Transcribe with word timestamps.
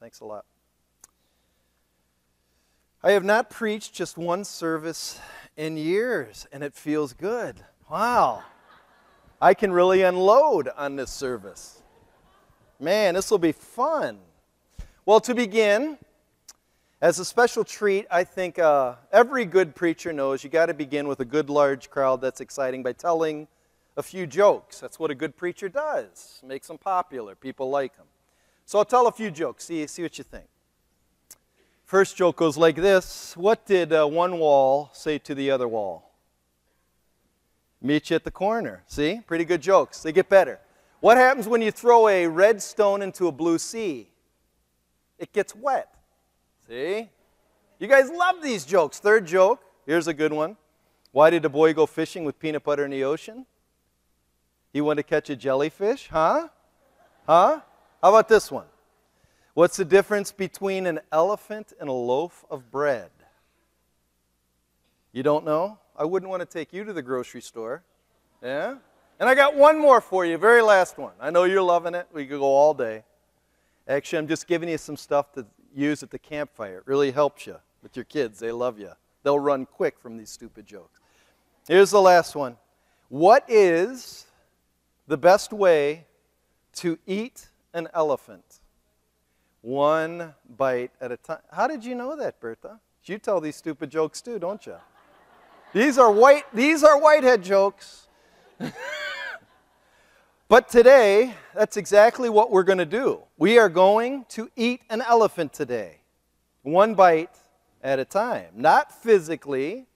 Thanks 0.00 0.20
a 0.20 0.24
lot. 0.24 0.46
I 3.02 3.12
have 3.12 3.24
not 3.24 3.50
preached 3.50 3.92
just 3.92 4.16
one 4.16 4.44
service 4.44 5.20
in 5.58 5.76
years, 5.76 6.46
and 6.50 6.64
it 6.64 6.74
feels 6.74 7.12
good. 7.12 7.56
Wow. 7.90 8.42
I 9.42 9.52
can 9.52 9.72
really 9.72 10.00
unload 10.00 10.68
on 10.74 10.96
this 10.96 11.10
service. 11.10 11.82
Man, 12.78 13.14
this 13.14 13.30
will 13.30 13.38
be 13.38 13.52
fun. 13.52 14.18
Well, 15.04 15.20
to 15.20 15.34
begin, 15.34 15.98
as 17.02 17.18
a 17.18 17.24
special 17.24 17.62
treat, 17.62 18.06
I 18.10 18.24
think 18.24 18.58
uh, 18.58 18.94
every 19.12 19.44
good 19.44 19.74
preacher 19.74 20.14
knows 20.14 20.42
you 20.42 20.48
got 20.48 20.66
to 20.66 20.74
begin 20.74 21.08
with 21.08 21.20
a 21.20 21.26
good 21.26 21.50
large 21.50 21.90
crowd 21.90 22.22
that's 22.22 22.40
exciting 22.40 22.82
by 22.82 22.92
telling 22.92 23.48
a 23.98 24.02
few 24.02 24.26
jokes. 24.26 24.80
That's 24.80 24.98
what 24.98 25.10
a 25.10 25.14
good 25.14 25.36
preacher 25.36 25.68
does. 25.68 26.42
Makes 26.42 26.68
them 26.68 26.78
popular. 26.78 27.34
People 27.34 27.68
like 27.68 27.96
them. 27.98 28.06
So 28.70 28.78
I'll 28.78 28.84
tell 28.84 29.08
a 29.08 29.10
few 29.10 29.32
jokes. 29.32 29.64
See, 29.64 29.84
see 29.88 30.02
what 30.02 30.16
you 30.16 30.22
think. 30.22 30.44
First 31.84 32.16
joke 32.16 32.36
goes 32.36 32.56
like 32.56 32.76
this 32.76 33.36
What 33.36 33.66
did 33.66 33.92
uh, 33.92 34.06
one 34.06 34.38
wall 34.38 34.90
say 34.92 35.18
to 35.18 35.34
the 35.34 35.50
other 35.50 35.66
wall? 35.66 36.12
Meet 37.82 38.10
you 38.10 38.14
at 38.14 38.22
the 38.22 38.30
corner. 38.30 38.84
See? 38.86 39.22
Pretty 39.26 39.44
good 39.44 39.60
jokes. 39.60 40.04
They 40.04 40.12
get 40.12 40.28
better. 40.28 40.60
What 41.00 41.16
happens 41.16 41.48
when 41.48 41.62
you 41.62 41.72
throw 41.72 42.06
a 42.06 42.28
red 42.28 42.62
stone 42.62 43.02
into 43.02 43.26
a 43.26 43.32
blue 43.32 43.58
sea? 43.58 44.08
It 45.18 45.32
gets 45.32 45.52
wet. 45.52 45.92
See? 46.68 47.10
You 47.80 47.88
guys 47.88 48.08
love 48.08 48.36
these 48.40 48.64
jokes. 48.64 49.00
Third 49.00 49.26
joke. 49.26 49.64
Here's 49.84 50.06
a 50.06 50.14
good 50.14 50.32
one. 50.32 50.56
Why 51.10 51.30
did 51.30 51.44
a 51.44 51.48
boy 51.48 51.74
go 51.74 51.86
fishing 51.86 52.22
with 52.22 52.38
peanut 52.38 52.62
butter 52.62 52.84
in 52.84 52.92
the 52.92 53.02
ocean? 53.02 53.46
He 54.72 54.80
wanted 54.80 55.02
to 55.02 55.08
catch 55.08 55.28
a 55.28 55.34
jellyfish? 55.34 56.06
Huh? 56.08 56.50
Huh? 57.26 57.62
How 58.02 58.08
about 58.08 58.28
this 58.28 58.50
one? 58.50 58.66
What's 59.54 59.76
the 59.76 59.84
difference 59.84 60.32
between 60.32 60.86
an 60.86 61.00
elephant 61.12 61.72
and 61.78 61.88
a 61.88 61.92
loaf 61.92 62.44
of 62.50 62.70
bread? 62.70 63.10
You 65.12 65.22
don't 65.22 65.44
know? 65.44 65.78
I 65.96 66.04
wouldn't 66.04 66.30
want 66.30 66.40
to 66.40 66.46
take 66.46 66.72
you 66.72 66.84
to 66.84 66.92
the 66.92 67.02
grocery 67.02 67.42
store. 67.42 67.82
Yeah? 68.42 68.76
And 69.18 69.28
I 69.28 69.34
got 69.34 69.54
one 69.54 69.78
more 69.78 70.00
for 70.00 70.24
you, 70.24 70.38
very 70.38 70.62
last 70.62 70.96
one. 70.96 71.12
I 71.20 71.30
know 71.30 71.44
you're 71.44 71.60
loving 71.60 71.94
it. 71.94 72.06
We 72.12 72.24
could 72.24 72.38
go 72.38 72.44
all 72.46 72.72
day. 72.72 73.04
Actually, 73.86 74.20
I'm 74.20 74.28
just 74.28 74.46
giving 74.46 74.68
you 74.68 74.78
some 74.78 74.96
stuff 74.96 75.32
to 75.32 75.44
use 75.74 76.02
at 76.02 76.10
the 76.10 76.18
campfire. 76.18 76.78
It 76.78 76.84
really 76.86 77.10
helps 77.10 77.46
you 77.46 77.56
with 77.82 77.96
your 77.96 78.04
kids. 78.06 78.38
They 78.38 78.52
love 78.52 78.78
you. 78.78 78.92
They'll 79.24 79.38
run 79.38 79.66
quick 79.66 79.98
from 80.00 80.16
these 80.16 80.30
stupid 80.30 80.64
jokes. 80.64 81.00
Here's 81.68 81.90
the 81.90 82.00
last 82.00 82.34
one. 82.34 82.56
What 83.10 83.44
is 83.46 84.26
the 85.06 85.18
best 85.18 85.52
way 85.52 86.06
to 86.76 86.98
eat 87.06 87.49
an 87.74 87.88
elephant? 87.94 88.60
One 89.62 90.34
bite 90.56 90.92
at 91.00 91.12
a 91.12 91.16
time. 91.16 91.40
How 91.52 91.66
did 91.66 91.84
you 91.84 91.94
know 91.94 92.16
that, 92.16 92.40
Bertha? 92.40 92.80
You 93.04 93.18
tell 93.18 93.40
these 93.40 93.56
stupid 93.56 93.90
jokes 93.90 94.20
too, 94.20 94.38
don't 94.38 94.64
you? 94.66 94.76
These 95.72 95.98
are 95.98 96.10
white 96.10 96.44
these 96.54 96.84
are 96.84 97.00
whitehead 97.00 97.42
jokes. 97.42 98.08
but 100.48 100.68
today, 100.68 101.34
that's 101.54 101.76
exactly 101.76 102.28
what 102.28 102.50
we're 102.50 102.62
going 102.62 102.78
to 102.78 102.86
do. 102.86 103.22
We 103.36 103.58
are 103.58 103.68
going 103.68 104.26
to 104.30 104.50
eat 104.54 104.82
an 104.90 105.02
elephant 105.02 105.52
today. 105.52 106.00
One 106.62 106.94
bite 106.94 107.36
at 107.82 107.98
a 107.98 108.04
time. 108.04 108.48
Not 108.54 108.92
physically, 108.92 109.86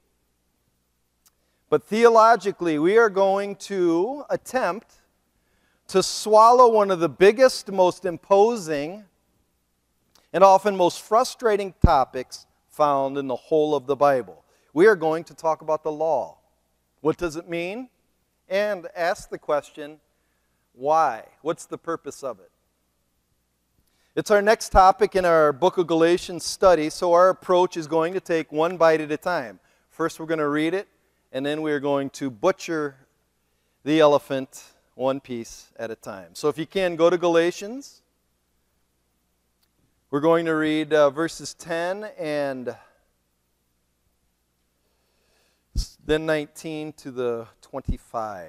but 1.71 1.85
theologically, 1.85 2.79
we 2.79 2.99
are 2.99 3.11
going 3.11 3.57
to 3.57 4.25
attempt 4.31 4.95
to 5.95 6.03
swallow 6.03 6.69
one 6.69 6.91
of 6.91 6.99
the 6.99 7.09
biggest, 7.09 7.71
most 7.71 8.05
imposing, 8.05 9.05
and 10.33 10.43
often 10.43 10.77
most 10.77 11.01
frustrating 11.01 11.73
topics 11.87 12.49
found 12.69 13.17
in 13.17 13.29
the 13.29 13.37
whole 13.37 13.77
of 13.77 13.87
the 13.87 13.95
Bible. 13.95 14.43
We 14.73 14.89
are 14.89 14.97
going 14.97 15.23
to 15.23 15.35
talk 15.35 15.63
about 15.63 15.85
the 15.85 15.93
law. 15.93 16.39
What 17.01 17.17
does 17.17 17.37
it 17.37 17.49
mean? 17.49 17.91
And 18.49 18.89
ask 18.97 19.31
the 19.31 19.39
question, 19.39 20.01
why? 20.73 21.27
What's 21.43 21.67
the 21.67 21.79
purpose 21.79 22.25
of 22.25 22.41
it? 22.41 22.51
It's 24.17 24.33
our 24.33 24.43
next 24.43 24.71
topic 24.71 25.15
in 25.15 25.25
our 25.25 25.53
book 25.53 25.79
of 25.79 25.87
Galatians 25.87 26.45
study, 26.45 26.91
so 26.91 27.13
our 27.13 27.29
approach 27.29 27.77
is 27.77 27.87
going 27.87 28.15
to 28.15 28.21
take 28.21 28.51
one 28.51 28.77
bite 28.77 29.01
at 29.01 29.13
a 29.13 29.17
time. 29.17 29.61
First, 29.91 30.19
we're 30.19 30.27
going 30.27 30.39
to 30.41 30.49
read 30.49 30.75
it, 30.75 30.89
and 31.31 31.47
then 31.47 31.63
we're 31.63 31.79
going 31.79 32.11
to 32.11 32.31
butcher 32.31 32.97
the 33.85 34.01
elephant 34.01 34.74
one 34.95 35.21
piece 35.21 35.73
at 35.79 35.91
a 35.91 35.97
time. 35.97 36.31
So, 36.35 36.49
if 36.49 36.59
you 36.59 36.67
can, 36.67 36.97
go 36.97 37.11
to 37.11 37.19
Galatians 37.19 38.03
we're 40.15 40.21
going 40.21 40.45
to 40.45 40.55
read 40.55 40.93
uh, 40.93 41.11
verses 41.11 41.55
10 41.55 42.05
and 42.17 42.77
then 46.07 46.25
19 46.25 46.93
to 46.93 47.11
the 47.11 47.49
25. 47.63 48.49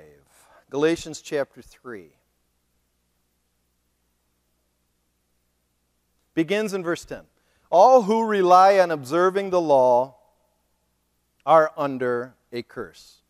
Galatians 0.70 1.22
chapter 1.22 1.64
3. 1.64 2.12
Begins 6.36 6.76
in 6.76 6.84
verse 6.84 7.04
10. 7.04 7.22
All 7.72 8.04
who 8.04 8.24
rely 8.24 8.78
on 8.78 8.92
observing 8.92 9.50
the 9.50 9.60
law 9.60 10.18
are 11.48 11.72
under 11.76 12.36
a 12.52 12.62
curse. 12.62 13.22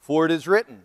For 0.00 0.26
it 0.26 0.32
is 0.32 0.48
written, 0.48 0.82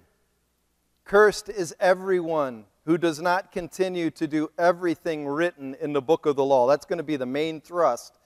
Cursed 1.14 1.50
is 1.50 1.76
everyone 1.80 2.66
who 2.86 2.98
does 2.98 3.22
not 3.22 3.52
continue 3.52 4.10
to 4.10 4.26
do 4.26 4.50
everything 4.58 5.28
written 5.28 5.76
in 5.80 5.94
the 5.94 6.02
book 6.02 6.26
of 6.26 6.36
the 6.36 6.44
law. 6.44 6.66
That's 6.66 6.88
going 6.88 6.98
to 6.98 7.04
be 7.04 7.18
the 7.18 7.26
main 7.28 7.62
thrust. 7.62 8.18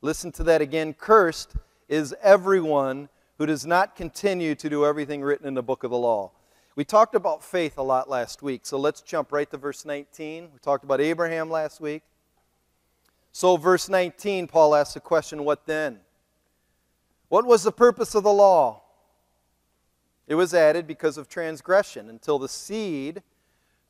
Listen 0.00 0.32
to 0.32 0.42
that 0.42 0.60
again. 0.60 0.92
Cursed 0.92 1.54
is 1.88 2.12
everyone 2.20 3.08
who 3.38 3.46
does 3.46 3.64
not 3.64 3.94
continue 3.94 4.56
to 4.56 4.68
do 4.68 4.84
everything 4.84 5.22
written 5.22 5.46
in 5.46 5.54
the 5.54 5.62
book 5.62 5.84
of 5.84 5.92
the 5.92 5.96
law. 5.96 6.32
We 6.74 6.84
talked 6.84 7.14
about 7.14 7.44
faith 7.44 7.78
a 7.78 7.82
lot 7.82 8.10
last 8.10 8.42
week, 8.42 8.62
so 8.64 8.76
let's 8.76 9.02
jump 9.02 9.30
right 9.30 9.48
to 9.52 9.56
verse 9.56 9.84
19. 9.84 10.48
We 10.52 10.58
talked 10.58 10.82
about 10.82 11.00
Abraham 11.00 11.48
last 11.48 11.80
week. 11.80 12.02
So, 13.30 13.56
verse 13.56 13.88
19, 13.88 14.48
Paul 14.48 14.74
asks 14.74 14.94
the 14.94 15.00
question, 15.00 15.44
What 15.44 15.64
then? 15.66 16.00
What 17.28 17.46
was 17.46 17.62
the 17.62 17.70
purpose 17.70 18.16
of 18.16 18.24
the 18.24 18.32
law? 18.32 18.81
It 20.32 20.36
was 20.36 20.54
added 20.54 20.86
because 20.86 21.18
of 21.18 21.28
transgression 21.28 22.08
until 22.08 22.38
the 22.38 22.48
seed 22.48 23.22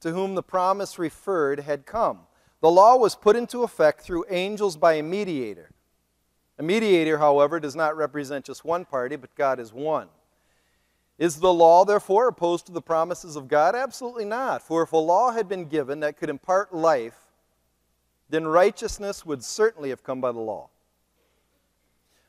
to 0.00 0.10
whom 0.10 0.34
the 0.34 0.42
promise 0.42 0.98
referred 0.98 1.60
had 1.60 1.86
come. 1.86 2.22
The 2.60 2.68
law 2.68 2.96
was 2.96 3.14
put 3.14 3.36
into 3.36 3.62
effect 3.62 4.00
through 4.00 4.24
angels 4.28 4.76
by 4.76 4.94
a 4.94 5.04
mediator. 5.04 5.70
A 6.58 6.64
mediator, 6.64 7.18
however, 7.18 7.60
does 7.60 7.76
not 7.76 7.96
represent 7.96 8.44
just 8.44 8.64
one 8.64 8.84
party, 8.84 9.14
but 9.14 9.32
God 9.36 9.60
is 9.60 9.72
one. 9.72 10.08
Is 11.16 11.36
the 11.36 11.52
law, 11.52 11.84
therefore, 11.84 12.26
opposed 12.26 12.66
to 12.66 12.72
the 12.72 12.82
promises 12.82 13.36
of 13.36 13.46
God? 13.46 13.76
Absolutely 13.76 14.24
not. 14.24 14.64
For 14.64 14.82
if 14.82 14.92
a 14.92 14.96
law 14.96 15.30
had 15.30 15.48
been 15.48 15.66
given 15.66 16.00
that 16.00 16.16
could 16.16 16.28
impart 16.28 16.74
life, 16.74 17.30
then 18.28 18.48
righteousness 18.48 19.24
would 19.24 19.44
certainly 19.44 19.90
have 19.90 20.02
come 20.02 20.20
by 20.20 20.32
the 20.32 20.40
law. 20.40 20.70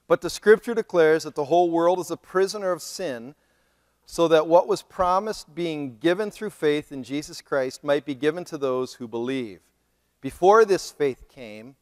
But 0.07 0.21
the 0.21 0.29
Scripture 0.29 0.75
declares 0.75 1.23
that 1.23 1.33
the 1.33 1.45
whole 1.45 1.71
world 1.71 1.97
is 1.97 2.11
a 2.11 2.17
prisoner 2.17 2.71
of 2.71 2.83
sin 2.83 3.33
so 4.05 4.27
that 4.27 4.47
what 4.47 4.67
was 4.67 4.81
promised 4.81 5.55
being 5.55 5.97
given 5.97 6.29
through 6.29 6.49
faith 6.49 6.91
in 6.91 7.03
Jesus 7.03 7.41
Christ 7.41 7.83
might 7.83 8.05
be 8.05 8.15
given 8.15 8.43
to 8.45 8.57
those 8.57 8.95
who 8.95 9.07
believe. 9.07 9.59
Before 10.21 10.65
this 10.65 10.91
faith 10.91 11.27
came, 11.27 11.75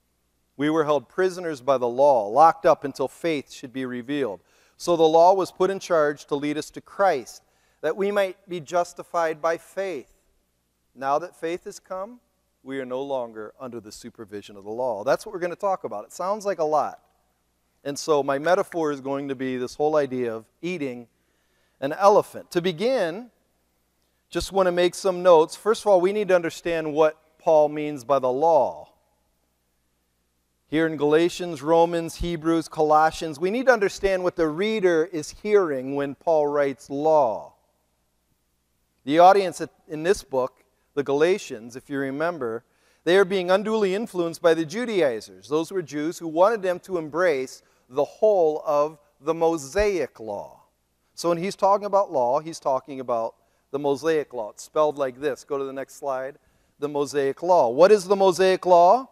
we 0.58 0.70
were 0.70 0.86
held 0.86 1.10
prisoners 1.10 1.62
by 1.62 1.78
the 1.78 1.88
law, 1.88 2.28
locked 2.28 2.66
up 2.66 2.84
until 2.84 3.08
faith 3.08 3.52
should 3.52 3.74
be 3.74 3.86
revealed. 3.86 4.42
So 4.78 4.96
the 4.96 5.04
law 5.04 5.34
was 5.34 5.52
put 5.52 5.70
in 5.70 5.80
charge 5.80 6.26
to 6.26 6.36
lead 6.36 6.58
us 6.58 6.70
to 6.72 6.82
Christ, 6.82 7.44
that 7.82 7.98
we 7.98 8.12
might 8.12 8.38
be 8.50 8.60
justified 8.60 9.42
by 9.42 9.58
faith. 9.58 10.12
Now 10.96 11.20
that 11.20 11.36
faith 11.36 11.64
has 11.66 11.80
come, 11.80 12.20
we 12.64 12.80
are 12.80 12.86
no 12.86 13.02
longer 13.02 13.54
under 13.60 13.80
the 13.80 13.92
supervision 13.92 14.56
of 14.56 14.64
the 14.64 14.72
law. 14.72 15.04
That's 15.04 15.26
what 15.26 15.34
we're 15.34 15.40
going 15.40 15.52
to 15.52 15.56
talk 15.56 15.84
about. 15.84 16.06
It 16.06 16.14
sounds 16.14 16.46
like 16.46 16.60
a 16.60 16.64
lot. 16.64 17.00
And 17.84 17.98
so 17.98 18.22
my 18.22 18.38
metaphor 18.38 18.92
is 18.92 19.02
going 19.02 19.30
to 19.30 19.36
be 19.36 19.58
this 19.58 19.76
whole 19.76 19.96
idea 19.96 20.34
of 20.34 20.46
eating 20.62 21.08
an 21.82 21.92
elephant. 21.94 22.52
To 22.52 22.62
begin, 22.62 23.32
just 24.30 24.54
want 24.54 24.68
to 24.68 24.72
make 24.72 24.96
some 24.96 25.22
notes. 25.22 25.58
First 25.58 25.82
of 25.82 25.88
all, 25.88 26.00
we 26.00 26.14
need 26.14 26.30
to 26.30 26.36
understand 26.36 26.94
what 26.94 27.18
Paul 27.38 27.68
means 27.68 28.06
by 28.06 28.20
the 28.20 28.32
law. 28.32 28.88
Here 30.68 30.88
in 30.88 30.96
Galatians, 30.96 31.62
Romans, 31.62 32.16
Hebrews, 32.16 32.70
Colossians, 32.70 33.40
we 33.40 33.52
need 33.52 33.66
to 33.66 33.74
understand 33.74 34.24
what 34.24 34.38
the 34.38 34.48
reader 34.48 35.10
is 35.12 35.36
hearing 35.42 35.96
when 35.96 36.16
Paul 36.16 36.48
writes 36.48 36.90
law. 36.90 37.56
The 39.04 39.20
audience 39.20 39.62
in 39.90 40.04
this 40.04 40.24
book, 40.24 40.64
the 40.94 41.04
Galatians, 41.04 41.76
if 41.76 41.90
you 41.90 41.98
remember, 41.98 42.64
they 43.04 43.18
are 43.18 43.26
being 43.26 43.52
unduly 43.52 43.96
influenced 43.96 44.42
by 44.42 44.54
the 44.54 44.64
Judaizers. 44.64 45.50
Those 45.50 45.72
were 45.72 45.82
Jews 45.82 46.20
who 46.20 46.28
wanted 46.28 46.62
them 46.62 46.80
to 46.82 46.98
embrace 46.98 47.64
the 47.90 48.06
whole 48.06 48.62
of 48.66 49.00
the 49.20 49.34
Mosaic 49.34 50.20
law. 50.20 50.61
So 51.22 51.30
when 51.30 51.38
he's 51.38 51.56
talking 51.56 51.86
about 51.86 52.12
law, 52.12 52.40
he's 52.40 52.60
talking 52.60 53.00
about 53.00 53.36
the 53.70 53.78
Mosaic 53.78 54.34
law. 54.34 54.50
It's 54.50 54.64
spelled 54.64 54.98
like 54.98 55.20
this. 55.20 55.44
Go 55.44 55.60
to 55.60 55.64
the 55.64 55.72
next 55.72 55.98
slide. 55.98 56.40
The 56.80 56.90
Mosaic 56.90 57.44
law. 57.44 57.70
What 57.70 57.92
is 57.92 58.06
the 58.06 58.16
Mosaic 58.16 58.66
law? 58.66 59.08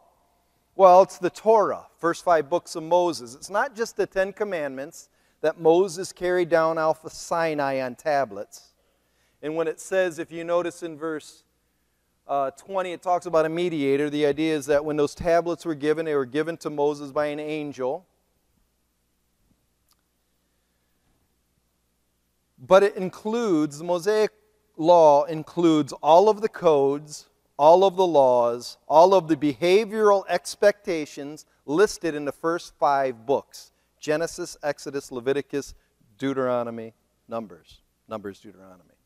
Well, 0.75 1.03
it's 1.03 1.19
the 1.19 1.29
Torah, 1.29 1.85
first 1.99 2.25
five 2.25 2.49
books 2.49 2.75
of 2.75 2.81
Moses. 2.81 3.35
It's 3.35 3.51
not 3.51 3.75
just 3.75 3.95
the 3.95 4.07
Ten 4.07 4.33
Commandments 4.33 5.09
that 5.41 5.59
Moses 5.59 6.11
carried 6.11 6.49
down 6.49 6.79
of 6.79 6.97
Sinai 7.11 7.79
on 7.79 7.93
tablets. 7.93 8.69
And 9.43 9.55
when 9.55 9.67
it 9.67 9.79
says, 9.79 10.17
if 10.17 10.31
you 10.31 10.43
notice 10.43 10.81
in 10.81 10.97
verse 10.97 11.43
uh, 12.27 12.49
20, 12.49 12.91
it 12.91 13.03
talks 13.03 13.27
about 13.27 13.45
a 13.45 13.49
mediator. 13.49 14.09
The 14.09 14.25
idea 14.25 14.55
is 14.55 14.65
that 14.65 14.83
when 14.83 14.97
those 14.97 15.13
tablets 15.13 15.63
were 15.63 15.75
given, 15.75 16.07
they 16.07 16.15
were 16.15 16.25
given 16.25 16.57
to 16.57 16.71
Moses 16.71 17.11
by 17.11 17.27
an 17.27 17.39
angel. 17.39 18.07
But 22.59 22.83
it 22.83 22.95
includes, 22.95 23.77
the 23.77 23.83
Mosaic 23.83 24.31
law 24.77 25.23
includes 25.25 25.93
all 25.93 26.29
of 26.29 26.41
the 26.41 26.49
codes, 26.49 27.29
all 27.57 27.83
of 27.83 27.95
the 27.95 28.07
laws, 28.07 28.77
all 28.87 29.13
of 29.13 29.27
the 29.27 29.35
behavioral 29.35 30.23
expectations 30.29 31.45
listed 31.65 32.15
in 32.15 32.25
the 32.25 32.31
first 32.31 32.73
five 32.79 33.25
books 33.25 33.71
Genesis, 33.99 34.55
Exodus, 34.63 35.11
Leviticus, 35.11 35.73
Deuteronomy, 36.17 36.93
Numbers. 37.27 37.81
Numbers, 38.07 38.39
Deuteronomy. 38.39 38.98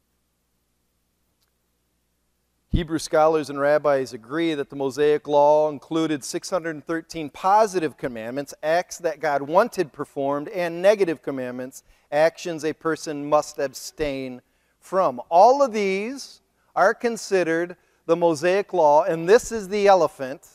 Hebrew 2.73 2.97
scholars 2.97 3.51
and 3.51 3.59
rabbis 3.59 4.13
agree 4.13 4.55
that 4.55 4.71
the 4.71 4.75
Mosaic 4.75 5.27
Law 5.27 5.69
included 5.69 6.23
613 6.23 7.29
positive 7.29 7.97
commandments, 7.97 8.51
acts 8.63 8.97
that 8.97 9.19
God 9.19 9.43
wanted 9.43 9.93
performed, 9.93 10.49
and 10.49 10.81
negative 10.81 11.21
commandments, 11.21 11.83
actions 12.11 12.65
a 12.65 12.73
person 12.73 13.29
must 13.29 13.59
abstain 13.59 14.41
from. 14.79 15.21
All 15.29 15.61
of 15.61 15.71
these 15.71 16.41
are 16.75 16.95
considered 16.95 17.75
the 18.07 18.15
Mosaic 18.15 18.73
Law, 18.73 19.03
and 19.03 19.29
this 19.29 19.51
is 19.51 19.69
the 19.69 19.85
elephant 19.85 20.47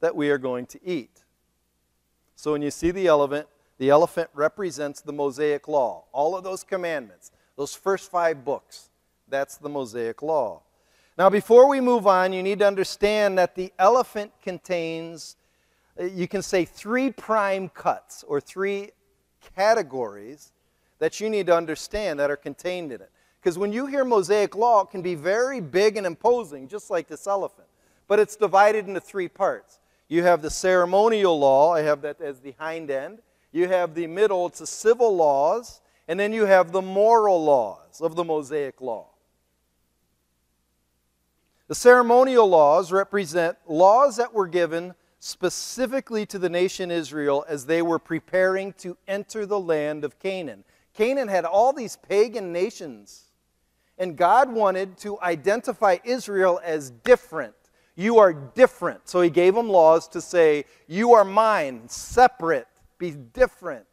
that 0.00 0.16
we 0.16 0.30
are 0.30 0.38
going 0.38 0.64
to 0.68 0.80
eat. 0.82 1.24
So 2.36 2.52
when 2.52 2.62
you 2.62 2.70
see 2.70 2.90
the 2.90 3.06
elephant, 3.06 3.48
the 3.76 3.90
elephant 3.90 4.30
represents 4.32 5.02
the 5.02 5.12
Mosaic 5.12 5.68
Law. 5.68 6.04
All 6.12 6.34
of 6.34 6.42
those 6.42 6.64
commandments, 6.64 7.32
those 7.54 7.74
first 7.74 8.10
five 8.10 8.46
books, 8.46 8.88
that's 9.28 9.58
the 9.58 9.68
Mosaic 9.68 10.22
Law. 10.22 10.62
Now, 11.18 11.30
before 11.30 11.66
we 11.66 11.80
move 11.80 12.06
on, 12.06 12.34
you 12.34 12.42
need 12.42 12.58
to 12.58 12.66
understand 12.66 13.38
that 13.38 13.54
the 13.54 13.72
elephant 13.78 14.32
contains, 14.42 15.36
uh, 15.98 16.04
you 16.04 16.28
can 16.28 16.42
say, 16.42 16.66
three 16.66 17.10
prime 17.10 17.70
cuts 17.70 18.22
or 18.22 18.38
three 18.38 18.90
categories 19.56 20.52
that 20.98 21.18
you 21.18 21.30
need 21.30 21.46
to 21.46 21.56
understand 21.56 22.20
that 22.20 22.30
are 22.30 22.36
contained 22.36 22.92
in 22.92 23.00
it. 23.00 23.10
Because 23.40 23.56
when 23.56 23.72
you 23.72 23.86
hear 23.86 24.04
Mosaic 24.04 24.54
law, 24.54 24.82
it 24.82 24.90
can 24.90 25.00
be 25.00 25.14
very 25.14 25.60
big 25.60 25.96
and 25.96 26.06
imposing, 26.06 26.68
just 26.68 26.90
like 26.90 27.08
this 27.08 27.26
elephant. 27.26 27.68
But 28.08 28.18
it's 28.18 28.36
divided 28.36 28.86
into 28.86 29.00
three 29.00 29.28
parts. 29.28 29.78
You 30.08 30.22
have 30.22 30.42
the 30.42 30.50
ceremonial 30.50 31.38
law, 31.38 31.72
I 31.72 31.80
have 31.80 32.02
that 32.02 32.20
as 32.20 32.40
the 32.40 32.54
hind 32.58 32.90
end. 32.90 33.20
You 33.52 33.68
have 33.68 33.94
the 33.94 34.06
middle, 34.06 34.46
it's 34.46 34.58
the 34.58 34.66
civil 34.66 35.16
laws. 35.16 35.80
And 36.08 36.20
then 36.20 36.32
you 36.34 36.44
have 36.44 36.72
the 36.72 36.82
moral 36.82 37.42
laws 37.42 38.00
of 38.02 38.16
the 38.16 38.24
Mosaic 38.24 38.80
law. 38.80 39.06
The 41.68 41.74
ceremonial 41.74 42.48
laws 42.48 42.92
represent 42.92 43.58
laws 43.66 44.16
that 44.16 44.32
were 44.32 44.46
given 44.46 44.94
specifically 45.18 46.24
to 46.26 46.38
the 46.38 46.48
nation 46.48 46.90
Israel 46.90 47.44
as 47.48 47.66
they 47.66 47.82
were 47.82 47.98
preparing 47.98 48.72
to 48.74 48.96
enter 49.08 49.46
the 49.46 49.58
land 49.58 50.04
of 50.04 50.18
Canaan. 50.20 50.62
Canaan 50.94 51.28
had 51.28 51.44
all 51.44 51.72
these 51.72 51.96
pagan 51.96 52.52
nations, 52.52 53.24
and 53.98 54.16
God 54.16 54.50
wanted 54.50 54.96
to 54.98 55.20
identify 55.20 55.98
Israel 56.04 56.60
as 56.62 56.90
different. 56.90 57.54
You 57.96 58.18
are 58.18 58.32
different. 58.32 59.08
So 59.08 59.20
he 59.20 59.30
gave 59.30 59.54
them 59.54 59.68
laws 59.68 60.06
to 60.08 60.20
say, 60.20 60.66
You 60.86 61.14
are 61.14 61.24
mine, 61.24 61.88
separate, 61.88 62.68
be 62.98 63.10
different. 63.10 63.86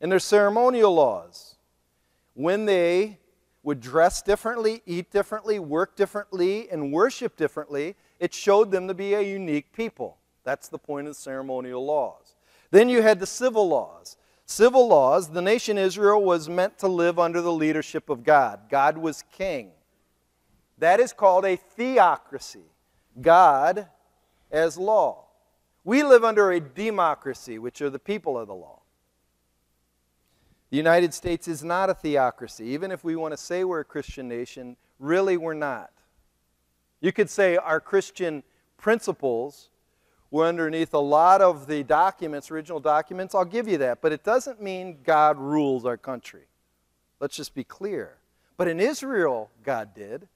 And 0.00 0.12
there's 0.12 0.24
ceremonial 0.24 0.94
laws. 0.94 1.56
When 2.34 2.66
they 2.66 3.18
would 3.66 3.80
dress 3.80 4.22
differently, 4.22 4.80
eat 4.86 5.10
differently, 5.10 5.58
work 5.58 5.96
differently, 5.96 6.70
and 6.70 6.92
worship 6.92 7.36
differently, 7.36 7.96
it 8.20 8.32
showed 8.32 8.70
them 8.70 8.86
to 8.86 8.94
be 8.94 9.14
a 9.14 9.20
unique 9.20 9.72
people. 9.72 10.18
That's 10.44 10.68
the 10.68 10.78
point 10.78 11.08
of 11.08 11.14
the 11.14 11.20
ceremonial 11.20 11.84
laws. 11.84 12.36
Then 12.70 12.88
you 12.88 13.02
had 13.02 13.18
the 13.18 13.26
civil 13.26 13.66
laws. 13.66 14.16
Civil 14.44 14.86
laws, 14.86 15.30
the 15.30 15.42
nation 15.42 15.78
Israel 15.78 16.22
was 16.22 16.48
meant 16.48 16.78
to 16.78 16.86
live 16.86 17.18
under 17.18 17.42
the 17.42 17.52
leadership 17.52 18.08
of 18.08 18.22
God. 18.22 18.60
God 18.70 18.98
was 18.98 19.24
king. 19.32 19.72
That 20.78 21.00
is 21.00 21.12
called 21.12 21.44
a 21.44 21.56
theocracy. 21.56 22.70
God 23.20 23.88
as 24.52 24.78
law. 24.78 25.24
We 25.82 26.04
live 26.04 26.22
under 26.22 26.52
a 26.52 26.60
democracy, 26.60 27.58
which 27.58 27.82
are 27.82 27.90
the 27.90 27.98
people 27.98 28.38
of 28.38 28.46
the 28.46 28.54
law. 28.54 28.82
The 30.70 30.76
United 30.76 31.14
States 31.14 31.46
is 31.46 31.62
not 31.62 31.90
a 31.90 31.94
theocracy. 31.94 32.64
Even 32.66 32.90
if 32.90 33.04
we 33.04 33.16
want 33.16 33.32
to 33.32 33.36
say 33.36 33.64
we're 33.64 33.80
a 33.80 33.84
Christian 33.84 34.28
nation, 34.28 34.76
really 34.98 35.36
we're 35.36 35.54
not. 35.54 35.90
You 37.00 37.12
could 37.12 37.30
say 37.30 37.56
our 37.56 37.80
Christian 37.80 38.42
principles 38.76 39.68
were 40.30 40.46
underneath 40.46 40.92
a 40.92 40.98
lot 40.98 41.40
of 41.40 41.66
the 41.66 41.84
documents, 41.84 42.50
original 42.50 42.80
documents. 42.80 43.34
I'll 43.34 43.44
give 43.44 43.68
you 43.68 43.78
that. 43.78 44.00
But 44.00 44.12
it 44.12 44.24
doesn't 44.24 44.60
mean 44.60 44.98
God 45.04 45.38
rules 45.38 45.84
our 45.84 45.96
country. 45.96 46.46
Let's 47.20 47.36
just 47.36 47.54
be 47.54 47.64
clear. 47.64 48.16
But 48.56 48.68
in 48.68 48.80
Israel, 48.80 49.50
God 49.62 49.94
did. 49.94 50.26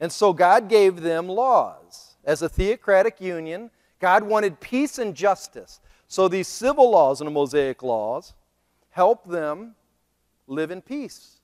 And 0.00 0.12
so 0.12 0.32
God 0.32 0.68
gave 0.68 1.00
them 1.00 1.26
laws. 1.26 2.16
As 2.24 2.42
a 2.42 2.48
theocratic 2.48 3.20
union, 3.20 3.70
God 3.98 4.22
wanted 4.22 4.60
peace 4.60 4.98
and 4.98 5.14
justice. 5.14 5.80
So 6.06 6.28
these 6.28 6.46
civil 6.46 6.90
laws 6.90 7.20
and 7.20 7.26
the 7.26 7.32
Mosaic 7.32 7.82
laws 7.82 8.34
help 8.98 9.24
them 9.28 9.76
live 10.48 10.72
in 10.72 10.82
peace. 10.82 11.36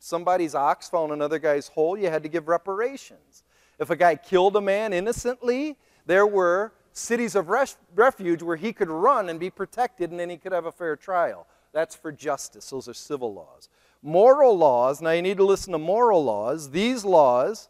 Somebody's 0.00 0.56
ox 0.56 0.90
fell 0.90 1.04
in 1.04 1.12
another 1.12 1.38
guy's 1.38 1.68
hole, 1.68 1.96
you 1.96 2.10
had 2.10 2.24
to 2.24 2.28
give 2.28 2.48
reparations. 2.48 3.44
If 3.78 3.90
a 3.90 3.94
guy 3.94 4.16
killed 4.16 4.56
a 4.56 4.60
man 4.60 4.92
innocently, 4.92 5.76
there 6.06 6.26
were 6.26 6.72
cities 6.92 7.36
of 7.36 7.48
refuge 7.94 8.42
where 8.42 8.56
he 8.56 8.72
could 8.72 8.88
run 8.88 9.28
and 9.28 9.38
be 9.38 9.48
protected 9.48 10.10
and 10.10 10.18
then 10.18 10.28
he 10.28 10.36
could 10.36 10.50
have 10.50 10.66
a 10.66 10.72
fair 10.72 10.96
trial. 10.96 11.46
That's 11.72 11.94
for 11.94 12.10
justice. 12.10 12.68
Those 12.68 12.88
are 12.88 12.94
civil 12.94 13.32
laws. 13.32 13.68
Moral 14.02 14.58
laws, 14.58 15.00
now 15.00 15.12
you 15.12 15.22
need 15.22 15.36
to 15.36 15.44
listen 15.44 15.70
to 15.74 15.78
moral 15.78 16.24
laws. 16.24 16.70
These 16.70 17.04
laws 17.04 17.68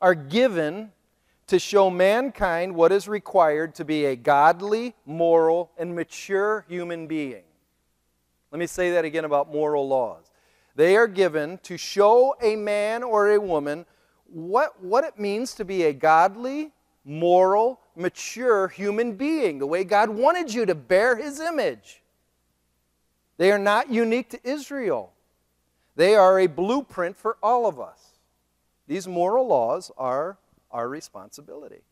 are 0.00 0.16
given 0.16 0.90
to 1.46 1.60
show 1.60 1.88
mankind 1.88 2.74
what 2.74 2.90
is 2.90 3.06
required 3.06 3.76
to 3.76 3.84
be 3.84 4.06
a 4.06 4.16
godly, 4.16 4.96
moral, 5.06 5.70
and 5.78 5.94
mature 5.94 6.64
human 6.68 7.06
being. 7.06 7.44
Let 8.50 8.58
me 8.58 8.66
say 8.66 8.92
that 8.92 9.04
again 9.04 9.24
about 9.24 9.52
moral 9.52 9.86
laws. 9.86 10.30
They 10.74 10.96
are 10.96 11.06
given 11.06 11.58
to 11.64 11.76
show 11.76 12.36
a 12.40 12.56
man 12.56 13.02
or 13.02 13.32
a 13.32 13.40
woman 13.40 13.86
what, 14.26 14.82
what 14.82 15.04
it 15.04 15.18
means 15.18 15.54
to 15.54 15.64
be 15.64 15.84
a 15.84 15.92
godly, 15.92 16.72
moral, 17.04 17.80
mature 17.96 18.68
human 18.68 19.14
being, 19.14 19.58
the 19.58 19.66
way 19.66 19.84
God 19.84 20.10
wanted 20.10 20.52
you 20.52 20.66
to 20.66 20.74
bear 20.74 21.16
his 21.16 21.40
image. 21.40 22.02
They 23.36 23.50
are 23.52 23.58
not 23.58 23.90
unique 23.90 24.30
to 24.30 24.40
Israel, 24.44 25.12
they 25.96 26.14
are 26.14 26.38
a 26.38 26.46
blueprint 26.46 27.16
for 27.16 27.36
all 27.42 27.66
of 27.66 27.80
us. 27.80 28.18
These 28.86 29.06
moral 29.06 29.46
laws 29.46 29.90
are 29.96 30.38
our 30.70 30.88
responsibility. 30.88 31.82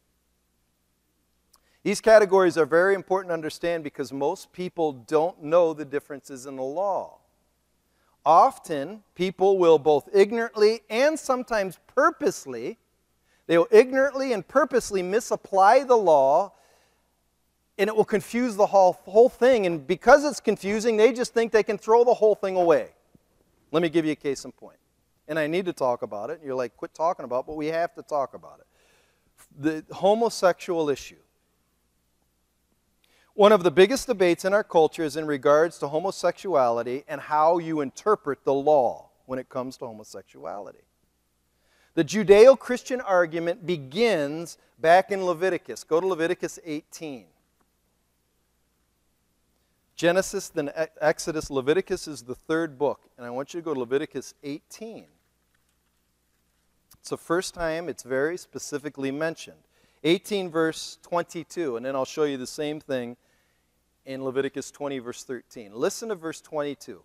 These 1.88 2.02
categories 2.02 2.59
are 2.59 2.66
very 2.66 2.95
important 2.95 3.30
to 3.30 3.33
understand 3.33 3.83
because 3.83 4.12
most 4.12 4.52
people 4.52 4.92
don't 4.92 5.42
know 5.42 5.73
the 5.73 5.87
differences 5.87 6.45
in 6.45 6.57
the 6.57 6.62
law. 6.62 7.16
Often, 8.26 9.04
people 9.14 9.57
will 9.57 9.78
both 9.78 10.07
ignorantly 10.12 10.83
and 10.90 11.18
sometimes 11.18 11.78
purposely, 11.87 12.76
they 13.47 13.57
will 13.57 13.68
ignorantly 13.71 14.35
and 14.35 14.47
purposely 14.47 15.02
misapply 15.02 15.83
the 15.83 15.97
law 15.97 16.52
and 17.78 17.88
it 17.88 17.97
will 17.97 18.04
confuse 18.04 18.54
the 18.54 18.66
whole, 18.66 19.00
whole 19.07 19.30
thing. 19.30 19.64
And 19.64 19.87
because 19.87 20.26
it's 20.26 20.40
confusing, 20.40 20.99
they 20.99 21.11
just 21.14 21.33
think 21.33 21.52
they 21.52 21.62
can 21.62 21.78
throw 21.78 22.04
the 22.04 22.12
whole 22.12 22.35
thing 22.35 22.57
away. 22.57 22.90
Let 23.73 23.83
me 23.83 23.88
give 23.88 24.04
you 24.04 24.12
a 24.12 24.14
case 24.14 24.45
in 24.45 24.52
point. 24.52 24.76
And 25.26 25.38
I 25.38 25.47
need 25.47 25.64
to 25.64 25.73
talk 25.73 26.02
about 26.02 26.28
it. 26.28 26.40
And 26.40 26.45
you're 26.45 26.54
like, 26.54 26.76
quit 26.76 26.92
talking 26.92 27.25
about 27.25 27.40
it, 27.40 27.47
but 27.47 27.57
we 27.57 27.68
have 27.68 27.95
to 27.95 28.02
talk 28.02 28.35
about 28.35 28.61
it. 28.61 28.66
The 29.59 29.95
homosexual 29.95 30.90
issue. 30.90 31.16
One 33.38 33.52
of 33.52 33.62
the 33.62 33.71
biggest 33.71 34.09
debates 34.09 34.45
in 34.45 34.52
our 34.52 34.64
culture 34.64 35.04
is 35.04 35.14
in 35.14 35.25
regards 35.25 35.78
to 35.78 35.87
homosexuality 35.87 37.04
and 37.07 37.21
how 37.21 37.59
you 37.59 37.83
interpret 37.83 38.42
the 38.42 38.52
law 38.52 39.11
when 39.26 39.38
it 39.38 39.49
comes 39.49 39.76
to 39.76 39.87
homosexuality. 39.87 40.83
The 41.95 42.02
Judeo 42.02 42.59
Christian 42.59 43.00
argument 43.00 43.64
begins 43.64 44.59
back 44.80 45.12
in 45.12 45.25
Leviticus. 45.25 45.85
Go 45.85 46.00
to 46.00 46.07
Leviticus 46.09 46.59
18. 46.64 47.26
Genesis, 49.95 50.49
then 50.49 50.73
Exodus, 51.00 51.49
Leviticus 51.49 52.09
is 52.09 52.23
the 52.23 52.35
third 52.35 52.76
book. 52.76 53.02
And 53.16 53.25
I 53.25 53.30
want 53.30 53.54
you 53.54 53.61
to 53.61 53.64
go 53.64 53.73
to 53.73 53.78
Leviticus 53.78 54.35
18. 54.42 55.04
It's 56.99 57.11
the 57.11 57.16
first 57.16 57.54
time 57.54 57.88
it's 57.88 58.02
very 58.02 58.37
specifically 58.37 59.12
mentioned. 59.12 59.59
18, 60.02 60.50
verse 60.50 60.99
22, 61.02 61.76
and 61.76 61.87
then 61.87 61.95
I'll 61.95 62.04
show 62.04 62.25
you 62.25 62.37
the 62.37 62.45
same 62.45 62.80
thing 62.80 63.16
in 64.09 64.25
Leviticus 64.25 64.71
20, 64.71 65.00
verse 65.00 65.23
13. 65.23 65.71
Listen 65.75 66.09
to 66.09 66.15
verse 66.15 66.41
22. 66.41 67.03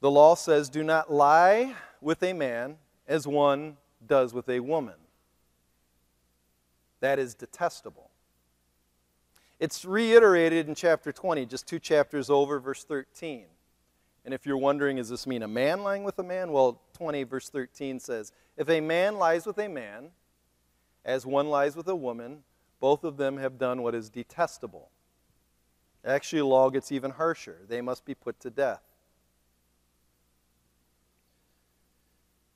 The 0.00 0.10
law 0.10 0.36
says, 0.36 0.68
Do 0.68 0.84
not 0.84 1.12
lie 1.12 1.74
with 2.00 2.22
a 2.22 2.34
man 2.34 2.76
as 3.08 3.26
one 3.26 3.78
does 4.06 4.32
with 4.32 4.48
a 4.48 4.60
woman. 4.60 4.94
That 7.00 7.18
is 7.18 7.34
detestable. 7.34 8.10
It's 9.58 9.84
reiterated 9.84 10.68
in 10.68 10.76
chapter 10.76 11.10
20, 11.10 11.44
just 11.46 11.66
two 11.66 11.80
chapters 11.80 12.30
over, 12.30 12.60
verse 12.60 12.84
13. 12.84 13.46
And 14.24 14.32
if 14.32 14.46
you're 14.46 14.56
wondering, 14.56 14.98
does 14.98 15.08
this 15.08 15.26
mean 15.26 15.42
a 15.42 15.48
man 15.48 15.82
lying 15.82 16.04
with 16.04 16.16
a 16.20 16.22
man? 16.22 16.52
Well, 16.52 16.80
20, 16.92 17.24
verse 17.24 17.48
13 17.48 17.98
says, 17.98 18.30
If 18.56 18.70
a 18.70 18.80
man 18.80 19.16
lies 19.16 19.46
with 19.46 19.58
a 19.58 19.68
man, 19.68 20.10
as 21.04 21.26
one 21.26 21.48
lies 21.48 21.74
with 21.74 21.88
a 21.88 21.96
woman, 21.96 22.44
both 22.82 23.04
of 23.04 23.16
them 23.16 23.36
have 23.36 23.58
done 23.58 23.80
what 23.80 23.94
is 23.94 24.10
detestable. 24.10 24.90
Actually, 26.04 26.40
the 26.40 26.46
law 26.46 26.68
gets 26.68 26.90
even 26.90 27.12
harsher. 27.12 27.60
They 27.68 27.80
must 27.80 28.04
be 28.04 28.12
put 28.12 28.40
to 28.40 28.50
death. 28.50 28.82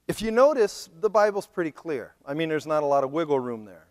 If 0.08 0.20
you 0.20 0.32
notice, 0.32 0.90
the 1.00 1.08
Bible's 1.08 1.46
pretty 1.46 1.70
clear. 1.70 2.14
I 2.26 2.34
mean, 2.34 2.48
there's 2.48 2.66
not 2.66 2.82
a 2.82 2.86
lot 2.86 3.04
of 3.04 3.12
wiggle 3.12 3.38
room 3.38 3.66
there. 3.66 3.86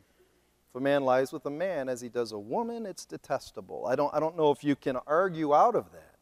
If 0.70 0.76
a 0.76 0.82
man 0.82 1.06
lies 1.06 1.32
with 1.32 1.46
a 1.46 1.50
man 1.50 1.88
as 1.88 2.02
he 2.02 2.10
does 2.10 2.34
a 2.34 2.38
woman, 2.38 2.86
it's 2.86 3.06
detestable. 3.06 3.86
I 3.88 3.96
don't, 3.96 4.14
I 4.14 4.20
don't 4.20 4.36
know 4.36 4.52
if 4.52 4.62
you 4.62 4.76
can 4.76 4.98
argue 5.08 5.56
out 5.56 5.74
of 5.74 5.94
that. 5.94 6.16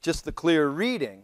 Just 0.00 0.24
the 0.24 0.32
clear 0.32 0.68
reading. 0.68 1.22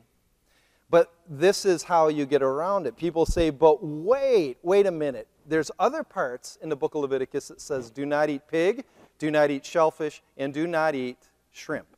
But 0.90 1.12
this 1.28 1.64
is 1.64 1.82
how 1.82 2.06
you 2.06 2.24
get 2.24 2.40
around 2.40 2.86
it. 2.86 2.96
People 2.96 3.26
say, 3.26 3.50
but 3.50 3.84
wait, 3.84 4.58
wait 4.62 4.86
a 4.86 4.92
minute. 4.92 5.26
There's 5.48 5.70
other 5.78 6.04
parts 6.04 6.58
in 6.62 6.68
the 6.68 6.76
book 6.76 6.94
of 6.94 7.00
Leviticus 7.00 7.48
that 7.48 7.60
says, 7.60 7.90
do 7.90 8.04
not 8.04 8.28
eat 8.28 8.42
pig, 8.48 8.84
do 9.18 9.30
not 9.30 9.50
eat 9.50 9.64
shellfish, 9.64 10.22
and 10.36 10.52
do 10.52 10.66
not 10.66 10.94
eat 10.94 11.18
shrimp. 11.50 11.88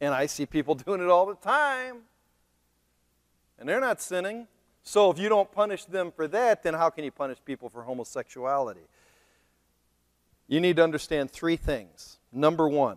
And 0.00 0.14
I 0.14 0.26
see 0.26 0.46
people 0.46 0.74
doing 0.86 1.00
it 1.00 1.08
all 1.08 1.26
the 1.26 1.34
time 1.34 2.02
and 3.62 3.68
they're 3.68 3.80
not 3.80 4.00
sinning. 4.00 4.48
So 4.82 5.08
if 5.12 5.20
you 5.20 5.28
don't 5.28 5.50
punish 5.52 5.84
them 5.84 6.10
for 6.10 6.26
that, 6.26 6.64
then 6.64 6.74
how 6.74 6.90
can 6.90 7.04
you 7.04 7.12
punish 7.12 7.38
people 7.44 7.68
for 7.68 7.82
homosexuality? 7.82 8.80
You 10.48 10.60
need 10.60 10.76
to 10.76 10.82
understand 10.82 11.30
three 11.30 11.56
things. 11.56 12.18
Number 12.32 12.68
one, 12.68 12.96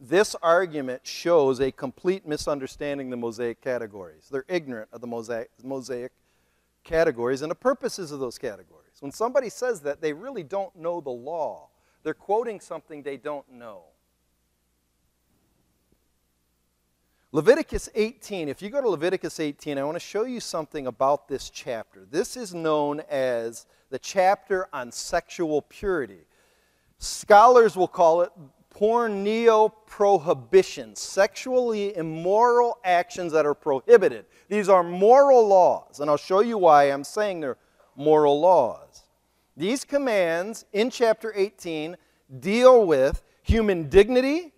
this 0.00 0.34
argument 0.42 1.06
shows 1.06 1.60
a 1.60 1.70
complete 1.70 2.26
misunderstanding 2.26 3.08
of 3.08 3.10
the 3.10 3.16
Mosaic 3.18 3.60
categories. 3.60 4.28
They're 4.30 4.46
ignorant 4.48 4.88
of 4.90 5.02
the 5.02 5.06
Mosaic, 5.06 5.50
Mosaic 5.62 6.12
categories 6.86 7.42
and 7.42 7.50
the 7.50 7.56
purposes 7.56 8.12
of 8.12 8.20
those 8.20 8.38
categories. 8.38 8.96
When 9.00 9.12
somebody 9.12 9.50
says 9.50 9.80
that, 9.80 10.00
they 10.00 10.14
really 10.14 10.42
don't 10.42 10.74
know 10.74 11.02
the 11.02 11.10
law. 11.10 11.68
They're 12.02 12.14
quoting 12.14 12.60
something 12.60 13.02
they 13.02 13.18
don't 13.18 13.50
know. 13.52 13.82
Leviticus 17.32 17.90
18, 17.94 18.48
if 18.48 18.62
you 18.62 18.70
go 18.70 18.80
to 18.80 18.88
Leviticus 18.88 19.40
18, 19.40 19.76
I 19.76 19.84
want 19.84 19.96
to 19.96 20.00
show 20.00 20.22
you 20.22 20.40
something 20.40 20.86
about 20.86 21.28
this 21.28 21.50
chapter. 21.50 22.06
This 22.10 22.36
is 22.36 22.54
known 22.54 23.02
as 23.10 23.66
the 23.90 23.98
chapter 23.98 24.68
on 24.72 24.90
sexual 24.90 25.60
purity. 25.60 26.24
Scholars 26.98 27.76
will 27.76 27.88
call 27.88 28.22
it 28.22 28.30
porneia 28.76 29.72
prohibition, 29.86 30.94
sexually 30.94 31.96
immoral 31.96 32.78
actions 32.84 33.32
that 33.32 33.46
are 33.46 33.54
prohibited. 33.54 34.26
These 34.48 34.68
are 34.68 34.82
moral 34.82 35.46
laws, 35.48 36.00
and 36.00 36.10
I'll 36.10 36.18
show 36.18 36.40
you 36.40 36.58
why 36.58 36.84
I'm 36.84 37.04
saying 37.04 37.40
they're 37.40 37.56
moral 37.96 38.38
laws. 38.38 39.04
These 39.56 39.84
commands 39.84 40.66
in 40.74 40.90
chapter 40.90 41.32
18 41.34 41.96
deal 42.40 42.86
with 42.86 43.22
human 43.42 43.88
dignity, 43.88 44.52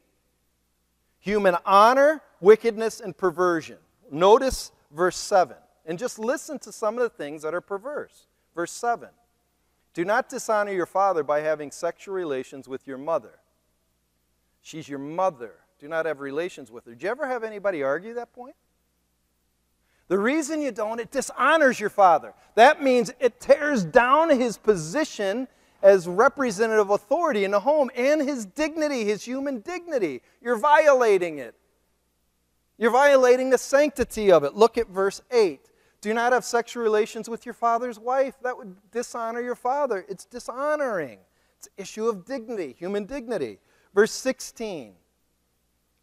human 1.20 1.56
honor, 1.64 2.20
wickedness, 2.40 3.00
and 3.00 3.16
perversion. 3.16 3.78
Notice 4.10 4.72
verse 4.90 5.16
7. 5.16 5.56
And 5.87 5.98
just 5.98 6.18
listen 6.18 6.58
to 6.60 6.72
some 6.72 6.96
of 6.96 7.02
the 7.02 7.08
things 7.08 7.42
that 7.42 7.54
are 7.54 7.60
perverse. 7.60 8.26
Verse 8.54 8.72
7 8.72 9.08
Do 9.94 10.04
not 10.04 10.28
dishonor 10.28 10.72
your 10.72 10.87
father 10.87 11.22
by 11.22 11.40
having 11.40 11.70
sexual 11.70 12.14
relations 12.14 12.66
with 12.66 12.84
your 12.87 12.98
mother. 12.98 13.38
She's 14.62 14.88
your 14.88 14.99
mother. 14.99 15.55
Do 15.79 15.88
not 15.88 16.07
have 16.07 16.21
relations 16.21 16.71
with 16.71 16.85
her. 16.87 16.93
Did 16.93 17.03
you 17.03 17.09
ever 17.11 17.27
have 17.27 17.45
anybody 17.45 17.83
argue 17.83 18.15
that 18.15 18.33
point? 18.33 18.55
The 20.09 20.19
reason 20.19 20.62
you 20.62 20.73
don't, 20.73 21.00
it 21.00 21.11
dishonors 21.11 21.79
your 21.79 21.91
father. 21.91 22.35
That 22.55 22.83
means 22.83 23.12
it 23.21 23.41
tears 23.41 23.85
down 23.85 24.31
his 24.31 24.57
position 24.57 25.47
as 25.83 26.09
representative 26.09 26.91
authority 26.91 27.45
in 27.45 27.50
the 27.50 27.61
home 27.61 27.91
and 27.95 28.21
his 28.23 28.47
dignity, 28.47 29.05
his 29.05 29.23
human 29.23 29.61
dignity. 29.61 30.23
You're 30.41 30.57
violating 30.57 31.38
it. 31.38 31.55
You're 32.79 32.91
violating 32.91 33.50
the 33.50 33.59
sanctity 33.59 34.33
of 34.33 34.45
it. 34.45 34.55
Look 34.55 34.79
at 34.79 34.88
verse 34.88 35.21
8. 35.31 35.61
Do 36.00 36.15
not 36.15 36.33
have 36.33 36.45
sexual 36.45 36.83
relations 36.83 37.29
with 37.29 37.45
your 37.45 37.53
father's 37.53 37.99
wife. 37.99 38.35
That 38.43 38.57
would 38.57 38.77
dishonor 38.91 39.41
your 39.41 39.57
father. 39.57 40.07
It's 40.09 40.25
dishonoring. 40.25 41.19
It's 41.59 41.67
an 41.67 41.73
issue 41.77 42.07
of 42.09 42.25
dignity, 42.25 42.75
human 42.79 43.05
dignity. 43.05 43.59
Verse 43.99 44.12
16. 44.12 44.95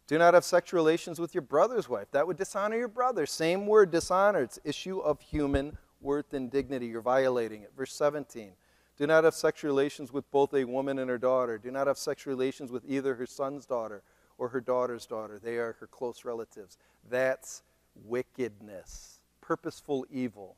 Do 0.06 0.18
not 0.18 0.34
have 0.34 0.44
sexual 0.44 0.76
relations 0.76 1.18
with 1.18 1.34
your 1.34 1.40
brother's 1.40 1.88
wife. 1.88 2.10
That 2.10 2.26
would 2.26 2.36
dishonor 2.36 2.76
your 2.76 2.88
brother. 2.88 3.24
Same 3.24 3.66
word, 3.66 3.90
dishonor. 3.90 4.42
It's 4.42 4.58
issue 4.64 4.98
of 4.98 5.18
human 5.22 5.78
worth 6.02 6.34
and 6.34 6.50
dignity. 6.50 6.88
You're 6.88 7.00
violating 7.00 7.62
it. 7.62 7.72
Verse 7.74 7.94
17. 7.94 8.52
Do 8.98 9.06
not 9.06 9.24
have 9.24 9.32
sexual 9.32 9.70
relations 9.70 10.12
with 10.12 10.30
both 10.30 10.52
a 10.52 10.64
woman 10.64 10.98
and 10.98 11.08
her 11.08 11.16
daughter. 11.16 11.56
Do 11.56 11.70
not 11.70 11.86
have 11.86 11.96
sexual 11.96 12.34
relations 12.34 12.70
with 12.70 12.82
either 12.86 13.14
her 13.14 13.24
son's 13.24 13.64
daughter 13.64 14.02
or 14.36 14.50
her 14.50 14.60
daughter's 14.60 15.06
daughter. 15.06 15.40
They 15.42 15.56
are 15.56 15.76
her 15.80 15.86
close 15.86 16.22
relatives. 16.22 16.76
That's 17.08 17.62
wickedness, 18.04 19.20
purposeful 19.40 20.04
evil, 20.10 20.56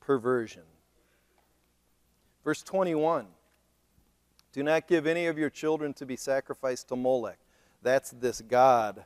perversion. 0.00 0.62
Verse 2.42 2.62
21 2.62 3.26
Do 4.58 4.64
not 4.64 4.88
give 4.88 5.06
any 5.06 5.26
of 5.26 5.38
your 5.38 5.50
children 5.50 5.94
to 5.94 6.04
be 6.04 6.16
sacrificed 6.16 6.88
to 6.88 6.96
Molech. 6.96 7.38
That's 7.80 8.10
this 8.10 8.40
god 8.40 9.04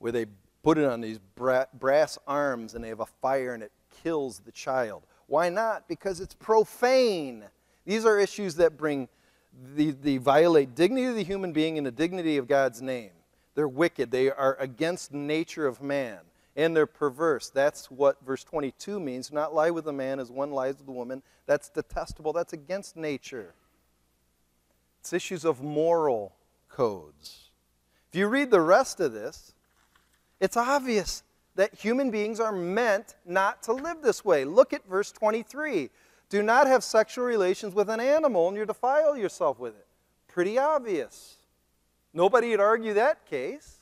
where 0.00 0.10
they 0.10 0.26
put 0.64 0.76
it 0.76 0.86
on 0.86 1.00
these 1.00 1.20
brass 1.36 2.18
arms 2.26 2.74
and 2.74 2.82
they 2.82 2.88
have 2.88 2.98
a 2.98 3.06
fire 3.06 3.54
and 3.54 3.62
it 3.62 3.70
kills 4.02 4.40
the 4.40 4.50
child. 4.50 5.04
Why 5.28 5.50
not? 5.50 5.86
Because 5.86 6.18
it's 6.18 6.34
profane. 6.34 7.44
These 7.84 8.04
are 8.04 8.18
issues 8.18 8.56
that 8.56 8.76
bring 8.76 9.08
the, 9.76 9.92
they 9.92 10.16
violate 10.16 10.74
dignity 10.74 11.06
of 11.06 11.14
the 11.14 11.22
human 11.22 11.52
being 11.52 11.78
and 11.78 11.86
the 11.86 11.92
dignity 11.92 12.36
of 12.36 12.48
God's 12.48 12.82
name. 12.82 13.12
They're 13.54 13.68
wicked. 13.68 14.10
They 14.10 14.32
are 14.32 14.56
against 14.58 15.12
nature 15.12 15.68
of 15.68 15.80
man. 15.80 16.18
And 16.56 16.76
they're 16.76 16.86
perverse. 16.86 17.50
That's 17.50 17.88
what 17.88 18.16
verse 18.26 18.42
22 18.42 18.98
means. 18.98 19.30
Not 19.30 19.54
lie 19.54 19.70
with 19.70 19.86
a 19.86 19.92
man 19.92 20.18
as 20.18 20.32
one 20.32 20.50
lies 20.50 20.78
with 20.80 20.88
a 20.88 20.90
woman. 20.90 21.22
That's 21.46 21.68
detestable. 21.68 22.32
That's 22.32 22.52
against 22.52 22.96
nature. 22.96 23.54
It's 25.04 25.12
issues 25.12 25.44
of 25.44 25.62
moral 25.62 26.34
codes. 26.70 27.50
If 28.08 28.18
you 28.18 28.26
read 28.26 28.50
the 28.50 28.62
rest 28.62 29.00
of 29.00 29.12
this, 29.12 29.52
it's 30.40 30.56
obvious 30.56 31.22
that 31.56 31.74
human 31.74 32.10
beings 32.10 32.40
are 32.40 32.52
meant 32.52 33.14
not 33.26 33.62
to 33.64 33.74
live 33.74 34.00
this 34.00 34.24
way. 34.24 34.46
Look 34.46 34.72
at 34.72 34.88
verse 34.88 35.12
23. 35.12 35.90
Do 36.30 36.42
not 36.42 36.66
have 36.66 36.82
sexual 36.82 37.26
relations 37.26 37.74
with 37.74 37.90
an 37.90 38.00
animal 38.00 38.48
and 38.48 38.56
you 38.56 38.64
defile 38.64 39.14
yourself 39.14 39.58
with 39.58 39.74
it. 39.76 39.86
Pretty 40.26 40.58
obvious. 40.58 41.36
Nobody 42.14 42.48
would 42.52 42.60
argue 42.60 42.94
that 42.94 43.26
case. 43.26 43.80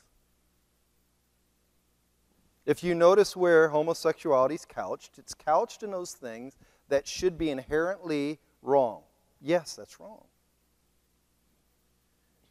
If 2.67 2.83
you 2.83 2.97
notice 2.97 3.37
where 3.37 3.69
homosexuality 3.69 4.57
is 4.57 4.65
couched, 4.65 5.19
it's 5.19 5.35
couched 5.35 5.85
in 5.85 5.93
those 5.93 6.15
things 6.15 6.57
that 6.89 7.07
should 7.07 7.39
be 7.39 7.51
inherently 7.51 8.41
wrong. 8.61 9.03
Yes, 9.41 9.77
that's 9.77 10.01
wrong. 10.01 10.25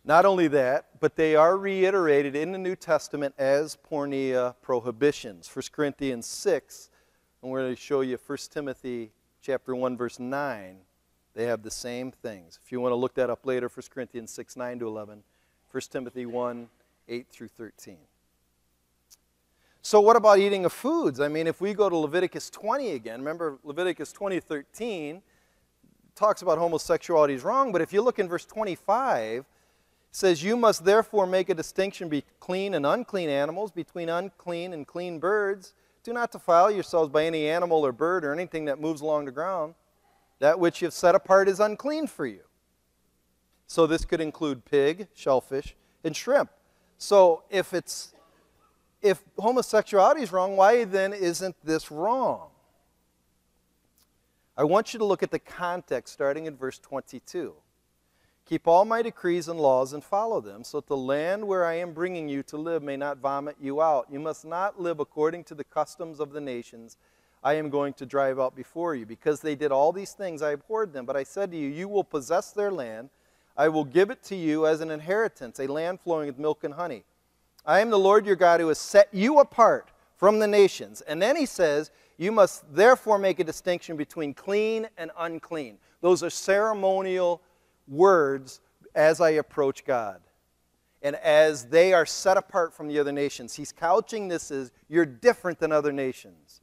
Not 0.03 0.25
only 0.25 0.47
that, 0.47 0.99
but 0.99 1.15
they 1.15 1.35
are 1.35 1.57
reiterated 1.57 2.35
in 2.35 2.51
the 2.51 2.57
New 2.57 2.75
Testament 2.75 3.35
as 3.37 3.77
porneia 3.89 4.55
prohibitions. 4.61 5.49
1 5.53 5.63
Corinthians 5.71 6.25
6, 6.25 6.89
and 7.41 7.51
we're 7.51 7.61
going 7.61 7.75
to 7.75 7.79
show 7.79 8.01
you 8.01 8.17
1 8.25 8.37
Timothy 8.51 9.11
chapter 9.41 9.75
1, 9.75 9.97
verse 9.97 10.19
9, 10.19 10.77
they 11.33 11.45
have 11.45 11.61
the 11.61 11.71
same 11.71 12.11
things. 12.11 12.59
If 12.63 12.71
you 12.71 12.81
want 12.81 12.91
to 12.91 12.95
look 12.95 13.13
that 13.15 13.29
up 13.29 13.45
later, 13.45 13.67
1 13.67 13.83
Corinthians 13.93 14.31
6, 14.31 14.57
9 14.57 14.79
to 14.79 14.87
11, 14.87 15.23
1 15.71 15.81
Timothy 15.91 16.25
1, 16.25 16.67
8 17.07 17.27
through 17.29 17.47
13. 17.49 17.97
So, 19.83 19.99
what 19.99 20.15
about 20.15 20.37
eating 20.39 20.65
of 20.65 20.73
foods? 20.73 21.19
I 21.19 21.27
mean, 21.27 21.47
if 21.47 21.59
we 21.59 21.73
go 21.73 21.89
to 21.89 21.95
Leviticus 21.95 22.49
20 22.49 22.91
again, 22.91 23.19
remember 23.19 23.57
Leviticus 23.63 24.11
20, 24.11 24.39
13 24.39 25.21
talks 26.13 26.41
about 26.41 26.57
homosexuality 26.57 27.33
is 27.33 27.43
wrong, 27.43 27.71
but 27.71 27.81
if 27.81 27.91
you 27.91 28.01
look 28.01 28.19
in 28.19 28.27
verse 28.27 28.45
25, 28.45 29.39
it 29.39 29.45
says, 30.11 30.43
You 30.43 30.55
must 30.57 30.85
therefore 30.85 31.25
make 31.25 31.49
a 31.49 31.53
distinction 31.53 32.09
between 32.09 32.29
clean 32.39 32.73
and 32.73 32.85
unclean 32.85 33.29
animals, 33.29 33.71
between 33.71 34.09
unclean 34.09 34.73
and 34.73 34.85
clean 34.85 35.19
birds, 35.19 35.73
Do 36.03 36.13
not 36.13 36.31
defile 36.31 36.69
yourselves 36.69 37.09
by 37.09 37.25
any 37.25 37.47
animal 37.47 37.85
or 37.85 37.91
bird 37.91 38.25
or 38.25 38.33
anything 38.33 38.65
that 38.65 38.79
moves 38.79 39.01
along 39.01 39.25
the 39.25 39.31
ground. 39.31 39.75
That 40.39 40.59
which 40.59 40.81
you've 40.81 40.93
set 40.93 41.15
apart 41.15 41.47
is 41.47 41.59
unclean 41.59 42.07
for 42.07 42.25
you. 42.25 42.41
So 43.67 43.87
this 43.87 44.03
could 44.03 44.19
include 44.19 44.65
pig, 44.65 45.07
shellfish, 45.13 45.75
and 46.03 46.15
shrimp. 46.15 46.49
So 46.97 47.43
if 47.49 47.73
it's 47.73 48.13
if 49.01 49.23
homosexuality 49.39 50.21
is 50.21 50.31
wrong, 50.31 50.57
why 50.57 50.83
then 50.83 51.13
isn't 51.13 51.55
this 51.63 51.89
wrong? 51.89 52.49
I 54.57 54.63
want 54.63 54.93
you 54.93 54.99
to 54.99 55.05
look 55.05 55.23
at 55.23 55.31
the 55.31 55.39
context 55.39 56.13
starting 56.13 56.45
in 56.45 56.55
verse 56.55 56.77
22. 56.79 57.53
Keep 58.45 58.67
all 58.67 58.85
my 58.85 59.01
decrees 59.01 59.47
and 59.47 59.59
laws 59.59 59.93
and 59.93 60.03
follow 60.03 60.41
them, 60.41 60.63
so 60.63 60.79
that 60.79 60.87
the 60.87 60.97
land 60.97 61.47
where 61.47 61.65
I 61.65 61.75
am 61.75 61.93
bringing 61.93 62.27
you 62.27 62.43
to 62.43 62.57
live 62.57 62.83
may 62.83 62.97
not 62.97 63.17
vomit 63.17 63.55
you 63.61 63.81
out. 63.81 64.07
You 64.11 64.19
must 64.19 64.43
not 64.43 64.79
live 64.79 64.99
according 64.99 65.45
to 65.45 65.55
the 65.55 65.63
customs 65.63 66.19
of 66.19 66.31
the 66.31 66.41
nations 66.41 66.97
I 67.43 67.53
am 67.53 67.69
going 67.69 67.93
to 67.93 68.05
drive 68.05 68.39
out 68.39 68.55
before 68.55 68.95
you. 68.95 69.05
Because 69.05 69.41
they 69.41 69.55
did 69.55 69.71
all 69.71 69.91
these 69.91 70.13
things, 70.13 70.41
I 70.41 70.51
abhorred 70.51 70.93
them. 70.93 71.05
But 71.05 71.15
I 71.15 71.23
said 71.23 71.51
to 71.51 71.57
you, 71.57 71.69
You 71.69 71.87
will 71.87 72.03
possess 72.03 72.51
their 72.51 72.71
land. 72.71 73.09
I 73.57 73.67
will 73.67 73.85
give 73.85 74.09
it 74.09 74.23
to 74.23 74.35
you 74.35 74.65
as 74.65 74.81
an 74.81 74.91
inheritance, 74.91 75.59
a 75.59 75.67
land 75.67 75.99
flowing 76.01 76.27
with 76.27 76.39
milk 76.39 76.63
and 76.63 76.73
honey. 76.73 77.03
I 77.65 77.79
am 77.79 77.89
the 77.89 77.99
Lord 77.99 78.25
your 78.25 78.35
God 78.35 78.59
who 78.59 78.69
has 78.69 78.79
set 78.79 79.09
you 79.11 79.39
apart 79.39 79.91
from 80.15 80.39
the 80.39 80.47
nations. 80.47 81.01
And 81.01 81.21
then 81.21 81.35
he 81.35 81.45
says, 81.45 81.91
You 82.17 82.31
must 82.31 82.73
therefore 82.73 83.17
make 83.17 83.39
a 83.39 83.43
distinction 83.43 83.97
between 83.97 84.33
clean 84.33 84.87
and 84.97 85.11
unclean. 85.17 85.77
Those 86.01 86.23
are 86.23 86.29
ceremonial 86.29 87.41
words 87.87 88.61
as 88.95 89.21
I 89.21 89.31
approach 89.31 89.85
God. 89.85 90.21
And 91.01 91.15
as 91.15 91.65
they 91.65 91.93
are 91.93 92.05
set 92.05 92.37
apart 92.37 92.73
from 92.73 92.87
the 92.87 92.99
other 92.99 93.11
nations, 93.11 93.55
he's 93.55 93.71
couching 93.71 94.27
this 94.27 94.51
as 94.51 94.71
you're 94.87 95.05
different 95.05 95.59
than 95.59 95.71
other 95.71 95.91
nations. 95.91 96.61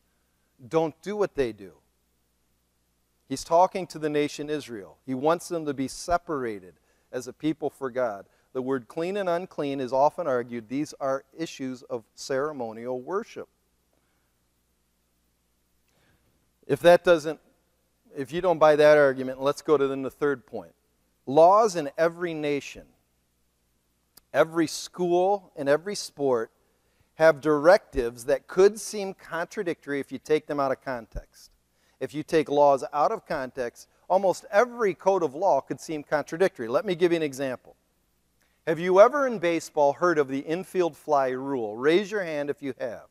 Don't 0.68 0.94
do 1.02 1.16
what 1.16 1.34
they 1.34 1.52
do. 1.52 1.72
He's 3.28 3.44
talking 3.44 3.86
to 3.88 3.98
the 3.98 4.08
nation 4.08 4.48
Israel. 4.48 4.96
He 5.04 5.14
wants 5.14 5.48
them 5.48 5.66
to 5.66 5.74
be 5.74 5.88
separated 5.88 6.74
as 7.12 7.26
a 7.26 7.32
people 7.32 7.68
for 7.68 7.90
God. 7.90 8.26
The 8.52 8.62
word 8.62 8.88
clean 8.88 9.16
and 9.16 9.28
unclean 9.28 9.80
is 9.80 9.92
often 9.92 10.26
argued 10.26 10.68
these 10.68 10.94
are 11.00 11.24
issues 11.36 11.82
of 11.82 12.04
ceremonial 12.14 13.00
worship. 13.00 13.48
If 16.66 16.80
that 16.80 17.04
doesn't, 17.04 17.40
if 18.16 18.32
you 18.32 18.40
don't 18.40 18.58
buy 18.58 18.76
that 18.76 18.96
argument, 18.96 19.40
let's 19.40 19.62
go 19.62 19.76
to 19.76 19.86
then 19.88 20.02
the 20.02 20.10
third 20.10 20.46
point 20.46 20.72
laws 21.28 21.76
in 21.76 21.90
every 21.98 22.32
nation, 22.34 22.86
every 24.32 24.66
school, 24.66 25.52
and 25.54 25.68
every 25.68 25.94
sport 25.94 26.50
have 27.14 27.40
directives 27.40 28.24
that 28.24 28.46
could 28.46 28.80
seem 28.80 29.12
contradictory 29.12 30.00
if 30.00 30.10
you 30.10 30.18
take 30.18 30.46
them 30.46 30.58
out 30.58 30.72
of 30.72 30.80
context. 30.80 31.50
If 32.00 32.14
you 32.14 32.22
take 32.22 32.48
laws 32.48 32.82
out 32.92 33.12
of 33.12 33.26
context, 33.26 33.88
almost 34.08 34.46
every 34.50 34.94
code 34.94 35.22
of 35.22 35.34
law 35.34 35.60
could 35.60 35.80
seem 35.80 36.02
contradictory. 36.02 36.66
Let 36.66 36.86
me 36.86 36.94
give 36.94 37.12
you 37.12 37.16
an 37.16 37.22
example. 37.22 37.76
Have 38.66 38.78
you 38.78 39.00
ever 39.00 39.26
in 39.26 39.38
baseball 39.38 39.94
heard 39.94 40.18
of 40.18 40.28
the 40.28 40.40
infield 40.40 40.96
fly 40.96 41.28
rule? 41.28 41.76
Raise 41.76 42.10
your 42.10 42.22
hand 42.22 42.50
if 42.50 42.62
you 42.62 42.74
have. 42.78 43.06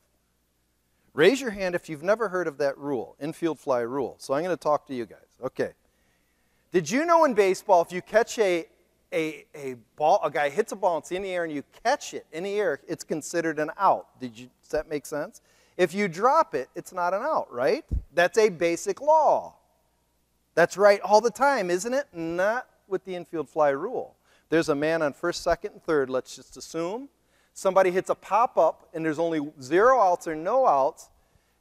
Raise 1.14 1.42
your 1.42 1.52
hand 1.52 1.76
if 1.76 1.90
you've 1.90 2.04
never 2.04 2.30
heard 2.30 2.48
of 2.48 2.58
that 2.60 2.78
rule, 2.78 3.16
infield 3.20 3.60
fly 3.60 3.82
rule. 3.82 4.16
So 4.20 4.34
I'm 4.34 4.44
going 4.44 4.56
to 4.56 4.62
talk 4.62 4.88
to 4.88 4.96
you 4.96 5.06
guys. 5.06 5.38
Okay. 5.44 5.74
Did 6.72 6.90
you 6.92 7.06
know 7.06 7.24
in 7.26 7.34
baseball, 7.34 7.82
if 7.82 7.92
you 7.92 8.02
catch 8.02 8.38
a, 8.40 8.68
a, 9.14 9.46
a 9.56 9.76
ball, 9.96 10.20
a 10.24 10.30
guy 10.30 10.50
hits 10.50 10.74
a 10.74 10.76
ball, 10.76 10.98
it's 10.98 11.12
in 11.12 11.22
the 11.22 11.30
air, 11.30 11.46
and 11.46 11.54
you 11.54 11.64
catch 11.84 12.14
it 12.14 12.26
in 12.32 12.44
the 12.44 12.60
air, 12.60 12.82
it's 12.88 13.04
considered 13.04 13.58
an 13.60 13.72
out. 13.78 14.20
Did 14.20 14.38
you, 14.38 14.50
does 14.62 14.72
that 14.72 14.90
make 14.90 15.06
sense? 15.06 15.42
If 15.78 15.94
you 15.94 16.08
drop 16.08 16.56
it, 16.56 16.70
it's 16.76 16.92
not 16.92 17.14
an 17.14 17.22
out, 17.22 17.52
right? 17.54 17.86
That's 18.14 18.38
a 18.38 18.50
basic 18.50 19.00
law. 19.00 19.56
That's 20.56 20.76
right 20.76 21.00
all 21.02 21.22
the 21.22 21.32
time, 21.32 21.70
isn't 21.70 21.94
it? 21.94 22.08
Not 22.14 22.68
with 22.88 23.06
the 23.06 23.16
infield 23.16 23.48
fly 23.48 23.70
rule. 23.70 24.16
There's 24.50 24.70
a 24.70 24.76
man 24.76 25.02
on 25.02 25.14
first, 25.14 25.44
second, 25.44 25.74
and 25.74 25.84
third, 25.84 26.10
let's 26.10 26.36
just 26.36 26.58
assume. 26.58 27.10
Somebody 27.54 27.92
hits 27.92 28.10
a 28.10 28.16
pop 28.16 28.58
up, 28.58 28.90
and 28.94 29.06
there's 29.06 29.20
only 29.20 29.40
zero 29.62 30.00
outs 30.02 30.28
or 30.28 30.36
no 30.36 30.68
outs 30.68 31.10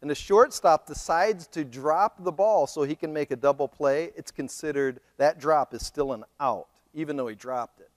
and 0.00 0.10
the 0.10 0.14
shortstop 0.14 0.86
decides 0.86 1.46
to 1.48 1.64
drop 1.64 2.22
the 2.22 2.32
ball 2.32 2.66
so 2.66 2.82
he 2.82 2.94
can 2.94 3.12
make 3.12 3.30
a 3.30 3.36
double 3.36 3.66
play, 3.66 4.12
it's 4.16 4.30
considered 4.30 5.00
that 5.16 5.38
drop 5.38 5.72
is 5.74 5.84
still 5.84 6.12
an 6.12 6.24
out, 6.38 6.68
even 6.94 7.16
though 7.16 7.28
he 7.28 7.34
dropped 7.34 7.80
it. 7.80 7.90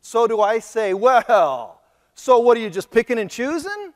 So 0.00 0.26
do 0.26 0.40
I 0.40 0.58
say, 0.58 0.94
well, 0.94 1.80
so 2.14 2.38
what 2.40 2.56
are 2.56 2.60
you 2.60 2.70
just 2.70 2.90
picking 2.90 3.18
and 3.18 3.30
choosing? 3.30 3.92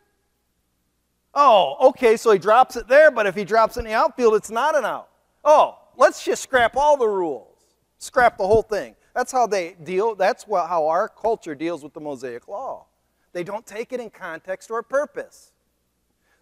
Oh, 1.34 1.88
okay, 1.88 2.16
so 2.16 2.30
he 2.30 2.38
drops 2.38 2.76
it 2.76 2.88
there, 2.88 3.10
but 3.10 3.26
if 3.26 3.34
he 3.34 3.44
drops 3.44 3.76
it 3.76 3.80
in 3.80 3.86
the 3.86 3.92
outfield, 3.92 4.34
it's 4.34 4.50
not 4.50 4.74
an 4.74 4.86
out. 4.86 5.10
Oh, 5.44 5.78
let's 5.96 6.24
just 6.24 6.42
scrap 6.42 6.76
all 6.76 6.96
the 6.96 7.06
rules, 7.06 7.58
scrap 7.98 8.38
the 8.38 8.46
whole 8.46 8.62
thing. 8.62 8.94
That's 9.14 9.32
how 9.32 9.46
they 9.46 9.76
deal, 9.82 10.14
that's 10.14 10.44
how 10.44 10.86
our 10.86 11.08
culture 11.08 11.54
deals 11.54 11.82
with 11.82 11.92
the 11.92 12.00
Mosaic 12.00 12.48
Law. 12.48 12.86
They 13.32 13.44
don't 13.44 13.66
take 13.66 13.92
it 13.92 14.00
in 14.00 14.08
context 14.08 14.70
or 14.70 14.82
purpose. 14.82 15.52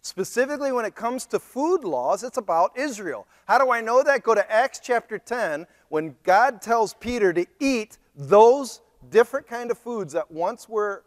Specifically, 0.05 0.71
when 0.71 0.85
it 0.85 0.93
comes 0.93 1.25
to 1.25 1.39
food 1.39 1.83
laws, 1.83 2.23
it's 2.23 2.37
about 2.37 2.77
Israel. 2.77 3.25
How 3.47 3.57
do 3.57 3.71
I 3.71 3.81
know 3.81 4.03
that? 4.03 4.21
Go 4.21 4.35
to 4.35 4.51
Acts 4.51 4.79
chapter 4.79 5.17
10 5.17 5.65
when 5.89 6.15
God 6.21 6.61
tells 6.61 6.93
Peter 6.93 7.33
to 7.33 7.47
eat 7.59 7.97
those 8.15 8.81
different 9.09 9.47
kind 9.47 9.71
of 9.71 9.79
foods 9.79 10.13
that 10.13 10.29
once 10.29 10.69
were 10.69 11.05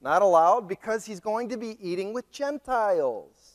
not 0.00 0.22
allowed 0.22 0.68
because 0.68 1.04
he's 1.04 1.18
going 1.18 1.48
to 1.48 1.56
be 1.56 1.76
eating 1.80 2.12
with 2.12 2.30
Gentiles. 2.30 3.54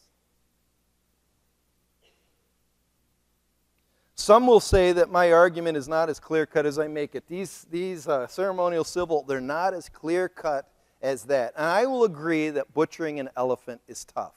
Some 4.16 4.46
will 4.46 4.60
say 4.60 4.92
that 4.92 5.10
my 5.10 5.32
argument 5.32 5.78
is 5.78 5.88
not 5.88 6.10
as 6.10 6.20
clear 6.20 6.46
cut 6.46 6.66
as 6.66 6.78
I 6.78 6.90
make 6.90 7.16
it. 7.16 7.26
These, 7.30 7.66
these 7.72 8.10
uh, 8.10 8.28
ceremonial 8.28 8.84
civil, 8.84 9.24
they're 9.26 9.40
not 9.40 9.74
as 9.74 9.88
clear 9.88 10.28
cut 10.28 10.70
as 11.02 11.24
that. 11.24 11.54
And 11.56 11.66
I 11.66 11.86
will 11.86 12.04
agree 12.04 12.50
that 12.50 12.74
butchering 12.74 13.22
an 13.22 13.30
elephant 13.38 13.80
is 13.88 14.04
tough. 14.04 14.34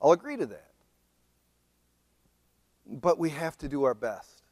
I'll 0.00 0.12
agree 0.12 0.36
to 0.36 0.46
that. 0.46 0.70
But 2.86 3.18
we 3.18 3.30
have 3.30 3.56
to 3.58 3.68
do 3.68 3.84
our 3.84 3.94
best. 3.94 4.42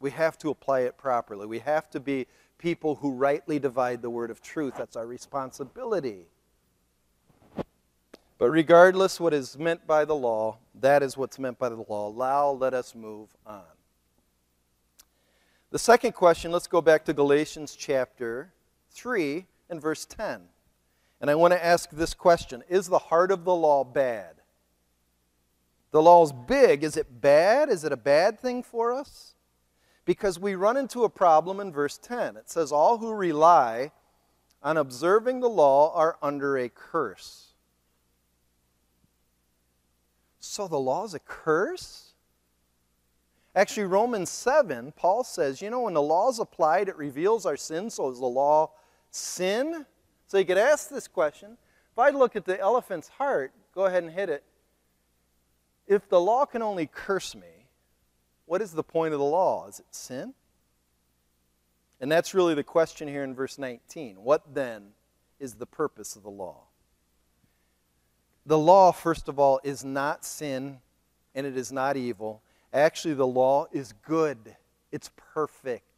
We 0.00 0.10
have 0.10 0.38
to 0.38 0.50
apply 0.50 0.80
it 0.80 0.96
properly. 0.96 1.46
We 1.46 1.60
have 1.60 1.90
to 1.90 2.00
be 2.00 2.26
people 2.58 2.96
who 2.96 3.12
rightly 3.12 3.58
divide 3.58 4.02
the 4.02 4.10
word 4.10 4.30
of 4.30 4.40
truth. 4.40 4.74
That's 4.76 4.96
our 4.96 5.06
responsibility. 5.06 6.26
But 8.38 8.50
regardless 8.50 9.20
what 9.20 9.32
is 9.32 9.58
meant 9.58 9.86
by 9.86 10.04
the 10.04 10.14
law, 10.14 10.58
that 10.80 11.02
is 11.02 11.16
what's 11.16 11.38
meant 11.38 11.58
by 11.58 11.68
the 11.68 11.84
law. 11.88 12.12
Now 12.12 12.50
let 12.50 12.74
us 12.74 12.94
move 12.94 13.34
on. 13.46 13.62
The 15.70 15.78
second 15.78 16.12
question, 16.12 16.52
let's 16.52 16.66
go 16.66 16.80
back 16.80 17.04
to 17.06 17.12
Galatians 17.12 17.74
chapter 17.76 18.52
3 18.90 19.46
and 19.70 19.80
verse 19.80 20.04
10. 20.04 20.42
And 21.24 21.30
I 21.30 21.36
want 21.36 21.54
to 21.54 21.64
ask 21.64 21.88
this 21.88 22.12
question 22.12 22.62
Is 22.68 22.86
the 22.86 22.98
heart 22.98 23.30
of 23.30 23.46
the 23.46 23.54
law 23.54 23.82
bad? 23.82 24.42
The 25.90 26.02
law 26.02 26.22
is 26.22 26.34
big. 26.46 26.84
Is 26.84 26.98
it 26.98 27.22
bad? 27.22 27.70
Is 27.70 27.82
it 27.82 27.92
a 27.92 27.96
bad 27.96 28.38
thing 28.38 28.62
for 28.62 28.92
us? 28.92 29.34
Because 30.04 30.38
we 30.38 30.54
run 30.54 30.76
into 30.76 31.02
a 31.02 31.08
problem 31.08 31.60
in 31.60 31.72
verse 31.72 31.96
10. 31.96 32.36
It 32.36 32.50
says, 32.50 32.72
All 32.72 32.98
who 32.98 33.14
rely 33.14 33.90
on 34.62 34.76
observing 34.76 35.40
the 35.40 35.48
law 35.48 35.94
are 35.94 36.18
under 36.20 36.58
a 36.58 36.68
curse. 36.68 37.54
So 40.40 40.68
the 40.68 40.78
law 40.78 41.06
is 41.06 41.14
a 41.14 41.20
curse? 41.20 42.12
Actually, 43.56 43.86
Romans 43.86 44.28
7, 44.28 44.92
Paul 44.94 45.24
says, 45.24 45.62
you 45.62 45.70
know, 45.70 45.80
when 45.80 45.94
the 45.94 46.02
law 46.02 46.28
is 46.28 46.38
applied, 46.38 46.90
it 46.90 46.98
reveals 46.98 47.46
our 47.46 47.56
sin. 47.56 47.88
So 47.88 48.10
is 48.10 48.18
the 48.18 48.26
law 48.26 48.72
sin? 49.10 49.86
So 50.34 50.38
you 50.38 50.46
could 50.46 50.58
ask 50.58 50.88
this 50.88 51.06
question. 51.06 51.56
If 51.92 51.98
I 52.00 52.10
look 52.10 52.34
at 52.34 52.44
the 52.44 52.58
elephant's 52.58 53.06
heart, 53.06 53.52
go 53.72 53.84
ahead 53.84 54.02
and 54.02 54.12
hit 54.12 54.28
it. 54.28 54.42
If 55.86 56.08
the 56.08 56.20
law 56.20 56.44
can 56.44 56.60
only 56.60 56.90
curse 56.92 57.36
me, 57.36 57.68
what 58.44 58.60
is 58.60 58.72
the 58.72 58.82
point 58.82 59.14
of 59.14 59.20
the 59.20 59.24
law? 59.24 59.68
Is 59.68 59.78
it 59.78 59.86
sin? 59.92 60.34
And 62.00 62.10
that's 62.10 62.34
really 62.34 62.54
the 62.54 62.64
question 62.64 63.06
here 63.06 63.22
in 63.22 63.32
verse 63.32 63.58
19. 63.58 64.24
What 64.24 64.42
then 64.52 64.86
is 65.38 65.54
the 65.54 65.66
purpose 65.66 66.16
of 66.16 66.24
the 66.24 66.30
law? 66.30 66.62
The 68.44 68.58
law, 68.58 68.90
first 68.90 69.28
of 69.28 69.38
all, 69.38 69.60
is 69.62 69.84
not 69.84 70.24
sin 70.24 70.80
and 71.36 71.46
it 71.46 71.56
is 71.56 71.70
not 71.70 71.96
evil. 71.96 72.42
Actually, 72.72 73.14
the 73.14 73.24
law 73.24 73.68
is 73.70 73.94
good, 74.04 74.56
it's 74.90 75.12
perfect. 75.32 75.93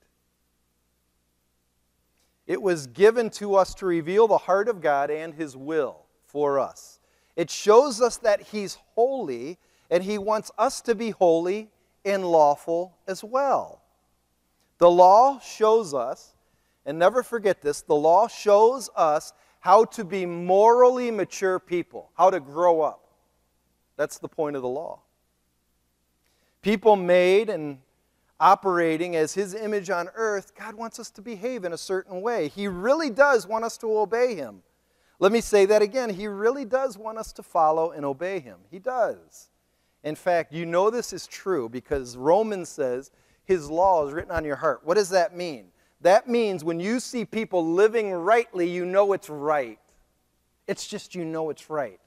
It 2.46 2.62
was 2.62 2.86
given 2.86 3.30
to 3.30 3.56
us 3.56 3.74
to 3.76 3.86
reveal 3.86 4.28
the 4.28 4.38
heart 4.38 4.68
of 4.68 4.80
God 4.80 5.10
and 5.10 5.34
His 5.34 5.56
will 5.56 6.06
for 6.24 6.60
us. 6.60 7.00
It 7.34 7.50
shows 7.50 8.00
us 8.00 8.16
that 8.18 8.40
He's 8.40 8.78
holy, 8.94 9.58
and 9.90 10.02
He 10.02 10.18
wants 10.18 10.50
us 10.56 10.80
to 10.82 10.94
be 10.94 11.10
holy 11.10 11.70
and 12.04 12.24
lawful 12.24 12.96
as 13.06 13.24
well. 13.24 13.82
The 14.78 14.90
law 14.90 15.40
shows 15.40 15.92
us, 15.92 16.34
and 16.84 16.98
never 16.98 17.22
forget 17.22 17.62
this, 17.62 17.82
the 17.82 17.94
law 17.94 18.28
shows 18.28 18.90
us 18.94 19.32
how 19.60 19.84
to 19.84 20.04
be 20.04 20.24
morally 20.24 21.10
mature 21.10 21.58
people, 21.58 22.10
how 22.14 22.30
to 22.30 22.38
grow 22.38 22.82
up. 22.82 23.08
That's 23.96 24.18
the 24.18 24.28
point 24.28 24.54
of 24.54 24.62
the 24.62 24.68
law. 24.68 25.00
People 26.62 26.94
made 26.94 27.48
and 27.48 27.78
operating 28.38 29.16
as 29.16 29.34
His 29.34 29.54
image 29.54 29.90
on 29.90 30.08
earth, 30.14 30.54
God 30.54 30.74
wants 30.74 30.98
us 30.98 31.10
to 31.12 31.22
behave 31.22 31.64
in 31.64 31.72
a 31.72 31.78
certain 31.78 32.20
way. 32.20 32.48
He 32.48 32.68
really 32.68 33.10
does 33.10 33.46
want 33.46 33.64
us 33.64 33.76
to 33.78 33.98
obey 33.98 34.34
Him. 34.34 34.62
Let 35.18 35.32
me 35.32 35.40
say 35.40 35.64
that 35.66 35.82
again. 35.82 36.10
He 36.10 36.26
really 36.26 36.64
does 36.64 36.98
want 36.98 37.18
us 37.18 37.32
to 37.34 37.42
follow 37.42 37.90
and 37.90 38.04
obey 38.04 38.40
Him. 38.40 38.58
He 38.70 38.78
does. 38.78 39.48
In 40.04 40.14
fact, 40.14 40.52
you 40.52 40.66
know 40.66 40.90
this 40.90 41.12
is 41.12 41.26
true 41.26 41.68
because 41.68 42.16
Romans 42.16 42.68
says 42.68 43.10
His 43.44 43.70
law 43.70 44.06
is 44.06 44.12
written 44.12 44.30
on 44.30 44.44
your 44.44 44.56
heart. 44.56 44.80
What 44.84 44.94
does 44.94 45.10
that 45.10 45.34
mean? 45.34 45.68
That 46.02 46.28
means 46.28 46.62
when 46.62 46.78
you 46.78 47.00
see 47.00 47.24
people 47.24 47.66
living 47.66 48.12
rightly, 48.12 48.68
you 48.68 48.84
know 48.84 49.12
it's 49.14 49.30
right. 49.30 49.78
It's 50.66 50.86
just 50.86 51.14
you 51.14 51.24
know 51.24 51.50
it's 51.50 51.70
right. 51.70 51.98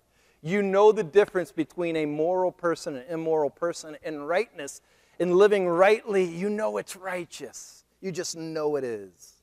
You 0.41 0.61
know 0.61 0.91
the 0.91 1.03
difference 1.03 1.51
between 1.51 1.97
a 1.97 2.05
moral 2.05 2.51
person 2.51 2.95
and 2.95 3.09
immoral 3.09 3.49
person. 3.49 3.97
And 4.03 4.27
rightness, 4.27 4.81
in 5.19 5.37
living 5.37 5.67
rightly, 5.67 6.23
you 6.23 6.49
know 6.49 6.77
it's 6.77 6.95
righteous. 6.95 7.83
You 8.01 8.11
just 8.11 8.37
know 8.37 8.77
it 8.77 8.83
is. 8.83 9.33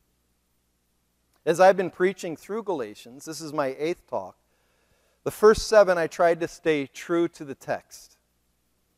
As 1.45 1.61
I've 1.61 1.77
been 1.77 1.91
preaching 1.91 2.37
through 2.37 2.65
Galatians, 2.65 3.25
this 3.25 3.41
is 3.41 3.53
my 3.53 3.77
eighth 3.79 4.09
talk. 4.09 4.37
The 5.25 5.31
first 5.31 5.69
seven, 5.69 5.99
I 5.99 6.07
tried 6.07 6.41
to 6.41 6.49
stay 6.49 6.87
true 6.87 7.29
to 7.29 7.45
the 7.45 7.55
text 7.55 8.17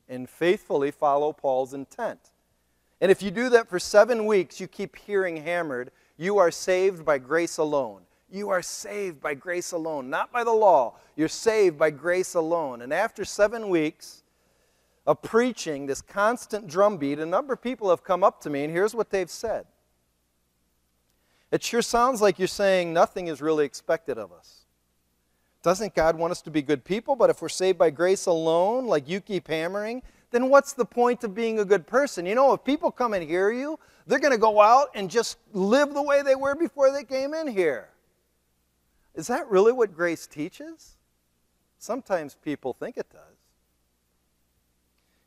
and 0.09 0.29
faithfully 0.29 0.91
follow 0.91 1.33
Paul's 1.33 1.75
intent. 1.75 2.31
And 3.01 3.11
if 3.11 3.23
you 3.23 3.31
do 3.31 3.49
that 3.51 3.69
for 3.69 3.79
seven 3.79 4.27
weeks, 4.27 4.61
you 4.61 4.67
keep 4.67 4.97
hearing 4.97 5.39
hammered, 5.39 5.91
you 6.17 6.39
are 6.39 6.51
saved 6.51 7.05
by 7.05 7.19
grace 7.19 7.59
alone. 7.59 8.03
You 8.31 8.51
are 8.51 8.63
saved 8.63 9.21
by 9.21 9.35
grace 9.35 9.73
alone, 9.73 10.11
not 10.11 10.33
by 10.33 10.45
the 10.45 10.53
law. 10.53 10.97
You're 11.17 11.29
saved 11.29 11.79
by 11.79 11.91
grace 11.91 12.35
alone. 12.35 12.83
And 12.83 12.93
after 12.93 13.25
seven 13.25 13.69
weeks 13.69 14.23
of 15.09 15.23
preaching 15.23 15.87
this 15.87 16.03
constant 16.03 16.69
drumbeat, 16.69 17.19
a 17.19 17.25
number 17.25 17.55
of 17.55 17.63
people 17.63 17.89
have 17.89 18.05
come 18.05 18.23
up 18.23 18.43
to 18.43 18.51
me, 18.51 18.63
and 18.63 18.71
here's 18.71 18.95
what 18.95 19.09
they've 19.09 19.31
said. 19.31 19.65
It 21.51 21.63
sure 21.63 21.81
sounds 21.81 22.21
like 22.21 22.39
you're 22.39 22.47
saying 22.47 22.93
nothing 22.93 23.29
is 23.29 23.41
really 23.41 23.65
expected 23.65 24.19
of 24.19 24.31
us. 24.33 24.67
Doesn't 25.63 25.95
God 25.95 26.19
want 26.19 26.33
us 26.33 26.43
to 26.43 26.51
be 26.51 26.61
good 26.61 26.85
people? 26.85 27.17
But 27.17 27.31
if 27.31 27.41
we're 27.41 27.49
saved 27.49 27.79
by 27.79 27.89
grace 27.89 28.27
alone, 28.27 28.87
like 28.87 29.09
you 29.09 29.23
keep 29.23 29.49
hammering, 29.49 30.03
then 30.31 30.51
what's 30.51 30.75
the 30.75 30.85
point 30.85 31.25
of 31.25 31.35
being 31.35 31.59
a 31.59 31.65
good 31.65 31.87
person? 31.87 32.27
You 32.27 32.35
know, 32.35 32.53
if 32.53 32.63
people 32.63 32.91
come 32.91 33.15
and 33.15 33.27
hear 33.27 33.51
you, 33.51 33.79
they're 34.07 34.19
going 34.19 34.35
to 34.35 34.39
go 34.39 34.61
out 34.61 34.89
and 34.95 35.11
just 35.11 35.39
live 35.55 35.95
the 35.95 36.03
way 36.03 36.21
they 36.21 36.35
were 36.35 36.55
before 36.55 36.93
they 36.93 37.03
came 37.03 37.33
in 37.33 37.47
here. 37.47 37.89
Is 39.15 39.27
that 39.29 39.49
really 39.49 39.73
what 39.73 39.97
grace 39.97 40.27
teaches? 40.27 40.97
Sometimes 41.79 42.35
people 42.35 42.75
think 42.75 42.99
it 42.99 43.07
does. 43.11 43.38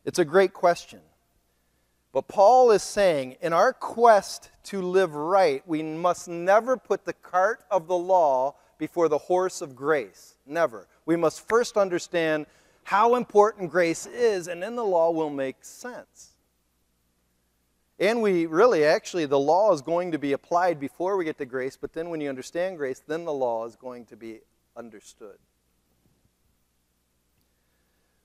It's 0.06 0.20
a 0.20 0.26
great 0.26 0.54
question. 0.54 1.00
But 2.14 2.28
Paul 2.28 2.72
is 2.72 2.84
saying 2.84 3.38
in 3.42 3.54
our 3.54 3.72
quest 3.72 4.50
to 4.66 4.82
live 4.82 5.16
right, 5.16 5.64
we 5.66 5.82
must 5.82 6.28
never 6.28 6.76
put 6.76 7.06
the 7.06 7.14
cart 7.14 7.64
of 7.72 7.88
the 7.88 7.98
law 7.98 8.56
before 8.78 9.08
the 9.08 9.18
horse 9.18 9.62
of 9.62 9.76
grace. 9.76 10.36
Never. 10.46 10.88
We 11.06 11.16
must 11.16 11.48
first 11.48 11.78
understand 11.78 12.48
how 12.84 13.16
important 13.16 13.72
grace 13.72 14.06
is, 14.08 14.48
and 14.48 14.62
then 14.62 14.76
the 14.76 14.84
law 14.84 15.12
will 15.12 15.30
make 15.30 15.64
sense. 15.64 16.32
And 18.00 18.22
we 18.22 18.48
really, 18.48 18.84
actually, 18.84 19.28
the 19.28 19.40
law 19.40 19.72
is 19.72 19.82
going 19.82 20.12
to 20.12 20.18
be 20.18 20.34
applied 20.34 20.80
before 20.80 21.16
we 21.16 21.24
get 21.24 21.38
to 21.38 21.46
grace, 21.46 21.78
but 21.80 21.94
then 21.94 22.10
when 22.10 22.20
you 22.20 22.30
understand 22.30 22.78
grace, 22.78 23.02
then 23.08 23.26
the 23.26 23.34
law 23.34 23.66
is 23.68 23.76
going 23.76 24.06
to 24.06 24.16
be 24.16 24.40
understood. 24.76 25.38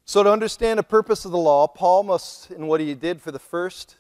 So, 0.09 0.23
to 0.23 0.31
understand 0.31 0.79
the 0.79 0.85
purpose 0.85 1.25
of 1.25 1.33
the 1.33 1.39
law, 1.39 1.67
Paul 1.67 2.05
must, 2.05 2.53
in 2.53 2.69
what 2.69 2.79
he 2.81 2.95
did 2.95 3.21
for 3.21 3.33
the 3.33 3.41
first 3.41 3.97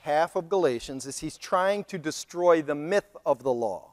half 0.00 0.36
of 0.36 0.48
Galatians, 0.48 1.04
is 1.04 1.18
he's 1.18 1.36
trying 1.36 1.84
to 1.84 1.98
destroy 1.98 2.62
the 2.62 2.74
myth 2.74 3.14
of 3.26 3.42
the 3.42 3.52
law 3.52 3.92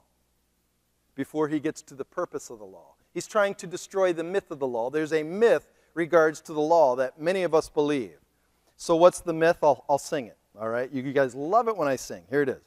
before 1.13 1.49
he 1.49 1.59
gets 1.59 1.81
to 1.81 1.93
the 1.93 2.05
purpose 2.05 2.49
of 2.49 2.59
the 2.59 2.65
law. 2.65 2.93
He's 3.13 3.27
trying 3.27 3.55
to 3.55 3.67
destroy 3.67 4.13
the 4.13 4.23
myth 4.23 4.49
of 4.49 4.59
the 4.59 4.67
law. 4.67 4.89
There's 4.89 5.11
a 5.11 5.23
myth 5.23 5.67
regards 5.93 6.39
to 6.41 6.53
the 6.53 6.61
law 6.61 6.95
that 6.95 7.19
many 7.19 7.43
of 7.43 7.53
us 7.53 7.67
believe. 7.67 8.19
So, 8.77 8.95
what's 8.95 9.19
the 9.19 9.33
myth? 9.33 9.57
I'll, 9.61 9.83
I'll 9.89 9.97
sing 9.97 10.27
it. 10.27 10.37
All 10.57 10.69
right? 10.69 10.89
You, 10.89 11.03
you 11.03 11.11
guys 11.11 11.35
love 11.35 11.67
it 11.67 11.75
when 11.75 11.89
I 11.89 11.97
sing. 11.97 12.23
Here 12.29 12.43
it 12.43 12.49
is. 12.49 12.63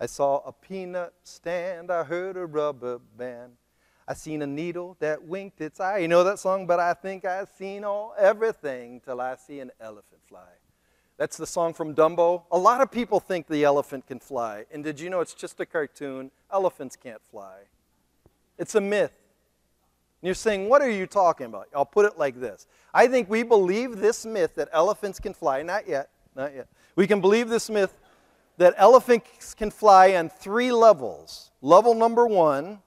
I 0.00 0.06
saw 0.06 0.42
a 0.44 0.50
peanut 0.50 1.14
stand, 1.22 1.92
I 1.92 2.02
heard 2.02 2.36
a 2.36 2.44
rubber 2.44 2.98
band. 3.16 3.52
I 4.06 4.14
seen 4.14 4.42
a 4.42 4.46
needle 4.46 4.96
that 5.00 5.24
winked 5.24 5.60
its 5.60 5.80
eye. 5.80 5.98
You 5.98 6.08
know 6.08 6.24
that 6.24 6.38
song? 6.38 6.66
But 6.66 6.78
I 6.78 6.92
think 6.94 7.24
I've 7.24 7.48
seen 7.48 7.84
all 7.84 8.14
everything 8.18 9.00
till 9.00 9.20
I 9.20 9.36
see 9.36 9.60
an 9.60 9.70
elephant 9.80 10.20
fly. 10.28 10.48
That's 11.16 11.36
the 11.36 11.46
song 11.46 11.74
from 11.74 11.94
Dumbo. 11.94 12.42
A 12.50 12.58
lot 12.58 12.80
of 12.80 12.90
people 12.90 13.20
think 13.20 13.46
the 13.46 13.64
elephant 13.64 14.06
can 14.06 14.18
fly. 14.18 14.64
And 14.72 14.82
did 14.82 15.00
you 15.00 15.08
know 15.08 15.20
it's 15.20 15.32
just 15.32 15.60
a 15.60 15.66
cartoon? 15.66 16.30
Elephants 16.52 16.96
can't 16.96 17.22
fly. 17.30 17.60
It's 18.58 18.74
a 18.74 18.80
myth. 18.80 19.12
And 20.20 20.26
you're 20.28 20.34
saying, 20.34 20.68
what 20.68 20.82
are 20.82 20.90
you 20.90 21.06
talking 21.06 21.46
about? 21.46 21.68
I'll 21.74 21.86
put 21.86 22.04
it 22.04 22.18
like 22.18 22.40
this. 22.40 22.66
I 22.92 23.06
think 23.06 23.30
we 23.30 23.42
believe 23.42 23.98
this 23.98 24.26
myth 24.26 24.56
that 24.56 24.68
elephants 24.72 25.18
can 25.20 25.34
fly. 25.34 25.62
Not 25.62 25.88
yet, 25.88 26.10
not 26.34 26.54
yet. 26.54 26.66
We 26.96 27.06
can 27.06 27.20
believe 27.20 27.48
this 27.48 27.70
myth 27.70 27.94
that 28.56 28.74
elephants 28.76 29.54
can 29.54 29.70
fly 29.70 30.14
on 30.14 30.28
three 30.28 30.72
levels. 30.72 31.50
Level 31.62 31.94
number 31.94 32.26
one, 32.26 32.80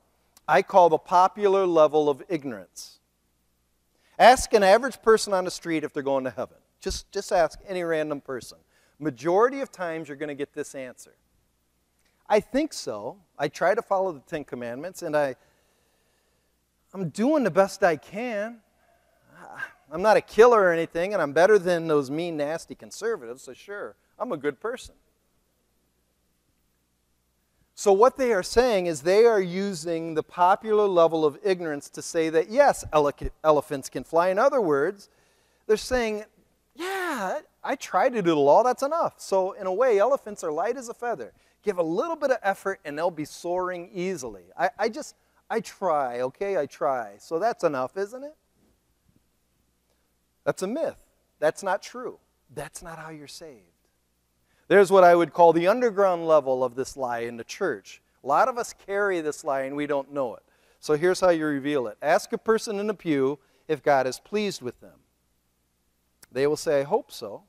I 0.47 0.61
call 0.61 0.89
the 0.89 0.97
popular 0.97 1.65
level 1.65 2.09
of 2.09 2.23
ignorance. 2.29 2.99
Ask 4.17 4.53
an 4.53 4.63
average 4.63 5.01
person 5.01 5.33
on 5.33 5.45
the 5.45 5.51
street 5.51 5.83
if 5.83 5.93
they're 5.93 6.03
going 6.03 6.23
to 6.23 6.31
heaven. 6.31 6.57
Just, 6.79 7.11
just 7.11 7.31
ask 7.31 7.59
any 7.67 7.83
random 7.83 8.21
person. 8.21 8.57
Majority 8.99 9.61
of 9.61 9.71
times 9.71 10.07
you're 10.07 10.17
going 10.17 10.29
to 10.29 10.35
get 10.35 10.53
this 10.53 10.73
answer. 10.73 11.15
I 12.29 12.39
think 12.39 12.73
so. 12.73 13.17
I 13.37 13.47
try 13.47 13.75
to 13.75 13.81
follow 13.81 14.11
the 14.11 14.19
Ten 14.21 14.43
Commandments, 14.43 15.01
and 15.01 15.15
I 15.15 15.35
I'm 16.93 17.09
doing 17.09 17.43
the 17.43 17.51
best 17.51 17.83
I 17.83 17.95
can. 17.95 18.57
I'm 19.91 20.01
not 20.01 20.17
a 20.17 20.21
killer 20.21 20.61
or 20.61 20.73
anything, 20.73 21.13
and 21.13 21.21
I'm 21.21 21.31
better 21.31 21.59
than 21.59 21.87
those 21.87 22.09
mean, 22.09 22.37
nasty 22.37 22.75
conservatives, 22.75 23.43
so 23.43 23.53
sure, 23.53 23.95
I'm 24.19 24.31
a 24.31 24.37
good 24.37 24.59
person. 24.59 24.95
So, 27.79 27.93
what 27.93 28.17
they 28.17 28.33
are 28.33 28.41
saying 28.41 28.87
is 28.87 29.03
they 29.03 29.25
are 29.25 29.39
using 29.39 30.15
the 30.15 30.23
popular 30.23 30.87
level 30.87 31.23
of 31.23 31.37
ignorance 31.43 31.91
to 31.91 32.01
say 32.01 32.27
that, 32.29 32.49
yes, 32.49 32.83
ele- 32.91 33.13
elephants 33.43 33.87
can 33.87 34.03
fly. 34.03 34.29
In 34.29 34.39
other 34.39 34.59
words, 34.59 35.09
they're 35.67 35.77
saying, 35.77 36.23
yeah, 36.73 37.41
I 37.63 37.75
tried 37.75 38.13
to 38.13 38.23
do 38.23 38.31
the 38.31 38.39
law, 38.39 38.63
that's 38.63 38.81
enough. 38.81 39.13
So, 39.17 39.51
in 39.51 39.67
a 39.67 39.73
way, 39.73 39.99
elephants 39.99 40.43
are 40.43 40.51
light 40.51 40.75
as 40.75 40.89
a 40.89 40.93
feather. 40.95 41.33
Give 41.61 41.77
a 41.77 41.83
little 41.83 42.15
bit 42.15 42.31
of 42.31 42.39
effort, 42.41 42.79
and 42.83 42.97
they'll 42.97 43.11
be 43.11 43.25
soaring 43.25 43.91
easily. 43.93 44.45
I, 44.57 44.71
I 44.79 44.89
just. 44.89 45.15
I 45.47 45.59
try, 45.59 46.21
okay? 46.21 46.57
I 46.57 46.65
try. 46.65 47.17
So 47.19 47.37
that's 47.37 47.63
enough, 47.63 47.95
isn't 47.95 48.23
it? 48.23 48.35
That's 50.45 50.63
a 50.63 50.67
myth. 50.67 50.97
That's 51.39 51.61
not 51.61 51.83
true. 51.83 52.17
That's 52.53 52.81
not 52.81 52.97
how 52.97 53.11
you're 53.11 53.27
saved. 53.27 53.76
There's 54.67 54.91
what 54.91 55.03
I 55.03 55.15
would 55.15 55.33
call 55.33 55.53
the 55.53 55.67
underground 55.67 56.27
level 56.27 56.63
of 56.63 56.75
this 56.75 56.97
lie 56.97 57.19
in 57.19 57.37
the 57.37 57.43
church. 57.43 58.01
A 58.23 58.27
lot 58.27 58.49
of 58.49 58.57
us 58.57 58.73
carry 58.85 59.21
this 59.21 59.43
lie 59.43 59.61
and 59.61 59.75
we 59.75 59.87
don't 59.87 60.13
know 60.13 60.35
it. 60.35 60.43
So 60.79 60.95
here's 60.95 61.21
how 61.21 61.29
you 61.29 61.45
reveal 61.45 61.87
it 61.87 61.97
ask 62.01 62.33
a 62.33 62.37
person 62.37 62.79
in 62.79 62.87
the 62.87 62.93
pew 62.93 63.39
if 63.67 63.81
God 63.81 64.07
is 64.07 64.19
pleased 64.19 64.61
with 64.61 64.79
them. 64.81 64.99
They 66.31 66.47
will 66.47 66.57
say, 66.57 66.81
I 66.81 66.83
hope 66.83 67.11
so. 67.11 67.43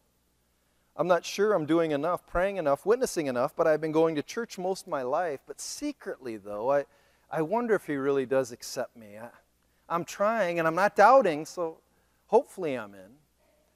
I'm 0.97 1.07
not 1.09 1.25
sure 1.25 1.53
I'm 1.53 1.67
doing 1.67 1.93
enough, 1.93 2.27
praying 2.27 2.57
enough, 2.57 2.85
witnessing 2.85 3.27
enough, 3.27 3.55
but 3.55 3.67
I've 3.67 3.81
been 3.81 3.93
going 3.93 4.17
to 4.17 4.23
church 4.23 4.59
most 4.59 4.83
of 4.83 4.89
my 4.89 5.03
life. 5.03 5.41
But 5.47 5.61
secretly, 5.61 6.37
though, 6.37 6.73
I, 6.73 6.85
I 7.31 7.43
wonder 7.43 7.75
if 7.75 7.87
he 7.87 7.97
really 7.97 8.27
does 8.27 8.51
accept 8.51 8.97
me. 8.97 9.17
I, 9.17 9.95
am 9.95 10.05
trying 10.05 10.59
and 10.59 10.67
I'm 10.67 10.75
not 10.75 10.97
doubting, 10.97 11.47
so 11.47 11.79
hopefully 12.27 12.75
I'm 12.75 12.95
in. 12.95 13.11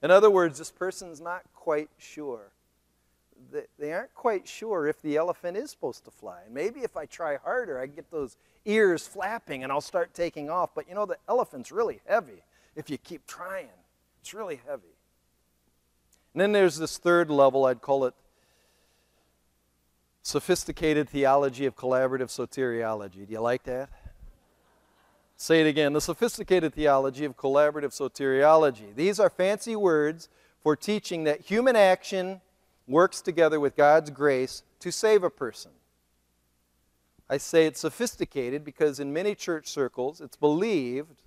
In 0.03 0.11
other 0.11 0.31
words, 0.31 0.59
this 0.59 0.71
person's 0.71 1.21
not 1.21 1.43
quite 1.55 1.91
sure. 1.99 2.52
They, 3.79 3.93
aren't 3.93 4.15
quite 4.15 4.49
sure 4.49 4.87
if 4.87 5.01
the 5.03 5.17
elephant 5.17 5.57
is 5.57 5.71
supposed 5.71 6.05
to 6.05 6.11
fly. 6.11 6.43
Maybe 6.51 6.81
if 6.81 6.97
I 6.97 7.07
try 7.07 7.37
harder, 7.37 7.79
I 7.79 7.87
get 7.87 8.11
those 8.11 8.37
ears 8.65 9.07
flapping 9.07 9.63
and 9.63 9.73
I'll 9.73 9.81
start 9.81 10.15
taking 10.15 10.51
off. 10.51 10.71
But 10.75 10.89
you 10.89 10.95
know, 10.95 11.07
the 11.07 11.19
elephant's 11.29 11.71
really 11.71 12.01
heavy 12.07 12.43
if 12.77 12.89
you 12.89 12.99
keep 12.99 13.27
trying. 13.27 13.69
It's 14.21 14.33
really 14.33 14.61
heavy. 14.67 14.95
And 16.35 16.41
then 16.41 16.53
there's 16.53 16.79
this 16.79 16.97
third 16.97 17.31
level, 17.31 17.67
I'd 17.67 17.83
call 17.83 18.05
it 18.07 18.15
sophisticated 20.23 21.09
theology 21.09 21.67
of 21.67 21.77
collaborative 21.77 22.29
soteriology. 22.29 23.27
Do 23.27 23.33
you 23.33 23.41
like 23.41 23.65
that? 23.65 23.91
Say 25.37 25.61
it 25.61 25.67
again 25.67 25.93
the 25.93 26.01
sophisticated 26.01 26.73
theology 26.73 27.25
of 27.25 27.37
collaborative 27.37 27.91
soteriology. 27.91 28.95
These 28.95 29.19
are 29.19 29.29
fancy 29.29 29.75
words 29.75 30.29
for 30.63 30.77
teaching 30.77 31.25
that 31.25 31.41
human 31.41 31.75
action 31.75 32.41
works 32.93 33.21
together 33.21 33.59
with 33.59 33.77
God's 33.77 34.11
grace 34.11 34.63
to 34.81 34.93
save 34.93 35.25
a 35.25 35.31
person. 35.31 35.73
I 37.29 37.39
say 37.39 37.67
it's 37.67 37.81
sophisticated 37.81 38.65
because 38.65 39.01
in 39.01 39.13
many 39.13 39.35
church 39.35 39.69
circles 39.69 40.21
it's 40.21 40.37
believed 40.37 41.23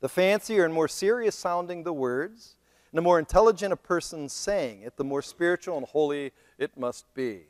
the 0.00 0.08
fancier 0.08 0.64
and 0.64 0.72
more 0.72 0.88
serious 0.88 1.34
sounding 1.34 1.82
the 1.82 1.92
words, 1.92 2.56
and 2.92 2.98
the 2.98 3.02
more 3.02 3.18
intelligent 3.18 3.72
a 3.72 3.76
person 3.76 4.28
saying 4.28 4.82
it, 4.82 4.96
the 4.96 5.04
more 5.04 5.22
spiritual 5.22 5.76
and 5.76 5.86
holy 5.86 6.32
it 6.58 6.76
must 6.76 7.12
be. 7.14 7.40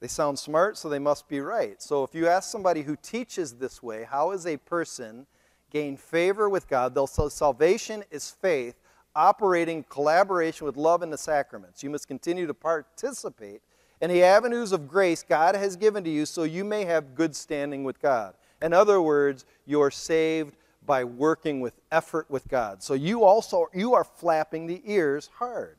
They 0.00 0.08
sound 0.08 0.38
smart, 0.38 0.76
so 0.76 0.88
they 0.88 0.98
must 0.98 1.28
be 1.28 1.40
right. 1.40 1.80
So 1.80 2.04
if 2.04 2.14
you 2.14 2.28
ask 2.28 2.50
somebody 2.50 2.82
who 2.82 2.96
teaches 2.96 3.54
this 3.54 3.82
way, 3.82 4.04
how 4.04 4.32
is 4.32 4.46
a 4.46 4.58
person 4.58 5.26
gain 5.70 5.96
favor 5.96 6.48
with 6.48 6.68
God? 6.68 6.94
They'll 6.94 7.06
say 7.06 7.28
salvation 7.30 8.04
is 8.10 8.30
faith, 8.30 8.74
operating 9.16 9.84
collaboration 9.84 10.66
with 10.66 10.76
love 10.76 11.02
in 11.02 11.10
the 11.10 11.18
sacraments. 11.18 11.82
You 11.82 11.90
must 11.90 12.08
continue 12.08 12.46
to 12.46 12.54
participate 12.54 13.62
in 14.00 14.10
the 14.10 14.22
avenues 14.22 14.72
of 14.72 14.88
grace 14.88 15.22
God 15.22 15.54
has 15.54 15.76
given 15.76 16.04
to 16.04 16.10
you 16.10 16.26
so 16.26 16.42
you 16.42 16.64
may 16.64 16.84
have 16.84 17.14
good 17.14 17.34
standing 17.34 17.84
with 17.84 18.00
God. 18.00 18.34
In 18.60 18.72
other 18.72 19.00
words, 19.00 19.44
you're 19.66 19.90
saved 19.90 20.56
by 20.86 21.04
working 21.04 21.60
with 21.60 21.80
effort 21.90 22.30
with 22.30 22.46
God. 22.48 22.82
So 22.82 22.94
you 22.94 23.24
also 23.24 23.66
you 23.72 23.94
are 23.94 24.04
flapping 24.04 24.66
the 24.66 24.82
ears 24.84 25.30
hard. 25.38 25.78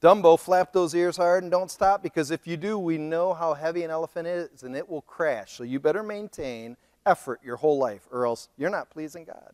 Dumbo, 0.00 0.38
flap 0.38 0.72
those 0.72 0.94
ears 0.94 1.18
hard 1.18 1.42
and 1.42 1.52
don't 1.52 1.70
stop 1.70 2.02
because 2.02 2.30
if 2.30 2.46
you 2.46 2.56
do, 2.56 2.78
we 2.78 2.96
know 2.96 3.34
how 3.34 3.52
heavy 3.52 3.82
an 3.82 3.90
elephant 3.90 4.26
is 4.26 4.62
and 4.62 4.74
it 4.74 4.88
will 4.88 5.02
crash. 5.02 5.52
So 5.52 5.62
you 5.62 5.78
better 5.78 6.02
maintain 6.02 6.78
effort 7.04 7.40
your 7.44 7.56
whole 7.56 7.78
life 7.78 8.08
or 8.10 8.24
else 8.24 8.48
you're 8.56 8.70
not 8.70 8.88
pleasing 8.88 9.24
God. 9.24 9.52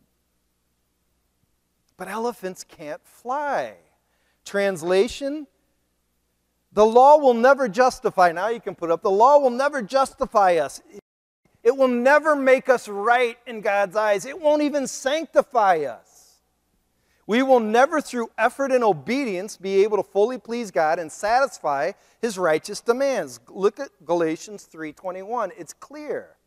But 1.97 2.07
elephants 2.07 2.63
can't 2.63 3.01
fly. 3.03 3.73
Translation 4.45 5.47
The 6.71 6.85
law 6.85 7.17
will 7.17 7.33
never 7.33 7.67
justify. 7.67 8.31
Now 8.31 8.49
you 8.49 8.61
can 8.61 8.75
put 8.75 8.91
up 8.91 9.01
the 9.01 9.11
law 9.11 9.39
will 9.39 9.49
never 9.49 9.81
justify 9.81 10.57
us. 10.57 10.81
It 11.63 11.75
will 11.75 11.87
never 11.89 12.35
make 12.35 12.69
us 12.69 12.87
right 12.87 13.37
in 13.45 13.61
God's 13.61 13.95
eyes. 13.95 14.25
It 14.25 14.39
won't 14.39 14.61
even 14.61 14.87
sanctify 14.87 15.79
us. 15.79 16.07
We 17.25 17.43
will 17.43 17.59
never, 17.59 17.99
through 17.99 18.31
effort 18.37 18.71
and 18.71 18.85
obedience, 18.85 19.57
be 19.57 19.83
able 19.83 19.97
to 19.97 20.03
fully 20.03 20.37
please 20.37 20.71
God 20.71 20.97
and 20.97 21.11
satisfy 21.11 21.91
His 22.21 22.37
righteous 22.37 22.79
demands. 22.79 23.41
Look 23.49 23.81
at 23.81 23.89
Galatians 24.05 24.65
3:21. 24.71 25.51
It's 25.57 25.73
clear. 25.73 26.37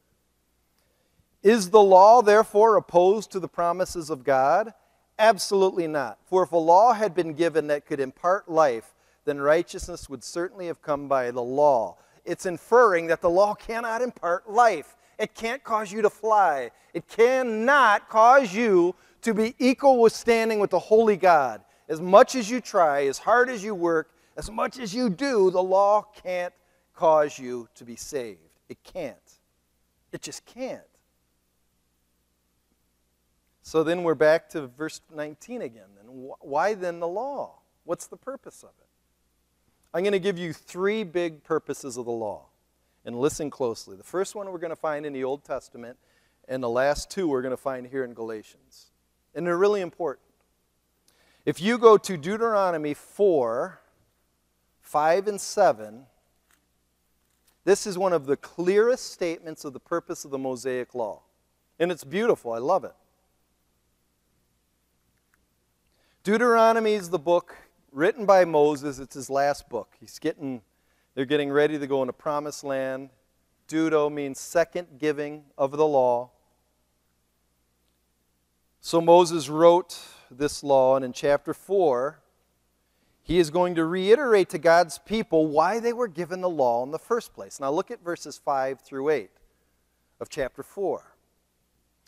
Is 1.43 1.69
the 1.71 1.83
law 1.83 2.23
therefore 2.23 2.77
opposed 2.77 3.31
to 3.33 3.41
the 3.41 3.49
promises 3.49 4.09
of 4.09 4.25
God? 4.25 4.73
Absolutely 5.21 5.87
not. 5.87 6.19
For 6.25 6.43
if 6.43 6.53
a 6.53 6.57
law 6.57 6.95
had 6.95 7.15
been 7.15 7.35
given 7.35 7.67
that 7.67 7.85
could 7.85 8.01
impart 8.01 8.49
life, 8.49 8.95
then 9.27 9.39
righteousness 9.39 10.09
would 10.09 10.25
certainly 10.25 10.67
have 10.67 10.81
come 10.81 11.09
by 11.09 11.31
the 11.31 11.43
law. 11.43 11.99
It's 12.25 12.47
inferring 12.47 13.07
that 13.09 13.21
the 13.21 13.29
law 13.29 13.55
cannot 13.69 14.01
impart 14.01 14.51
life. 14.51 14.97
It 15.19 15.35
can't 15.35 15.63
cause 15.63 15.93
you 15.93 16.01
to 16.01 16.09
fly. 16.09 16.71
It 16.95 17.07
cannot 17.07 18.09
cause 18.09 18.55
you 18.55 18.95
to 19.21 19.35
be 19.35 19.55
equal 19.59 20.01
with 20.01 20.15
standing 20.15 20.59
with 20.59 20.71
the 20.71 20.79
holy 20.79 21.19
God. 21.19 21.61
As 21.87 22.01
much 22.01 22.35
as 22.35 22.49
you 22.49 22.63
try, 22.63 23.07
as 23.07 23.19
hard 23.19 23.51
as 23.51 23.63
you 23.63 23.75
work, 23.75 24.15
as 24.39 24.51
much 24.51 24.79
as 24.79 24.95
you 24.95 25.11
do, 25.11 25.51
the 25.51 25.63
law 25.63 26.07
can't 26.25 26.55
cause 26.95 27.39
you 27.39 27.69
to 27.75 27.85
be 27.85 27.97
saved. 27.97 28.41
It 28.71 28.83
can't. 28.85 29.17
It 30.13 30.23
just 30.23 30.47
can't. 30.47 30.81
So 33.71 33.85
then 33.85 34.03
we're 34.03 34.17
back 34.17 34.49
to 34.49 34.67
verse 34.67 35.01
19 35.15 35.63
again. 35.63 35.85
Then 35.95 36.07
why 36.41 36.75
then 36.75 36.99
the 36.99 37.07
law? 37.07 37.61
What's 37.85 38.09
the 38.09 38.17
purpose 38.17 38.65
of 38.65 38.71
it? 38.81 38.89
I'm 39.95 40.03
going 40.03 40.11
to 40.11 40.19
give 40.19 40.37
you 40.37 40.53
three 40.53 41.05
big 41.05 41.45
purposes 41.45 41.97
of 41.97 42.05
the 42.05 42.11
law 42.11 42.47
and 43.05 43.21
listen 43.21 43.49
closely. 43.49 43.97
The 43.97 44.03
first 44.03 44.35
one 44.35 44.51
we're 44.51 44.59
going 44.59 44.71
to 44.71 44.75
find 44.75 45.07
in 45.07 45.13
the 45.13 45.23
Old 45.23 45.45
Testament, 45.45 45.99
and 46.49 46.61
the 46.61 46.69
last 46.69 47.13
two 47.13 47.29
we're 47.29 47.43
going 47.43 47.53
to 47.53 47.57
find 47.57 47.87
here 47.87 48.03
in 48.03 48.13
Galatians. 48.13 48.87
And 49.37 49.47
they're 49.47 49.57
really 49.57 49.83
important. 49.83 50.27
If 51.47 51.61
you 51.61 51.79
go 51.79 51.97
to 51.97 52.17
Deuteronomy 52.17 52.95
4, 52.95 53.81
5, 54.81 55.29
and 55.29 55.41
7, 55.41 56.07
this 57.65 57.87
is 57.87 57.97
one 57.97 58.13
of 58.13 58.27
the 58.27 58.37
clearest 58.37 59.13
statements 59.13 59.65
of 59.65 59.75
the 59.75 59.79
purpose 59.79 60.25
of 60.25 60.33
the 60.33 60.39
Mosaic 60.39 60.93
Law. 60.93 61.23
And 61.79 61.93
it's 61.93 62.03
beautiful. 62.03 62.51
I 62.51 62.59
love 62.59 62.83
it. 62.83 62.95
Deuteronomy 66.23 66.93
is 66.93 67.09
the 67.09 67.19
book 67.19 67.57
written 67.93 68.27
by 68.27 68.45
Moses. 68.45 68.99
It's 68.99 69.15
his 69.15 69.31
last 69.31 69.71
book. 69.71 69.95
He's 69.99 70.19
getting 70.19 70.61
they're 71.15 71.25
getting 71.25 71.51
ready 71.51 71.79
to 71.79 71.87
go 71.87 72.03
into 72.03 72.13
promised 72.13 72.63
land. 72.63 73.09
Deuto 73.69 74.11
means 74.11 74.39
second 74.39 74.87
giving 74.99 75.45
of 75.57 75.73
the 75.73 75.87
law. 75.87 76.31
So 78.81 79.01
Moses 79.01 79.49
wrote 79.49 79.99
this 80.31 80.63
law, 80.63 80.97
and 80.97 81.05
in 81.05 81.13
chapter 81.13 81.53
4, 81.53 82.21
he 83.23 83.39
is 83.39 83.51
going 83.51 83.75
to 83.75 83.85
reiterate 83.85 84.49
to 84.51 84.59
God's 84.59 84.99
people 84.99 85.47
why 85.47 85.81
they 85.81 85.93
were 85.93 86.09
given 86.09 86.41
the 86.41 86.51
law 86.51 86.83
in 86.83 86.91
the 86.91 86.99
first 86.99 87.33
place. 87.35 87.61
Now 87.61 87.71
look 87.71 87.91
at 87.91 88.03
verses 88.05 88.41
5 88.43 88.81
through 88.81 89.11
8 89.11 89.31
of 90.21 90.29
chapter 90.29 90.63
4. 90.63 91.15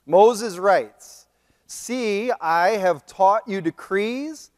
Moses 0.06 0.58
writes, 0.58 1.21
See, 1.74 2.30
I 2.38 2.76
have 2.76 3.06
taught 3.06 3.48
you 3.48 3.62
decrees 3.62 4.50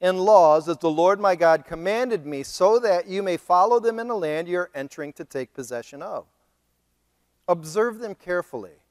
and 0.00 0.20
laws 0.20 0.68
as 0.68 0.78
the 0.78 0.88
Lord 0.88 1.18
my 1.18 1.34
God 1.34 1.66
commanded 1.66 2.24
me, 2.24 2.44
so 2.44 2.78
that 2.78 3.08
you 3.08 3.24
may 3.24 3.36
follow 3.36 3.80
them 3.80 3.98
in 3.98 4.06
the 4.06 4.14
land 4.14 4.46
you're 4.46 4.70
entering 4.72 5.12
to 5.14 5.24
take 5.24 5.52
possession 5.52 6.00
of. 6.00 6.26
Observe 7.48 7.98
them 7.98 8.14
carefully, 8.14 8.84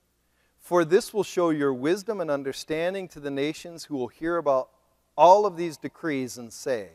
for 0.60 0.84
this 0.84 1.13
will 1.13 1.24
show 1.24 1.52
your 1.52 1.74
wisdom 1.74 2.20
and 2.20 2.30
understanding 2.30 3.08
to 3.08 3.22
the 3.22 3.32
nations 3.32 3.86
who 3.86 3.96
will 3.96 4.10
hear 4.10 4.36
about 4.36 4.70
all 5.18 5.46
of 5.46 5.56
these 5.56 5.78
decrees 5.78 6.38
and 6.38 6.52
say, 6.52 6.89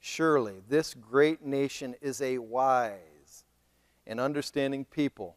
Surely 0.00 0.62
this 0.66 0.94
great 0.94 1.44
nation 1.44 1.94
is 2.00 2.22
a 2.22 2.38
wise 2.38 3.44
and 4.06 4.18
understanding 4.18 4.86
people. 4.86 5.36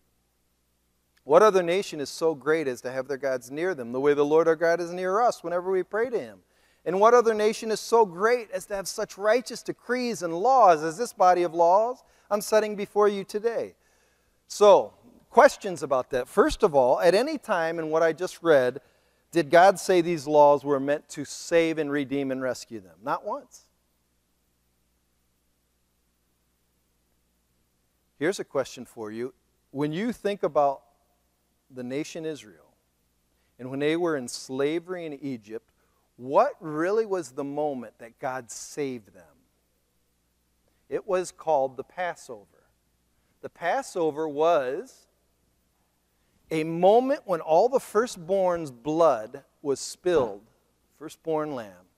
What 1.25 1.41
other 1.41 1.63
nation 1.63 1.99
is 1.99 2.09
so 2.09 2.35
great 2.35 2.67
as 2.67 2.81
to 2.81 2.91
have 2.91 3.07
their 3.07 3.17
gods 3.17 3.49
near 3.49 3.73
them, 3.73 3.91
the 3.91 3.99
way 3.99 4.13
the 4.13 4.23
Lord 4.23 4.47
our 4.47 4.55
God 4.55 4.79
is 4.79 4.93
near 4.93 5.19
us 5.19 5.43
whenever 5.43 5.71
we 5.71 5.81
pray 5.81 6.09
to 6.09 6.19
him? 6.19 6.39
And 6.85 6.99
what 6.99 7.15
other 7.15 7.33
nation 7.33 7.71
is 7.71 7.79
so 7.79 8.05
great 8.05 8.51
as 8.51 8.67
to 8.67 8.75
have 8.75 8.88
such 8.88 9.17
righteous 9.17 9.63
decrees 9.63 10.21
and 10.21 10.31
laws 10.31 10.83
as 10.83 10.99
this 10.99 11.13
body 11.13 11.41
of 11.41 11.55
laws 11.55 12.03
I'm 12.29 12.41
setting 12.41 12.75
before 12.75 13.07
you 13.07 13.23
today? 13.23 13.73
So, 14.47 14.93
questions 15.31 15.81
about 15.81 16.11
that. 16.11 16.27
First 16.27 16.61
of 16.61 16.75
all, 16.75 16.99
at 16.99 17.15
any 17.15 17.39
time 17.39 17.79
in 17.79 17.89
what 17.89 18.03
I 18.03 18.13
just 18.13 18.43
read, 18.43 18.79
did 19.31 19.49
God 19.49 19.79
say 19.79 20.01
these 20.01 20.27
laws 20.27 20.63
were 20.63 20.79
meant 20.79 21.09
to 21.09 21.25
save 21.25 21.79
and 21.79 21.91
redeem 21.91 22.31
and 22.31 22.39
rescue 22.39 22.79
them? 22.79 22.97
Not 23.03 23.25
once. 23.25 23.65
Here's 28.19 28.39
a 28.39 28.45
question 28.45 28.85
for 28.85 29.11
you. 29.11 29.33
When 29.71 29.91
you 29.91 30.13
think 30.13 30.43
about 30.43 30.83
the 31.69 31.84
nation 31.84 32.25
Israel, 32.25 32.73
and 33.60 33.69
when 33.69 33.80
they 33.80 33.95
were 33.95 34.17
in 34.17 34.28
slavery 34.28 35.06
in 35.06 35.13
Egypt, 35.13 35.71
what 36.17 36.54
really 36.60 37.06
was 37.06 37.32
the 37.32 37.43
moment 37.43 37.93
that 37.99 38.19
God 38.19 38.51
saved 38.51 39.13
them? 39.13 39.23
It 40.89 41.08
was 41.08 41.32
called 41.32 41.78
the 41.78 41.84
Passover. 41.84 42.45
The 43.41 43.49
Passover 43.49 44.28
was 44.28 45.08
a 46.51 46.63
moment 46.63 47.21
when 47.25 47.41
all 47.41 47.69
the 47.69 47.80
firstborn's 47.80 48.71
blood 48.71 49.43
was 49.62 49.80
spilled, 49.80 50.43
firstborn 50.97 51.56
lamb, 51.56 51.89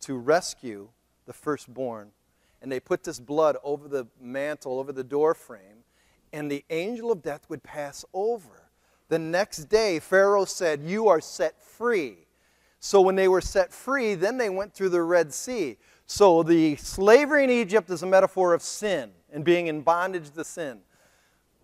to 0.00 0.16
rescue 0.16 0.88
the 1.26 1.32
firstborn. 1.32 2.12
And 2.62 2.70
they 2.70 2.80
put 2.80 3.04
this 3.04 3.20
blood 3.20 3.56
over 3.62 3.88
the 3.88 4.06
mantle, 4.20 4.78
over 4.78 4.92
the 4.92 5.04
door 5.04 5.34
frame, 5.34 5.84
and 6.32 6.50
the 6.50 6.64
angel 6.70 7.12
of 7.12 7.22
death 7.22 7.48
would 7.48 7.62
pass 7.62 8.04
over. 8.14 8.65
The 9.08 9.18
next 9.18 9.64
day, 9.64 9.98
Pharaoh 10.00 10.44
said, 10.44 10.82
You 10.82 11.08
are 11.08 11.20
set 11.20 11.62
free. 11.62 12.26
So 12.80 13.00
when 13.00 13.16
they 13.16 13.28
were 13.28 13.40
set 13.40 13.72
free, 13.72 14.14
then 14.14 14.38
they 14.38 14.50
went 14.50 14.74
through 14.74 14.90
the 14.90 15.02
Red 15.02 15.32
Sea. 15.32 15.76
So 16.06 16.42
the 16.42 16.76
slavery 16.76 17.44
in 17.44 17.50
Egypt 17.50 17.90
is 17.90 18.02
a 18.02 18.06
metaphor 18.06 18.52
of 18.52 18.62
sin 18.62 19.10
and 19.32 19.44
being 19.44 19.66
in 19.66 19.82
bondage 19.82 20.30
to 20.30 20.44
sin. 20.44 20.80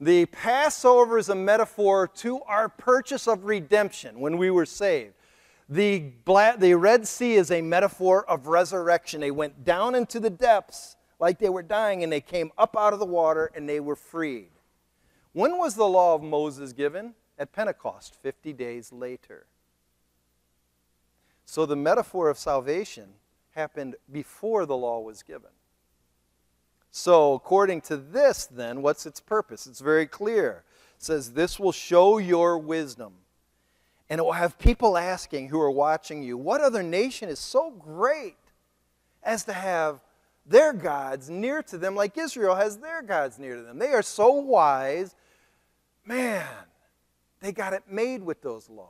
The 0.00 0.26
Passover 0.26 1.18
is 1.18 1.28
a 1.28 1.34
metaphor 1.34 2.08
to 2.16 2.40
our 2.42 2.68
purchase 2.68 3.28
of 3.28 3.44
redemption 3.44 4.18
when 4.18 4.36
we 4.36 4.50
were 4.50 4.66
saved. 4.66 5.14
The, 5.68 6.12
the 6.58 6.74
Red 6.74 7.06
Sea 7.06 7.34
is 7.34 7.52
a 7.52 7.62
metaphor 7.62 8.28
of 8.28 8.48
resurrection. 8.48 9.20
They 9.20 9.30
went 9.30 9.64
down 9.64 9.94
into 9.94 10.18
the 10.18 10.28
depths 10.28 10.96
like 11.20 11.38
they 11.38 11.48
were 11.48 11.62
dying, 11.62 12.02
and 12.02 12.12
they 12.12 12.20
came 12.20 12.50
up 12.58 12.76
out 12.76 12.92
of 12.92 12.98
the 12.98 13.06
water 13.06 13.50
and 13.54 13.68
they 13.68 13.78
were 13.78 13.94
freed. 13.94 14.50
When 15.32 15.56
was 15.56 15.76
the 15.76 15.88
law 15.88 16.16
of 16.16 16.22
Moses 16.22 16.72
given? 16.72 17.14
At 17.38 17.52
Pentecost, 17.52 18.16
50 18.22 18.52
days 18.52 18.92
later. 18.92 19.46
So 21.44 21.66
the 21.66 21.76
metaphor 21.76 22.28
of 22.28 22.38
salvation 22.38 23.14
happened 23.54 23.96
before 24.10 24.66
the 24.66 24.76
law 24.76 25.00
was 25.00 25.22
given. 25.22 25.50
So, 26.94 27.32
according 27.32 27.80
to 27.82 27.96
this, 27.96 28.44
then, 28.44 28.82
what's 28.82 29.06
its 29.06 29.18
purpose? 29.18 29.66
It's 29.66 29.80
very 29.80 30.06
clear. 30.06 30.62
It 30.98 31.02
says, 31.02 31.32
This 31.32 31.58
will 31.58 31.72
show 31.72 32.18
your 32.18 32.58
wisdom. 32.58 33.14
And 34.10 34.18
it 34.18 34.22
will 34.22 34.32
have 34.32 34.58
people 34.58 34.98
asking 34.98 35.48
who 35.48 35.60
are 35.60 35.70
watching 35.70 36.22
you, 36.22 36.36
What 36.36 36.60
other 36.60 36.82
nation 36.82 37.30
is 37.30 37.38
so 37.38 37.70
great 37.70 38.36
as 39.22 39.44
to 39.44 39.54
have 39.54 40.00
their 40.44 40.74
gods 40.74 41.30
near 41.30 41.62
to 41.62 41.78
them 41.78 41.94
like 41.94 42.18
Israel 42.18 42.56
has 42.56 42.76
their 42.76 43.00
gods 43.00 43.38
near 43.38 43.56
to 43.56 43.62
them? 43.62 43.78
They 43.78 43.92
are 43.92 44.02
so 44.02 44.32
wise. 44.32 45.14
Man, 46.04 46.46
they 47.42 47.52
got 47.52 47.72
it 47.72 47.82
made 47.88 48.22
with 48.22 48.40
those 48.40 48.70
laws. 48.70 48.88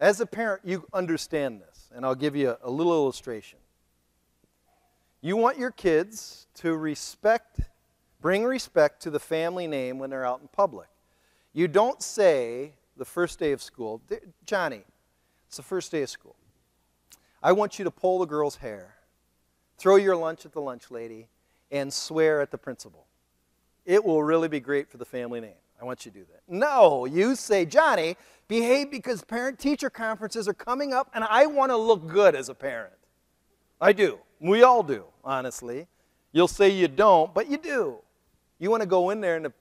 As 0.00 0.20
a 0.20 0.26
parent, 0.26 0.62
you 0.64 0.86
understand 0.92 1.60
this, 1.60 1.90
and 1.94 2.04
I'll 2.04 2.14
give 2.14 2.34
you 2.34 2.50
a, 2.50 2.58
a 2.64 2.70
little 2.70 2.92
illustration. 2.92 3.58
You 5.20 5.36
want 5.36 5.58
your 5.58 5.70
kids 5.70 6.46
to 6.56 6.76
respect, 6.76 7.60
bring 8.20 8.44
respect 8.44 9.00
to 9.02 9.10
the 9.10 9.20
family 9.20 9.66
name 9.66 9.98
when 9.98 10.10
they're 10.10 10.26
out 10.26 10.40
in 10.40 10.48
public. 10.48 10.88
You 11.52 11.68
don't 11.68 12.02
say 12.02 12.72
the 12.96 13.04
first 13.04 13.38
day 13.38 13.52
of 13.52 13.62
school, 13.62 14.02
Johnny, 14.44 14.82
it's 15.46 15.56
the 15.56 15.62
first 15.62 15.92
day 15.92 16.02
of 16.02 16.10
school. 16.10 16.36
I 17.42 17.52
want 17.52 17.78
you 17.78 17.84
to 17.84 17.90
pull 17.90 18.18
the 18.18 18.26
girl's 18.26 18.56
hair, 18.56 18.96
throw 19.78 19.96
your 19.96 20.16
lunch 20.16 20.44
at 20.44 20.52
the 20.52 20.60
lunch 20.60 20.90
lady, 20.90 21.28
and 21.70 21.92
swear 21.92 22.40
at 22.40 22.50
the 22.50 22.58
principal. 22.58 23.06
It 23.84 24.04
will 24.04 24.22
really 24.22 24.48
be 24.48 24.60
great 24.60 24.90
for 24.90 24.96
the 24.96 25.04
family 25.04 25.40
name. 25.40 25.52
I 25.84 25.86
want 25.86 26.06
you 26.06 26.12
to 26.12 26.18
do 26.20 26.24
that. 26.32 26.40
No, 26.48 27.04
you 27.04 27.36
say, 27.36 27.66
Johnny, 27.66 28.16
behave 28.48 28.90
because 28.90 29.22
parent 29.22 29.58
teacher 29.58 29.90
conferences 29.90 30.48
are 30.48 30.54
coming 30.54 30.94
up 30.94 31.10
and 31.12 31.22
I 31.24 31.44
want 31.44 31.72
to 31.72 31.76
look 31.76 32.06
good 32.06 32.34
as 32.34 32.48
a 32.48 32.54
parent. 32.54 32.94
I 33.82 33.92
do. 33.92 34.18
We 34.40 34.62
all 34.62 34.82
do, 34.82 35.04
honestly. 35.22 35.86
You'll 36.32 36.48
say 36.48 36.70
you 36.70 36.88
don't, 36.88 37.34
but 37.34 37.50
you 37.50 37.58
do. 37.58 37.98
You 38.58 38.70
want 38.70 38.82
to 38.82 38.86
go 38.86 39.10
in 39.10 39.20
there 39.20 39.36
and 39.36 39.44
the 39.44 39.52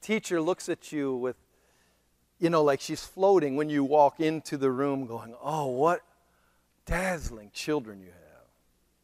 teacher 0.00 0.40
looks 0.40 0.68
at 0.68 0.92
you 0.92 1.16
with, 1.16 1.34
you 2.38 2.48
know, 2.48 2.62
like 2.62 2.80
she's 2.80 3.04
floating 3.04 3.56
when 3.56 3.68
you 3.68 3.82
walk 3.82 4.20
into 4.20 4.56
the 4.56 4.70
room 4.70 5.04
going, 5.04 5.34
oh, 5.42 5.66
what 5.66 6.02
dazzling 6.86 7.50
children 7.52 7.98
you 7.98 8.06
have. 8.06 8.46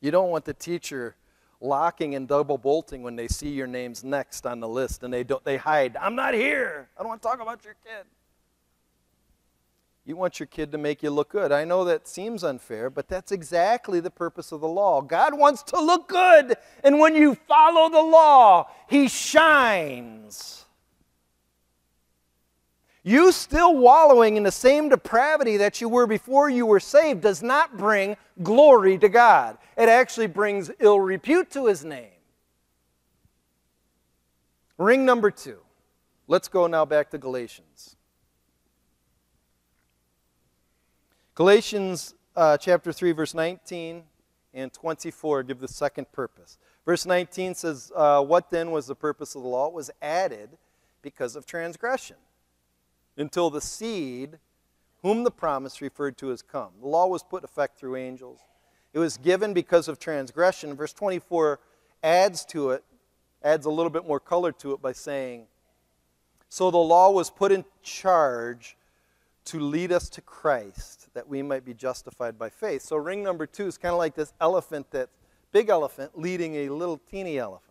You 0.01 0.13
don't 0.13 0.31
want 0.31 0.45
the 0.45 0.55
teacher 0.55 1.17
locking 1.61 2.15
and 2.15 2.29
double 2.29 2.59
bolting 2.59 3.03
when 3.03 3.17
they 3.17 3.29
see 3.29 3.51
your 3.51 3.67
name's 3.67 4.05
next 4.05 4.47
on 4.47 4.61
the 4.61 4.69
list 4.69 5.03
and 5.03 5.13
they 5.13 5.25
don't 5.25 5.45
they 5.45 5.57
hide. 5.57 5.97
I'm 5.97 6.15
not 6.15 6.35
here. 6.35 6.89
I 6.97 7.03
don't 7.03 7.09
want 7.09 7.23
to 7.23 7.29
talk 7.29 7.41
about 7.41 7.65
your 7.65 7.75
kid. 7.85 8.07
You 10.09 10.17
want 10.17 10.41
your 10.41 10.47
kid 10.47 10.73
to 10.73 10.79
make 10.79 11.03
you 11.03 11.11
look 11.11 11.29
good. 11.29 11.53
I 11.53 11.65
know 11.65 11.85
that 11.85 12.09
seems 12.09 12.43
unfair, 12.43 12.89
but 12.89 13.09
that's 13.09 13.31
exactly 13.31 14.01
the 14.01 14.11
purpose 14.11 14.53
of 14.53 14.63
the 14.63 14.69
law. 14.69 15.03
God 15.03 15.37
wants 15.37 15.63
to 15.65 15.79
look 15.79 16.09
good, 16.09 16.57
and 16.83 16.99
when 16.99 17.15
you 17.15 17.35
follow 17.35 17.91
the 17.91 18.01
law, 18.01 18.71
He 18.89 19.07
shines. 19.07 20.65
You 23.09 23.33
still 23.33 23.75
wallowing 23.75 24.37
in 24.37 24.43
the 24.43 24.53
same 24.53 24.91
depravity 24.91 25.57
that 25.57 25.81
you 25.81 25.89
were 25.89 26.07
before 26.07 26.51
you 26.51 26.67
were 26.67 26.79
saved 26.79 27.23
does 27.23 27.43
not 27.43 27.79
bring 27.79 28.19
glory 28.43 28.99
to 28.99 29.09
God. 29.09 29.57
It 29.79 29.89
actually 29.89 30.27
brings 30.27 30.71
ill 30.79 31.01
repute 31.01 31.51
to 31.53 31.69
His 31.69 31.87
name. 31.87 32.11
Ring 34.77 35.07
number 35.07 35.31
two. 35.31 35.61
Let's 36.27 36.49
go 36.49 36.67
now 36.67 36.85
back 36.85 37.09
to 37.13 37.17
Galatians. 37.17 37.97
Galatians 41.35 42.15
uh, 42.37 42.59
chapter 42.59 42.93
3, 42.93 43.13
verse 43.13 43.33
19 43.33 44.03
and 44.53 44.71
24 44.71 45.45
give 45.45 45.61
the 45.61 45.67
second 45.67 46.13
purpose. 46.13 46.59
Verse 46.85 47.07
19 47.07 47.55
says, 47.55 47.91
uh, 47.97 48.23
What 48.23 48.51
then 48.51 48.71
was 48.71 48.87
the 48.87 48.95
purpose 48.95 49.35
of 49.35 49.41
the 49.41 49.49
law? 49.49 49.69
It 49.69 49.73
was 49.73 49.91
added 50.03 50.51
because 51.01 51.37
of 51.37 51.47
transgression, 51.47 52.17
until 53.19 53.51
the 53.51 53.61
seed, 53.61 54.39
whom 55.03 55.25
the 55.25 55.31
promise 55.31 55.83
referred 55.83 56.17
to, 56.19 56.29
has 56.29 56.43
come. 56.43 56.71
The 56.81 56.89
law 56.89 57.07
was 57.07 57.23
put 57.23 57.43
in 57.43 57.45
effect 57.45 57.79
through 57.79 57.97
angels. 57.97 58.41
It 58.93 58.99
was 58.99 59.17
given 59.17 59.53
because 59.53 59.89
of 59.89 59.99
transgression. 59.99 60.75
Verse 60.75 60.93
24 60.93 61.61
adds 62.03 62.45
to 62.47 62.71
it, 62.71 62.85
adds 63.43 63.67
a 63.67 63.71
little 63.71 63.91
bit 63.91 64.07
more 64.07 64.21
color 64.21 64.53
to 64.53 64.73
it 64.73 64.81
by 64.81 64.93
saying, 64.93 65.47
So 66.49 66.71
the 66.71 66.79
law 66.79 67.11
was 67.11 67.31
put 67.31 67.53
in 67.53 67.65
charge 67.83 68.77
to 69.47 69.61
lead 69.61 69.93
us 69.93 70.09
to 70.11 70.21
Christ 70.21 71.09
that 71.15 71.29
we 71.29 71.43
might 71.43 71.65
be 71.65 71.75
justified 71.75 72.39
by 72.39 72.51
faith. 72.51 72.83
So 72.83 72.97
ring 72.97 73.23
number 73.23 73.47
two 73.47 73.67
is 73.67 73.79
kind 73.79 73.93
of 73.93 73.99
like 73.99 74.15
this 74.15 74.33
elephant 74.41 74.91
that 74.91 75.09
big 75.53 75.69
elephant 75.69 76.19
leading 76.19 76.55
a 76.55 76.69
little 76.69 76.99
teeny 76.99 77.39
elephant. 77.39 77.68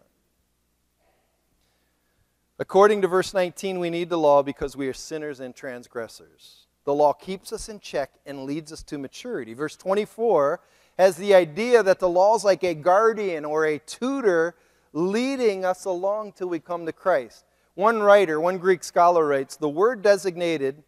According 2.60 3.04
to 3.04 3.08
verse 3.08 3.36
19, 3.36 3.80
we 3.80 3.92
need 3.92 4.10
the 4.10 4.18
law 4.18 4.42
because 4.42 4.76
we 4.76 4.88
are 4.88 4.94
sinners 4.94 5.40
and 5.40 5.56
transgressors. 5.56 6.66
The 6.86 6.94
law 6.94 7.14
keeps 7.14 7.54
us 7.54 7.70
in 7.70 7.80
check 7.80 8.12
and 8.26 8.46
leads 8.46 8.72
us 8.72 8.82
to 8.84 8.98
maturity. 8.98 9.54
Verse 9.54 9.76
24 9.76 10.60
has 10.98 11.18
the 11.18 11.36
idea 11.36 11.84
that 11.84 12.00
the 12.00 12.10
law 12.10 12.36
is 12.36 12.44
like 12.44 12.64
a 12.64 12.74
guardian 12.74 13.46
or 13.46 13.66
a 13.66 13.78
tutor 13.78 14.56
leading 14.92 15.66
us 15.66 15.86
along 15.86 16.32
till 16.32 16.50
we 16.50 16.60
come 16.60 16.88
to 16.88 16.92
Christ. 16.92 17.46
One 17.76 18.02
writer, 18.02 18.42
one 18.42 18.58
Greek 18.58 18.84
scholar 18.84 19.28
writes, 19.28 19.56
the 19.56 19.70
word 19.70 20.02
designated 20.02 20.82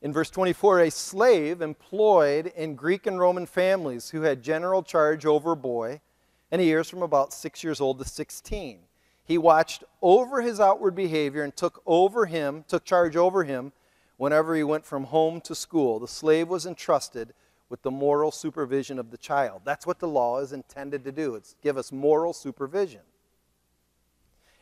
in 0.00 0.12
verse 0.12 0.30
24, 0.30 0.80
a 0.80 0.90
slave 0.90 1.60
employed 1.60 2.50
in 2.56 2.74
Greek 2.74 3.06
and 3.06 3.20
Roman 3.20 3.44
families 3.44 4.08
who 4.08 4.22
had 4.22 4.42
general 4.42 4.82
charge 4.82 5.26
over 5.26 5.52
a 5.52 5.56
boy, 5.56 6.00
and 6.50 6.62
he 6.62 6.68
years 6.68 6.88
from 6.88 7.02
about 7.02 7.34
six 7.34 7.62
years 7.62 7.80
old 7.80 7.98
to 7.98 8.04
16. 8.04 8.80
He 9.32 9.38
watched 9.38 9.82
over 10.02 10.42
his 10.42 10.60
outward 10.60 10.94
behavior 10.94 11.42
and 11.42 11.56
took 11.56 11.80
over 11.86 12.26
him, 12.26 12.66
took 12.68 12.84
charge 12.84 13.16
over 13.16 13.44
him 13.44 13.72
whenever 14.18 14.54
he 14.54 14.62
went 14.62 14.84
from 14.84 15.04
home 15.04 15.40
to 15.40 15.54
school. 15.54 15.98
The 15.98 16.06
slave 16.06 16.48
was 16.48 16.66
entrusted 16.66 17.32
with 17.70 17.80
the 17.80 17.90
moral 17.90 18.30
supervision 18.30 18.98
of 18.98 19.10
the 19.10 19.16
child. 19.16 19.62
That's 19.64 19.86
what 19.86 20.00
the 20.00 20.06
law 20.06 20.40
is 20.40 20.52
intended 20.52 21.02
to 21.04 21.12
do. 21.12 21.34
It's 21.34 21.54
give 21.62 21.78
us 21.78 21.90
moral 21.90 22.34
supervision. 22.34 23.00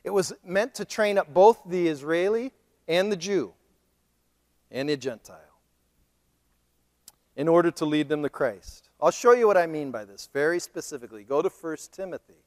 It 0.05 0.11
was 0.11 0.33
meant 0.45 0.73
to 0.77 0.85
train 0.85 1.19
up 1.19 1.35
both 1.35 1.61
the 1.67 1.89
Israeli 1.89 2.53
and 2.87 3.11
the 3.11 3.17
Jew 3.17 3.55
and 4.71 4.89
a 4.89 4.97
Gentile 4.97 5.59
in 7.35 7.49
order 7.49 7.73
to 7.73 7.85
lead 7.85 8.09
them 8.09 8.23
to 8.23 8.31
Christ. 8.31 8.89
I'll 9.01 9.11
show 9.11 9.33
you 9.33 9.49
what 9.49 9.57
I 9.57 9.67
mean 9.67 9.91
by 9.91 10.05
this 10.05 10.29
very 10.33 10.61
specifically. 10.61 11.25
Go 11.25 11.43
to 11.43 11.49
1 11.49 11.77
Timothy. 11.91 12.45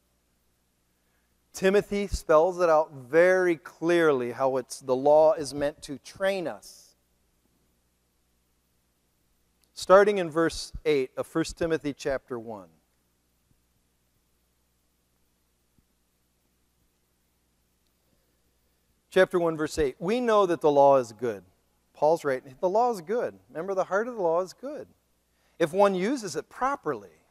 Timothy 1.54 2.08
spells 2.08 2.60
it 2.60 2.70
out 2.70 2.92
very 2.92 3.56
clearly 3.56 4.32
how 4.32 4.58
it's 4.58 4.80
the 4.80 4.96
law 4.96 5.34
is 5.34 5.54
meant 5.54 5.82
to 5.84 5.98
train 6.00 6.48
us. 6.48 6.96
Starting 9.74 10.18
in 10.18 10.30
verse 10.30 10.74
8 10.86 11.12
of 11.16 11.34
1 11.34 11.46
Timothy 11.56 11.94
chapter 11.94 12.40
1. 12.40 12.68
Chapter 19.10 19.40
1 19.40 19.56
verse 19.56 19.78
8. 19.78 19.96
We 20.00 20.20
know 20.20 20.46
that 20.48 20.62
the 20.62 20.72
law 20.72 20.98
is 20.98 21.12
good 21.12 21.44
Paul's 21.94 22.26
right. 22.26 22.44
The 22.60 22.70
law 22.70 22.92
is 22.92 23.02
good. 23.02 23.40
Remember, 23.50 23.74
the 23.74 23.86
heart 23.86 24.08
of 24.08 24.16
the 24.16 24.22
law 24.22 24.42
is 24.42 24.54
good. 24.54 24.88
If 25.60 25.72
one 25.72 25.96
uses 25.96 26.36
it 26.36 26.50
properly. 26.50 27.23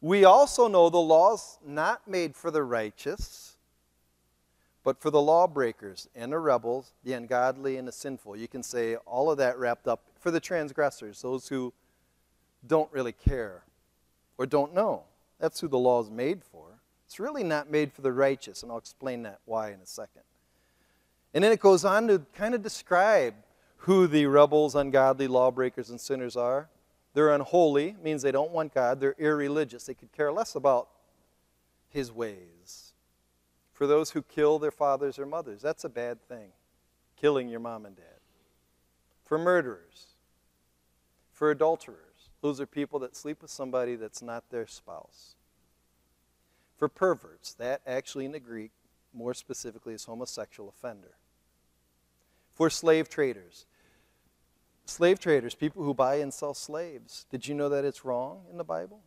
We 0.00 0.24
also 0.24 0.66
know 0.66 0.88
the 0.88 0.98
law's 0.98 1.58
not 1.64 2.08
made 2.08 2.34
for 2.34 2.50
the 2.50 2.62
righteous, 2.62 3.56
but 4.82 5.00
for 5.00 5.10
the 5.10 5.20
lawbreakers 5.20 6.08
and 6.14 6.32
the 6.32 6.38
rebels, 6.38 6.92
the 7.04 7.12
ungodly 7.12 7.76
and 7.76 7.86
the 7.86 7.92
sinful. 7.92 8.36
You 8.36 8.48
can 8.48 8.62
say 8.62 8.96
all 8.96 9.30
of 9.30 9.38
that 9.38 9.58
wrapped 9.58 9.86
up 9.86 10.02
for 10.18 10.30
the 10.30 10.40
transgressors, 10.40 11.20
those 11.20 11.48
who 11.48 11.72
don't 12.66 12.90
really 12.92 13.12
care 13.12 13.62
or 14.38 14.46
don't 14.46 14.74
know. 14.74 15.02
That's 15.38 15.60
who 15.60 15.68
the 15.68 15.78
law 15.78 16.00
is 16.00 16.10
made 16.10 16.42
for. 16.44 16.80
It's 17.06 17.20
really 17.20 17.44
not 17.44 17.70
made 17.70 17.92
for 17.92 18.02
the 18.02 18.12
righteous, 18.12 18.62
and 18.62 18.70
I'll 18.70 18.78
explain 18.78 19.22
that 19.24 19.40
why 19.44 19.72
in 19.72 19.80
a 19.80 19.86
second. 19.86 20.22
And 21.34 21.44
then 21.44 21.52
it 21.52 21.60
goes 21.60 21.84
on 21.84 22.08
to 22.08 22.22
kind 22.34 22.54
of 22.54 22.62
describe 22.62 23.34
who 23.78 24.06
the 24.06 24.26
rebels, 24.26 24.74
ungodly, 24.74 25.26
lawbreakers, 25.26 25.90
and 25.90 26.00
sinners 26.00 26.36
are. 26.36 26.68
They're 27.12 27.30
unholy, 27.30 27.96
means 28.02 28.22
they 28.22 28.32
don't 28.32 28.52
want 28.52 28.74
God. 28.74 29.00
They're 29.00 29.16
irreligious. 29.18 29.84
They 29.84 29.94
could 29.94 30.12
care 30.12 30.32
less 30.32 30.54
about 30.54 30.88
his 31.88 32.12
ways. 32.12 32.92
For 33.72 33.86
those 33.86 34.10
who 34.10 34.22
kill 34.22 34.58
their 34.58 34.70
fathers 34.70 35.18
or 35.18 35.26
mothers, 35.26 35.62
that's 35.62 35.84
a 35.84 35.88
bad 35.88 36.22
thing, 36.28 36.50
killing 37.16 37.48
your 37.48 37.60
mom 37.60 37.86
and 37.86 37.96
dad. 37.96 38.04
For 39.24 39.38
murderers, 39.38 40.06
for 41.32 41.50
adulterers, 41.50 42.30
those 42.42 42.60
are 42.60 42.66
people 42.66 42.98
that 43.00 43.16
sleep 43.16 43.42
with 43.42 43.50
somebody 43.50 43.96
that's 43.96 44.22
not 44.22 44.50
their 44.50 44.66
spouse. 44.66 45.34
For 46.76 46.88
perverts, 46.88 47.54
that 47.54 47.80
actually 47.86 48.24
in 48.24 48.32
the 48.32 48.40
Greek, 48.40 48.72
more 49.12 49.34
specifically, 49.34 49.94
is 49.94 50.04
homosexual 50.04 50.68
offender. 50.68 51.16
For 52.52 52.70
slave 52.70 53.08
traders, 53.08 53.66
Slave 54.90 55.20
traders, 55.20 55.54
people 55.54 55.84
who 55.84 55.94
buy 55.94 56.16
and 56.16 56.34
sell 56.34 56.52
slaves. 56.52 57.24
Did 57.30 57.46
you 57.46 57.54
know 57.54 57.68
that 57.68 57.84
it's 57.84 58.04
wrong 58.04 58.42
in 58.50 58.58
the 58.58 58.64
Bible? 58.64 59.00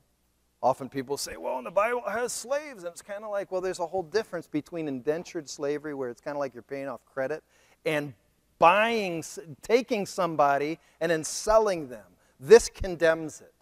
Often 0.61 0.87
people 0.87 1.17
say, 1.17 1.35
well, 1.35 1.61
the 1.61 1.71
Bible 1.71 2.03
has 2.07 2.31
slaves. 2.31 2.85
And 2.85 2.93
it's 2.93 3.01
kind 3.01 3.25
of 3.25 3.31
like, 3.31 3.51
well, 3.51 3.59
there's 3.59 3.79
a 3.79 3.85
whole 3.85 4.01
difference 4.01 4.47
between 4.47 4.87
indentured 4.87 5.49
slavery, 5.49 5.93
where 5.93 6.09
it's 6.09 6.21
kind 6.21 6.37
of 6.37 6.39
like 6.39 6.53
you're 6.53 6.63
paying 6.63 6.87
off 6.87 7.03
credit, 7.03 7.43
and 7.85 8.13
buying, 8.59 9.25
taking 9.61 10.05
somebody 10.05 10.79
and 11.01 11.11
then 11.11 11.21
selling 11.21 11.89
them. 11.89 12.05
This 12.39 12.69
condemns 12.69 13.41
it. 13.41 13.53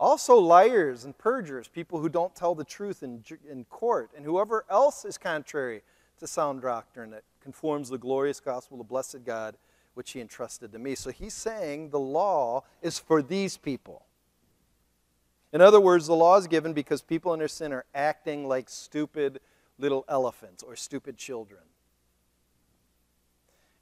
Also, 0.00 0.36
liars 0.36 1.04
and 1.04 1.16
perjurers, 1.18 1.68
people 1.68 2.00
who 2.00 2.08
don't 2.08 2.34
tell 2.34 2.54
the 2.54 2.64
truth 2.64 3.02
in, 3.02 3.22
in 3.48 3.66
court, 3.66 4.10
and 4.16 4.24
whoever 4.24 4.64
else 4.70 5.04
is 5.04 5.18
contrary 5.18 5.82
to 6.18 6.26
sound 6.26 6.62
doctrine 6.62 7.10
that 7.10 7.24
conforms 7.42 7.90
the 7.90 7.98
glorious 7.98 8.40
gospel 8.40 8.80
of 8.80 8.88
blessed 8.88 9.26
God, 9.26 9.58
which 9.94 10.12
he 10.12 10.20
entrusted 10.20 10.72
to 10.72 10.78
me. 10.78 10.94
So 10.94 11.10
he's 11.10 11.34
saying 11.34 11.90
the 11.90 11.98
law 11.98 12.64
is 12.80 12.98
for 12.98 13.22
these 13.22 13.56
people. 13.56 14.06
In 15.52 15.60
other 15.60 15.80
words, 15.80 16.06
the 16.06 16.14
law 16.14 16.36
is 16.38 16.46
given 16.46 16.72
because 16.72 17.02
people 17.02 17.32
in 17.34 17.38
their 17.38 17.48
sin 17.48 17.72
are 17.72 17.84
acting 17.94 18.48
like 18.48 18.70
stupid 18.70 19.40
little 19.78 20.04
elephants 20.08 20.62
or 20.62 20.76
stupid 20.76 21.18
children. 21.18 21.62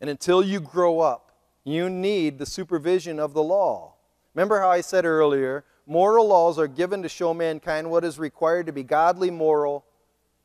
And 0.01 0.11
until 0.11 0.43
you 0.43 0.61
grow 0.61 1.01
up, 1.01 1.33
you 1.63 1.89
need 1.89 2.39
the 2.39 2.47
supervision 2.47 3.21
of 3.21 3.35
the 3.35 3.43
law. 3.43 3.95
Remember 4.35 4.61
how 4.61 4.71
I 4.71 4.81
said 4.81 5.05
earlier, 5.05 5.65
moral 5.87 6.27
laws 6.27 6.59
are 6.59 6.69
given 6.69 7.03
to 7.03 7.09
show 7.09 7.35
mankind 7.35 7.91
what 7.91 8.05
is 8.05 8.19
required 8.19 8.67
to 8.67 8.73
be 8.73 8.83
godly, 8.83 9.31
moral, 9.31 9.85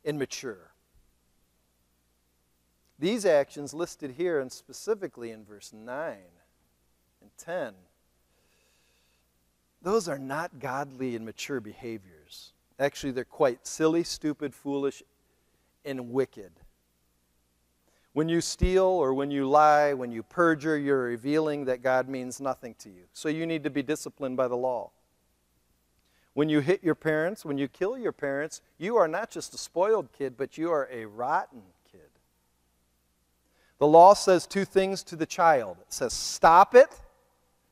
and 0.03 0.19
mature. 0.19 0.74
These 2.97 3.25
actions 3.25 3.73
listed 3.73 4.11
here 4.11 4.39
and 4.39 4.51
specifically 4.51 5.31
in 5.31 5.43
verse 5.43 5.73
9 5.73 6.17
and 7.21 7.31
10 7.37 7.73
those 9.85 10.09
are 10.09 10.17
not 10.17 10.59
godly 10.59 11.15
and 11.15 11.23
mature 11.23 11.59
behaviors. 11.59 12.53
Actually, 12.79 13.11
they're 13.11 13.23
quite 13.23 13.67
silly, 13.67 14.03
stupid, 14.03 14.55
foolish, 14.55 15.03
and 15.85 16.09
wicked. 16.09 16.51
When 18.11 18.27
you 18.27 18.41
steal 18.41 18.85
or 18.85 19.13
when 19.13 19.29
you 19.29 19.47
lie, 19.47 19.93
when 19.93 20.11
you 20.11 20.23
perjure, 20.23 20.75
you're 20.75 21.03
revealing 21.03 21.65
that 21.65 21.83
God 21.83 22.09
means 22.09 22.41
nothing 22.41 22.73
to 22.79 22.89
you. 22.89 23.03
So 23.13 23.29
you 23.29 23.45
need 23.45 23.63
to 23.63 23.69
be 23.69 23.83
disciplined 23.83 24.37
by 24.37 24.47
the 24.47 24.57
law. 24.57 24.89
When 26.33 26.49
you 26.49 26.61
hit 26.61 26.83
your 26.83 26.95
parents, 26.95 27.45
when 27.45 27.59
you 27.59 27.67
kill 27.67 27.95
your 27.95 28.11
parents, 28.11 28.61
you 28.79 28.95
are 28.95 29.07
not 29.07 29.29
just 29.29 29.53
a 29.53 29.57
spoiled 29.59 30.11
kid, 30.11 30.35
but 30.35 30.57
you 30.57 30.71
are 30.71 30.89
a 30.91 31.05
rotten. 31.05 31.61
The 33.79 33.87
law 33.87 34.13
says 34.13 34.47
two 34.47 34.65
things 34.65 35.03
to 35.03 35.15
the 35.15 35.25
child 35.25 35.77
it 35.81 35.93
says, 35.93 36.13
stop 36.13 36.75
it, 36.75 36.89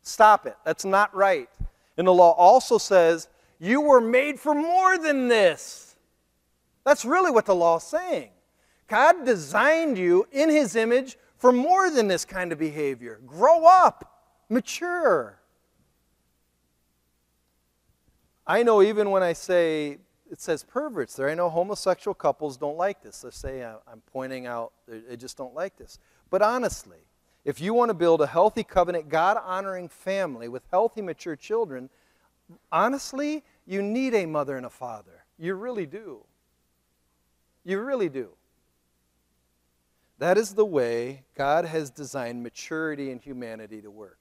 stop 0.01 0.45
it. 0.45 0.57
That's 0.65 0.85
not 0.85 1.13
right. 1.15 1.49
And 1.97 2.07
the 2.07 2.13
law 2.13 2.31
also 2.31 2.77
says, 2.77 3.29
you 3.59 3.81
were 3.81 4.01
made 4.01 4.39
for 4.39 4.53
more 4.53 4.97
than 4.97 5.27
this. 5.27 5.95
That's 6.83 7.05
really 7.05 7.31
what 7.31 7.45
the 7.45 7.55
law 7.55 7.77
is 7.77 7.83
saying. 7.83 8.31
God 8.87 9.25
designed 9.25 9.97
you 9.97 10.27
in 10.31 10.49
His 10.49 10.75
image 10.75 11.17
for 11.37 11.51
more 11.51 11.89
than 11.89 12.07
this 12.07 12.25
kind 12.25 12.51
of 12.51 12.59
behavior. 12.59 13.19
Grow 13.25 13.65
up, 13.65 14.21
mature. 14.49 15.39
I 18.45 18.63
know 18.63 18.81
even 18.81 19.11
when 19.11 19.23
I 19.23 19.33
say 19.33 19.99
it 20.34 20.41
says 20.41 20.63
perverts 20.63 21.15
there, 21.15 21.29
I 21.29 21.36
know 21.36 21.47
homosexual 21.47 22.15
couples 22.15 22.57
don't 22.57 22.75
like 22.75 23.03
this. 23.03 23.21
They 23.21 23.29
say 23.29 23.63
I'm 23.63 24.01
pointing 24.11 24.47
out, 24.47 24.73
they 24.88 25.15
just 25.15 25.38
don't 25.38 25.53
like 25.53 25.77
this. 25.77 25.99
But 26.31 26.41
honestly, 26.41 26.97
if 27.45 27.61
you 27.61 27.75
want 27.75 27.89
to 27.89 27.93
build 27.93 28.19
a 28.19 28.25
healthy 28.25 28.63
covenant, 28.63 29.09
God 29.09 29.38
honoring 29.45 29.89
family 29.89 30.47
with 30.47 30.63
healthy, 30.71 31.03
mature 31.03 31.36
children, 31.36 31.88
honestly, 32.71 33.43
you 33.67 33.84
need 33.84 34.15
a 34.15 34.25
mother 34.25 34.57
and 34.57 34.65
a 34.65 34.71
father. 34.71 35.23
You 35.38 35.53
really 35.53 35.86
do. 35.86 36.25
You 37.63 37.81
really 37.81 38.09
do. 38.09 38.29
That 40.17 40.39
is 40.39 40.55
the 40.55 40.65
way 40.65 41.25
God 41.36 41.65
has 41.65 41.91
designed 41.91 42.41
maturity 42.41 43.11
in 43.11 43.19
humanity 43.19 43.84
to 43.84 43.91
work. 43.91 44.17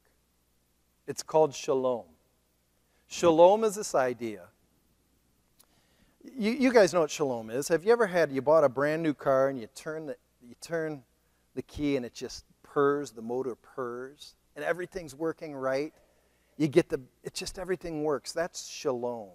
It's 1.06 1.22
called 1.22 1.54
shalom. 1.54 2.04
Shalom 3.08 3.64
is 3.64 3.76
this 3.76 3.94
idea. 3.94 4.48
You, 6.24 6.52
you 6.52 6.72
guys 6.72 6.94
know 6.94 7.00
what 7.00 7.10
shalom 7.10 7.50
is. 7.50 7.68
Have 7.68 7.84
you 7.84 7.92
ever 7.92 8.06
had, 8.06 8.30
you 8.30 8.42
bought 8.42 8.64
a 8.64 8.68
brand 8.68 9.02
new 9.02 9.14
car 9.14 9.48
and 9.48 9.58
you 9.60 9.66
turn 9.74 10.06
the, 10.06 10.16
you 10.40 10.54
turn 10.60 11.02
the 11.54 11.62
key 11.62 11.96
and 11.96 12.06
it 12.06 12.14
just 12.14 12.44
purrs, 12.62 13.10
the 13.10 13.22
motor 13.22 13.54
purrs, 13.54 14.34
and 14.56 14.64
everything's 14.64 15.14
working 15.14 15.54
right. 15.54 15.92
You 16.56 16.68
get 16.68 16.88
the, 16.88 17.00
it's 17.24 17.38
just 17.38 17.58
everything 17.58 18.04
works. 18.04 18.32
That's 18.32 18.68
shalom. 18.68 19.30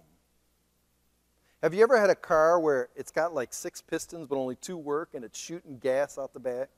Have 1.62 1.74
you 1.74 1.82
ever 1.82 2.00
had 2.00 2.08
a 2.08 2.14
car 2.14 2.60
where 2.60 2.88
it's 2.94 3.10
got 3.10 3.34
like 3.34 3.52
six 3.52 3.80
pistons 3.80 4.26
but 4.28 4.36
only 4.36 4.54
two 4.56 4.76
work 4.76 5.10
and 5.14 5.24
it's 5.24 5.38
shooting 5.38 5.78
gas 5.78 6.16
out 6.16 6.32
the 6.32 6.40
back? 6.40 6.68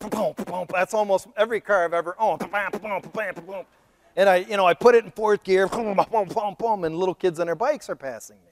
That's 0.00 0.94
almost 0.94 1.28
every 1.36 1.60
car 1.60 1.84
I've 1.84 1.94
ever 1.94 2.16
owned. 2.18 2.42
And 4.16 4.28
I, 4.28 4.36
you 4.36 4.56
know, 4.56 4.66
I 4.66 4.74
put 4.74 4.94
it 4.94 5.04
in 5.04 5.10
fourth 5.12 5.44
gear, 5.44 5.68
and 5.72 6.96
little 6.96 7.14
kids 7.14 7.38
on 7.38 7.46
their 7.46 7.54
bikes 7.54 7.88
are 7.88 7.96
passing 7.96 8.36
me. 8.36 8.51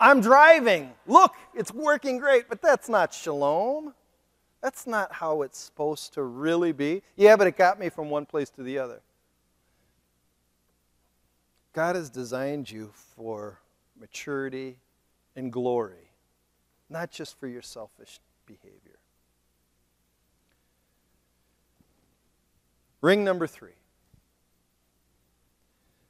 I'm 0.00 0.20
driving. 0.20 0.92
Look, 1.06 1.34
it's 1.54 1.72
working 1.72 2.18
great, 2.18 2.48
but 2.48 2.62
that's 2.62 2.88
not 2.88 3.12
shalom. 3.12 3.94
That's 4.62 4.86
not 4.86 5.12
how 5.12 5.42
it's 5.42 5.58
supposed 5.58 6.14
to 6.14 6.22
really 6.22 6.72
be. 6.72 7.02
Yeah, 7.16 7.36
but 7.36 7.46
it 7.46 7.56
got 7.56 7.78
me 7.78 7.88
from 7.88 8.10
one 8.10 8.26
place 8.26 8.50
to 8.50 8.62
the 8.62 8.78
other. 8.78 9.00
God 11.72 11.94
has 11.94 12.10
designed 12.10 12.70
you 12.70 12.90
for 13.14 13.60
maturity 14.00 14.78
and 15.36 15.52
glory, 15.52 16.10
not 16.90 17.10
just 17.10 17.38
for 17.38 17.46
your 17.46 17.62
selfish 17.62 18.18
behavior. 18.46 18.98
Ring 23.00 23.22
number 23.22 23.46
three. 23.46 23.77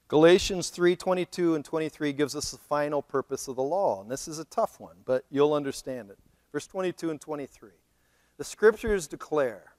Galatians 0.09 0.71
3:22 0.71 1.55
and 1.55 1.65
23 1.65 2.15
gives 2.15 2.35
us 2.35 2.51
the 2.51 2.59
final 2.59 3.03
purpose 3.03 3.47
of 3.47 3.57
the 3.57 3.63
law, 3.63 4.01
and 4.01 4.11
this 4.11 4.27
is 4.27 4.39
a 4.39 4.45
tough 4.47 4.81
one, 4.81 4.97
but 5.05 5.27
you'll 5.31 5.53
understand 5.53 6.11
it. 6.11 6.19
Verse 6.51 6.67
22 6.67 7.11
and 7.11 7.21
23. 7.21 7.73
The 8.39 8.45
scriptures 8.45 9.07
declare 9.07 9.75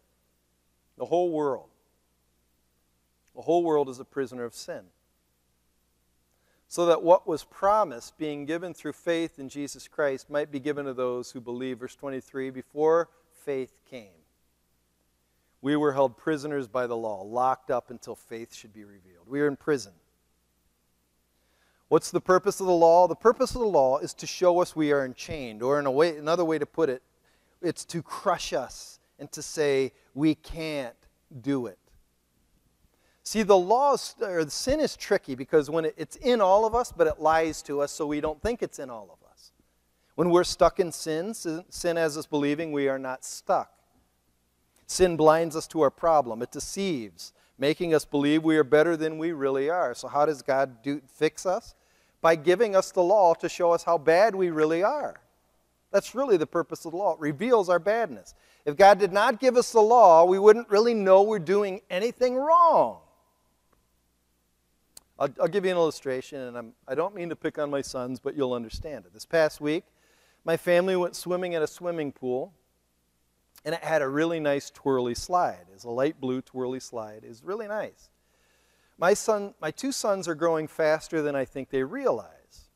the 0.98 1.06
whole 1.06 1.32
world, 1.32 1.70
the 3.34 3.42
whole 3.42 3.64
world 3.64 3.90
is 3.90 4.00
a 4.00 4.06
prisoner 4.06 4.44
of 4.44 4.54
sin. 4.54 4.86
So 6.68 6.86
that 6.86 7.02
what 7.02 7.26
was 7.26 7.44
promised, 7.44 8.20
being 8.20 8.46
given 8.46 8.76
through 8.76 8.94
faith 8.94 9.40
in 9.40 9.50
Jesus 9.50 9.88
Christ, 9.88 10.30
might 10.30 10.52
be 10.52 10.60
given 10.60 10.86
to 10.86 10.94
those 10.94 11.32
who 11.32 11.42
believe. 11.42 11.80
Verse 11.80 11.96
23 11.96 12.52
Before 12.52 13.10
faith 13.32 13.80
came, 13.90 14.20
we 15.62 15.76
were 15.76 15.94
held 15.94 16.18
prisoners 16.18 16.68
by 16.68 16.86
the 16.86 16.96
law, 16.96 17.24
locked 17.24 17.72
up 17.72 17.90
until 17.90 18.16
faith 18.16 18.54
should 18.54 18.74
be 18.74 18.84
revealed. 18.84 19.28
We 19.28 19.42
are 19.42 19.48
in 19.48 19.56
prison. 19.56 19.94
What's 21.90 22.12
the 22.12 22.22
purpose 22.22 22.60
of 22.60 22.68
the 22.68 22.74
law? 22.74 23.08
The 23.08 23.16
purpose 23.16 23.56
of 23.56 23.62
the 23.62 23.68
law 23.68 23.98
is 23.98 24.14
to 24.16 24.28
show 24.28 24.62
us 24.62 24.76
we 24.76 24.92
are 24.92 25.04
enchained, 25.04 25.62
or 25.62 25.80
in 25.80 25.86
a 25.86 25.92
way, 25.92 26.16
another 26.18 26.46
way 26.46 26.60
to 26.60 26.66
put 26.66 26.88
it, 26.88 27.02
it's 27.62 27.84
to 27.86 28.02
crush 28.02 28.54
us 28.54 29.00
and 29.18 29.32
to 29.32 29.42
say 29.42 29.92
we 30.14 30.36
can't 30.36 30.96
do 31.42 31.66
it. 31.66 31.78
See, 33.24 33.44
the 33.44 33.58
law 33.58 33.98
or 34.22 34.46
the 34.46 34.52
sin 34.52 34.80
is 34.80 34.96
tricky 34.96 35.36
because 35.36 35.70
when 35.70 35.86
it, 35.86 35.96
it's 35.98 36.16
in 36.16 36.42
all 36.42 36.66
of 36.66 36.74
us, 36.74 36.92
but 36.92 37.06
it 37.08 37.20
lies 37.20 37.62
to 37.64 37.82
us 37.82 37.92
so 37.92 38.08
we 38.08 38.22
don't 38.22 38.42
think 38.42 38.64
it's 38.64 38.80
in 38.80 38.90
all 38.90 39.10
of 39.12 39.30
us. 39.30 39.52
When 40.16 40.30
we're 40.30 40.44
stuck 40.44 40.80
in 40.80 40.92
sin, 40.92 41.34
sin 41.34 41.96
has 41.98 42.18
us 42.18 42.26
believing 42.26 42.72
we 42.72 42.88
are 42.88 43.00
not 43.00 43.24
stuck. 43.24 43.72
Sin 44.86 45.16
blinds 45.16 45.56
us 45.56 45.68
to 45.68 45.82
our 45.82 45.92
problem. 45.92 46.42
It 46.42 46.52
deceives, 46.52 47.34
making 47.60 47.94
us 47.94 48.06
believe 48.06 48.44
we 48.44 48.58
are 48.58 48.64
better 48.64 48.98
than 48.98 49.18
we 49.18 49.34
really 49.34 49.70
are. 49.70 49.94
So 49.94 50.08
how 50.08 50.26
does 50.26 50.42
God 50.42 50.82
do, 50.82 51.02
fix 51.14 51.46
us? 51.46 51.76
By 52.22 52.36
giving 52.36 52.76
us 52.76 52.92
the 52.92 53.04
law 53.04 53.34
to 53.36 53.48
show 53.48 53.72
us 53.72 53.84
how 53.84 53.98
bad 53.98 54.34
we 54.34 54.50
really 54.50 54.82
are. 54.82 55.22
That's 55.92 56.16
really 56.16 56.38
the 56.38 56.48
purpose 56.48 56.86
of 56.86 56.92
the 56.92 56.98
law. 56.98 57.14
It 57.14 57.20
reveals 57.20 57.70
our 57.70 57.80
badness. 57.80 58.34
If 58.66 58.78
God 58.78 59.00
did 59.00 59.12
not 59.12 59.40
give 59.40 59.58
us 59.58 59.72
the 59.72 59.82
law, 59.82 60.24
we 60.26 60.40
wouldn't 60.40 60.70
really 60.70 60.94
know 60.94 61.24
we're 61.24 61.40
doing 61.40 61.82
anything 61.90 62.36
wrong. 62.36 63.00
I'll, 65.18 65.30
I'll 65.42 65.48
give 65.48 65.66
you 65.66 65.72
an 65.72 65.78
illustration, 65.78 66.40
and 66.40 66.58
I'm, 66.58 66.74
I 66.88 66.96
don't 66.96 67.14
mean 67.14 67.30
to 67.30 67.36
pick 67.36 67.58
on 67.58 67.70
my 67.70 67.82
sons, 67.82 68.20
but 68.20 68.38
you'll 68.38 68.54
understand 68.54 69.06
it. 69.06 69.14
This 69.14 69.26
past 69.26 69.60
week, 69.60 69.84
my 70.46 70.56
family 70.56 70.96
went 70.96 71.16
swimming 71.16 71.56
at 71.56 71.62
a 71.62 71.68
swimming 71.68 72.12
pool, 72.12 72.54
and 73.66 73.76
it 73.76 73.84
had 73.84 74.02
a 74.02 74.08
really 74.08 74.40
nice 74.40 74.70
twirly 74.70 75.16
slide. 75.16 75.66
It's 75.74 75.84
a 75.84 75.90
light 75.90 76.20
blue 76.20 76.42
twirly 76.42 76.80
slide. 76.80 77.24
It's 77.24 77.44
really 77.44 77.68
nice. 77.68 78.10
My, 78.98 79.14
son, 79.14 79.54
my 79.62 79.72
two 79.72 79.92
sons 79.92 80.28
are 80.28 80.36
growing 80.36 80.68
faster 80.68 81.22
than 81.22 81.36
I 81.36 81.46
think 81.46 81.70
they 81.70 81.84
realize. 81.84 82.70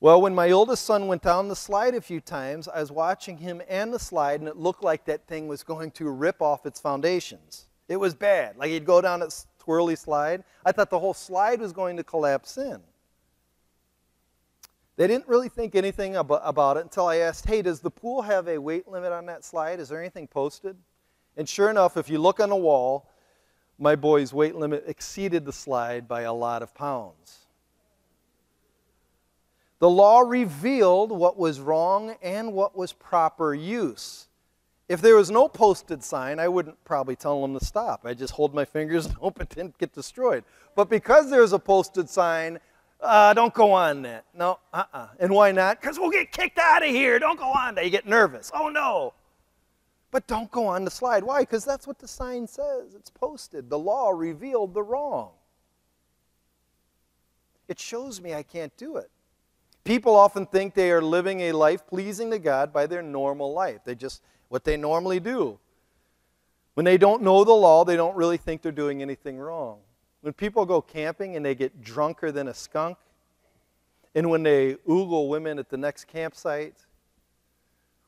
Well, 0.00 0.20
when 0.20 0.34
my 0.34 0.50
oldest 0.50 0.84
son 0.84 1.06
went 1.06 1.22
down 1.22 1.48
the 1.48 1.56
slide 1.56 1.94
a 1.94 2.00
few 2.00 2.20
times, 2.20 2.68
I 2.68 2.80
was 2.80 2.92
watching 2.92 3.38
him 3.38 3.62
and 3.68 3.92
the 3.92 3.98
slide, 3.98 4.40
and 4.40 4.48
it 4.48 4.56
looked 4.56 4.82
like 4.82 5.06
that 5.06 5.26
thing 5.26 5.48
was 5.48 5.62
going 5.62 5.90
to 5.92 6.10
rip 6.10 6.42
off 6.42 6.66
its 6.66 6.80
foundations. 6.80 7.66
It 7.88 7.96
was 7.96 8.14
bad. 8.14 8.56
Like 8.56 8.70
he'd 8.70 8.84
go 8.84 9.00
down 9.00 9.22
at 9.22 9.44
twirly 9.58 9.96
slide. 9.96 10.44
I 10.64 10.72
thought 10.72 10.90
the 10.90 10.98
whole 10.98 11.14
slide 11.14 11.60
was 11.60 11.72
going 11.72 11.96
to 11.96 12.04
collapse 12.04 12.58
in. 12.58 12.80
They 14.96 15.06
didn't 15.06 15.28
really 15.28 15.50
think 15.50 15.74
anything 15.74 16.16
about 16.16 16.76
it 16.78 16.80
until 16.80 17.06
I 17.06 17.16
asked, 17.16 17.46
hey, 17.46 17.60
does 17.60 17.80
the 17.80 17.90
pool 17.90 18.22
have 18.22 18.48
a 18.48 18.58
weight 18.58 18.88
limit 18.88 19.12
on 19.12 19.26
that 19.26 19.44
slide? 19.44 19.78
Is 19.78 19.90
there 19.90 20.00
anything 20.00 20.26
posted? 20.26 20.76
And 21.36 21.46
sure 21.46 21.68
enough, 21.68 21.98
if 21.98 22.08
you 22.08 22.18
look 22.18 22.40
on 22.40 22.48
the 22.48 22.56
wall, 22.56 23.10
my 23.78 23.94
boy's 23.94 24.32
weight 24.32 24.54
limit 24.54 24.84
exceeded 24.86 25.44
the 25.44 25.52
slide 25.52 26.08
by 26.08 26.22
a 26.22 26.32
lot 26.32 26.62
of 26.62 26.74
pounds. 26.74 27.46
The 29.78 29.90
law 29.90 30.20
revealed 30.20 31.12
what 31.12 31.36
was 31.36 31.60
wrong 31.60 32.16
and 32.22 32.54
what 32.54 32.74
was 32.74 32.94
proper 32.94 33.54
use. 33.54 34.28
If 34.88 35.02
there 35.02 35.16
was 35.16 35.30
no 35.30 35.48
posted 35.48 36.02
sign, 36.02 36.38
I 36.38 36.48
wouldn't 36.48 36.82
probably 36.84 37.16
tell 37.16 37.42
them 37.42 37.58
to 37.58 37.64
stop. 37.64 38.06
I'd 38.06 38.18
just 38.18 38.32
hold 38.32 38.54
my 38.54 38.64
fingers 38.64 39.04
and 39.06 39.14
hope 39.16 39.40
it 39.40 39.50
didn't 39.50 39.76
get 39.76 39.92
destroyed. 39.92 40.44
But 40.74 40.88
because 40.88 41.30
there's 41.30 41.52
a 41.52 41.58
posted 41.58 42.08
sign, 42.08 42.60
uh, 43.00 43.34
don't 43.34 43.52
go 43.52 43.72
on 43.72 44.02
that. 44.02 44.24
No, 44.34 44.58
uh 44.72 44.84
uh-uh. 44.92 44.98
uh 44.98 45.08
And 45.18 45.32
why 45.32 45.52
not? 45.52 45.80
Because 45.80 45.98
we'll 45.98 46.10
get 46.10 46.32
kicked 46.32 46.58
out 46.58 46.82
of 46.82 46.88
here. 46.88 47.18
Don't 47.18 47.38
go 47.38 47.50
on 47.50 47.74
that. 47.74 47.84
You 47.84 47.90
get 47.90 48.06
nervous. 48.06 48.50
Oh, 48.54 48.68
no. 48.68 49.14
But 50.10 50.26
don't 50.26 50.50
go 50.50 50.66
on 50.66 50.84
the 50.84 50.90
slide. 50.90 51.24
Why? 51.24 51.40
Because 51.42 51.64
that's 51.64 51.86
what 51.86 51.98
the 51.98 52.08
sign 52.08 52.46
says. 52.46 52.94
It's 52.94 53.10
posted. 53.10 53.68
The 53.68 53.78
law 53.78 54.10
revealed 54.10 54.72
the 54.72 54.82
wrong. 54.82 55.30
It 57.68 57.78
shows 57.78 58.20
me 58.20 58.32
I 58.32 58.42
can't 58.42 58.74
do 58.76 58.96
it. 58.96 59.10
People 59.84 60.16
often 60.16 60.46
think 60.46 60.74
they 60.74 60.90
are 60.90 61.02
living 61.02 61.40
a 61.42 61.52
life 61.52 61.86
pleasing 61.86 62.30
to 62.30 62.38
God 62.38 62.72
by 62.72 62.86
their 62.86 63.02
normal 63.02 63.52
life. 63.52 63.80
They 63.84 63.94
just, 63.94 64.22
what 64.48 64.64
they 64.64 64.76
normally 64.76 65.20
do. 65.20 65.58
When 66.74 66.84
they 66.84 66.98
don't 66.98 67.22
know 67.22 67.44
the 67.44 67.52
law, 67.52 67.84
they 67.84 67.96
don't 67.96 68.16
really 68.16 68.36
think 68.36 68.62
they're 68.62 68.72
doing 68.72 69.02
anything 69.02 69.38
wrong. 69.38 69.78
When 70.26 70.32
people 70.32 70.66
go 70.66 70.82
camping 70.82 71.36
and 71.36 71.46
they 71.46 71.54
get 71.54 71.84
drunker 71.84 72.32
than 72.32 72.48
a 72.48 72.52
skunk, 72.52 72.98
and 74.12 74.28
when 74.28 74.42
they 74.42 74.74
oogle 74.88 75.28
women 75.28 75.56
at 75.60 75.70
the 75.70 75.76
next 75.76 76.06
campsite, 76.08 76.74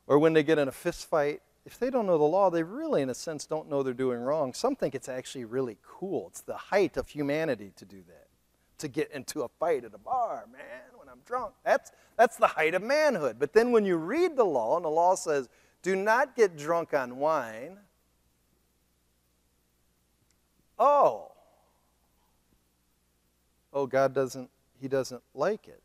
or 0.08 0.18
when 0.18 0.32
they 0.32 0.42
get 0.42 0.58
in 0.58 0.66
a 0.66 0.72
fist 0.72 1.08
fight, 1.08 1.42
if 1.64 1.78
they 1.78 1.90
don't 1.90 2.06
know 2.06 2.18
the 2.18 2.24
law, 2.24 2.50
they 2.50 2.64
really, 2.64 3.02
in 3.02 3.08
a 3.08 3.14
sense, 3.14 3.46
don't 3.46 3.70
know 3.70 3.84
they're 3.84 3.94
doing 3.94 4.18
wrong. 4.18 4.52
Some 4.52 4.74
think 4.74 4.96
it's 4.96 5.08
actually 5.08 5.44
really 5.44 5.78
cool. 5.86 6.26
It's 6.30 6.40
the 6.40 6.56
height 6.56 6.96
of 6.96 7.08
humanity 7.08 7.70
to 7.76 7.84
do 7.84 8.02
that, 8.08 8.26
to 8.78 8.88
get 8.88 9.12
into 9.12 9.42
a 9.42 9.48
fight 9.60 9.84
at 9.84 9.94
a 9.94 9.98
bar, 9.98 10.44
man, 10.50 10.90
when 10.96 11.08
I'm 11.08 11.20
drunk. 11.24 11.54
That's, 11.64 11.92
that's 12.16 12.36
the 12.36 12.48
height 12.48 12.74
of 12.74 12.82
manhood. 12.82 13.36
But 13.38 13.52
then 13.52 13.70
when 13.70 13.84
you 13.84 13.94
read 13.96 14.36
the 14.36 14.42
law, 14.42 14.74
and 14.74 14.84
the 14.84 14.88
law 14.88 15.14
says, 15.14 15.48
do 15.82 15.94
not 15.94 16.34
get 16.34 16.56
drunk 16.56 16.94
on 16.94 17.18
wine. 17.18 17.78
Oh, 20.80 21.30
oh, 23.78 23.86
God 23.86 24.14
doesn't, 24.14 24.50
He 24.80 24.88
doesn't 24.88 25.22
like 25.34 25.68
it. 25.68 25.82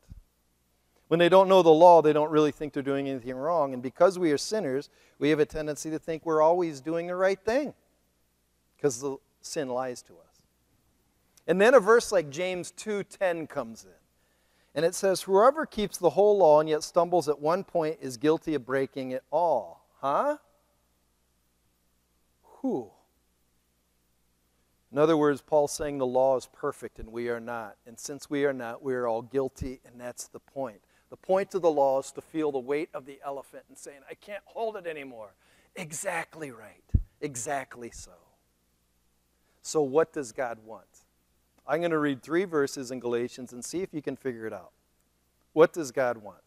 When 1.08 1.20
they 1.20 1.30
don't 1.30 1.48
know 1.48 1.62
the 1.62 1.70
law, 1.70 2.02
they 2.02 2.14
don't 2.14 2.32
really 2.32 2.52
think 2.52 2.74
they're 2.74 2.82
doing 2.82 3.08
anything 3.08 3.36
wrong. 3.36 3.74
And 3.74 3.84
because 3.84 4.18
we 4.18 4.32
are 4.32 4.38
sinners, 4.38 4.90
we 5.20 5.30
have 5.30 5.40
a 5.40 5.46
tendency 5.46 5.92
to 5.92 6.00
think 6.00 6.26
we're 6.26 6.42
always 6.42 6.82
doing 6.82 7.08
the 7.08 7.16
right 7.16 7.40
thing 7.40 7.74
because 8.76 9.00
the 9.00 9.18
sin 9.42 9.70
lies 9.70 10.02
to 10.04 10.14
us. 10.14 10.42
And 11.46 11.62
then 11.62 11.74
a 11.74 11.80
verse 11.80 12.12
like 12.12 12.30
James 12.30 12.72
2:10 12.72 13.48
comes 13.48 13.84
in. 13.84 13.92
And 14.76 14.86
it 14.86 14.96
says, 14.96 15.22
Whoever 15.24 15.66
keeps 15.66 15.98
the 15.98 16.12
whole 16.12 16.38
law 16.38 16.60
and 16.60 16.68
yet 16.68 16.84
stumbles 16.84 17.30
at 17.30 17.40
one 17.40 17.64
point 17.64 18.00
is 18.02 18.18
guilty 18.18 18.56
of 18.56 18.66
breaking 18.66 19.12
it 19.12 19.24
all. 19.32 19.86
Huh? 20.02 20.38
Who? 22.42 22.92
In 24.94 25.00
other 25.00 25.18
words, 25.18 25.42
Paul's 25.42 25.72
saying 25.72 25.98
the 25.98 26.06
law 26.06 26.38
is 26.38 26.48
perfect 26.54 27.00
and 27.00 27.12
we 27.12 27.28
are 27.30 27.40
not. 27.40 27.78
And 27.88 28.00
since 28.00 28.30
we 28.30 28.46
are 28.46 28.54
not, 28.54 28.84
we 28.84 28.94
are 28.94 29.08
all 29.08 29.24
guilty, 29.24 29.82
and 29.84 30.00
that's 30.00 30.28
the 30.28 30.40
point. 30.40 30.82
The 31.10 31.18
point 31.18 31.56
of 31.56 31.64
the 31.64 31.72
law 31.72 32.00
is 32.00 32.12
to 32.12 32.22
feel 32.22 32.52
the 32.52 32.60
weight 32.60 32.90
of 32.94 33.08
the 33.08 33.20
elephant 33.26 33.64
and 33.70 33.76
saying, 33.76 34.02
I 34.08 34.14
can't 34.14 34.44
hold 34.46 34.78
it 34.78 34.86
anymore. 34.86 35.34
Exactly 35.76 36.52
right. 36.52 36.84
Exactly 37.22 37.90
so. 37.90 38.12
So, 39.64 39.82
what 39.82 40.14
does 40.14 40.32
God 40.32 40.60
want? 40.64 40.86
I'm 41.66 41.80
going 41.80 41.90
to 41.90 41.98
read 41.98 42.22
three 42.22 42.46
verses 42.46 42.92
in 42.92 43.00
Galatians 43.00 43.52
and 43.52 43.66
see 43.66 43.82
if 43.82 43.96
you 43.96 44.02
can 44.04 44.16
figure 44.16 44.46
it 44.46 44.54
out. 44.54 44.74
What 45.54 45.74
does 45.74 45.92
God 45.92 46.20
want? 46.20 46.38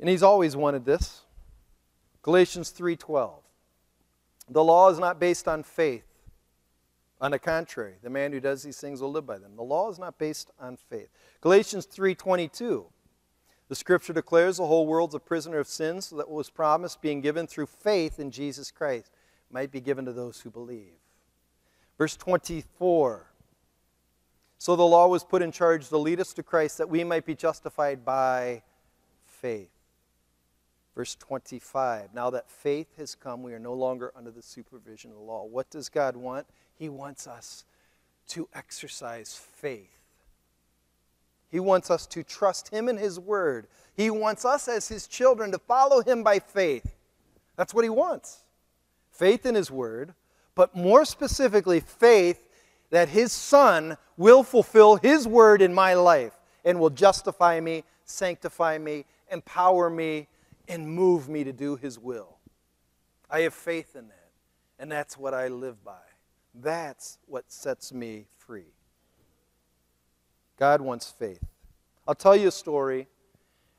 And 0.00 0.08
he's 0.08 0.22
always 0.22 0.56
wanted 0.56 0.86
this. 0.86 1.22
Galatians 2.22 2.72
3:12. 2.72 3.41
The 4.52 4.64
law 4.64 4.90
is 4.90 4.98
not 4.98 5.18
based 5.18 5.48
on 5.48 5.62
faith. 5.62 6.04
On 7.20 7.30
the 7.30 7.38
contrary, 7.38 7.94
the 8.02 8.10
man 8.10 8.32
who 8.32 8.40
does 8.40 8.62
these 8.62 8.80
things 8.80 9.00
will 9.00 9.12
live 9.12 9.26
by 9.26 9.38
them. 9.38 9.56
The 9.56 9.62
law 9.62 9.88
is 9.90 9.98
not 9.98 10.18
based 10.18 10.50
on 10.58 10.76
faith. 10.76 11.08
Galatians 11.40 11.86
3:22. 11.86 12.92
The 13.68 13.74
scripture 13.76 14.12
declares 14.12 14.56
the 14.56 14.66
whole 14.66 14.86
world's 14.86 15.14
a 15.14 15.20
prisoner 15.20 15.58
of 15.58 15.68
sin, 15.68 16.02
so 16.02 16.16
that 16.16 16.28
what 16.28 16.36
was 16.36 16.50
promised 16.50 17.00
being 17.00 17.20
given 17.20 17.46
through 17.46 17.66
faith 17.66 18.18
in 18.18 18.30
Jesus 18.30 18.70
Christ 18.70 19.10
might 19.50 19.70
be 19.70 19.80
given 19.80 20.04
to 20.04 20.12
those 20.12 20.40
who 20.40 20.50
believe. 20.50 20.98
Verse 21.96 22.16
24. 22.16 23.28
So 24.58 24.76
the 24.76 24.84
law 24.84 25.08
was 25.08 25.24
put 25.24 25.42
in 25.42 25.52
charge 25.52 25.88
to 25.88 25.96
lead 25.96 26.20
us 26.20 26.32
to 26.34 26.42
Christ 26.42 26.78
that 26.78 26.88
we 26.88 27.04
might 27.04 27.24
be 27.24 27.34
justified 27.34 28.04
by 28.04 28.62
faith. 29.24 29.70
Verse 30.94 31.14
25 31.16 32.14
Now 32.14 32.30
that 32.30 32.50
faith 32.50 32.88
has 32.98 33.14
come, 33.14 33.42
we 33.42 33.54
are 33.54 33.58
no 33.58 33.74
longer 33.74 34.12
under 34.16 34.30
the 34.30 34.42
supervision 34.42 35.10
of 35.10 35.16
the 35.16 35.22
law. 35.22 35.44
What 35.44 35.70
does 35.70 35.88
God 35.88 36.16
want? 36.16 36.46
He 36.78 36.88
wants 36.88 37.26
us 37.26 37.64
to 38.28 38.48
exercise 38.54 39.34
faith. 39.34 39.88
He 41.50 41.60
wants 41.60 41.90
us 41.90 42.06
to 42.08 42.22
trust 42.22 42.68
Him 42.68 42.88
and 42.88 42.98
His 42.98 43.20
Word. 43.20 43.66
He 43.94 44.10
wants 44.10 44.44
us 44.44 44.68
as 44.68 44.88
His 44.88 45.06
children 45.06 45.52
to 45.52 45.58
follow 45.58 46.02
Him 46.02 46.22
by 46.22 46.38
faith. 46.38 46.94
That's 47.56 47.74
what 47.74 47.84
He 47.84 47.90
wants 47.90 48.38
faith 49.10 49.44
in 49.44 49.54
His 49.54 49.70
Word, 49.70 50.14
but 50.54 50.74
more 50.74 51.04
specifically, 51.04 51.80
faith 51.80 52.42
that 52.90 53.10
His 53.10 53.32
Son 53.32 53.96
will 54.16 54.42
fulfill 54.42 54.96
His 54.96 55.28
Word 55.28 55.62
in 55.62 55.72
my 55.74 55.94
life 55.94 56.32
and 56.64 56.80
will 56.80 56.90
justify 56.90 57.60
me, 57.60 57.84
sanctify 58.04 58.78
me, 58.78 59.04
empower 59.30 59.90
me, 59.90 60.28
and 60.68 60.88
move 60.88 61.28
me 61.28 61.44
to 61.44 61.52
do 61.52 61.76
His 61.76 61.98
will. 61.98 62.38
I 63.30 63.40
have 63.40 63.54
faith 63.54 63.96
in 63.96 64.08
that, 64.08 64.30
and 64.78 64.90
that's 64.90 65.16
what 65.16 65.34
I 65.34 65.48
live 65.48 65.82
by. 65.84 66.00
That's 66.54 67.18
what 67.26 67.50
sets 67.50 67.92
me 67.92 68.26
free. 68.38 68.74
God 70.58 70.80
wants 70.80 71.10
faith. 71.10 71.42
I'll 72.06 72.14
tell 72.14 72.36
you 72.36 72.48
a 72.48 72.52
story, 72.52 73.08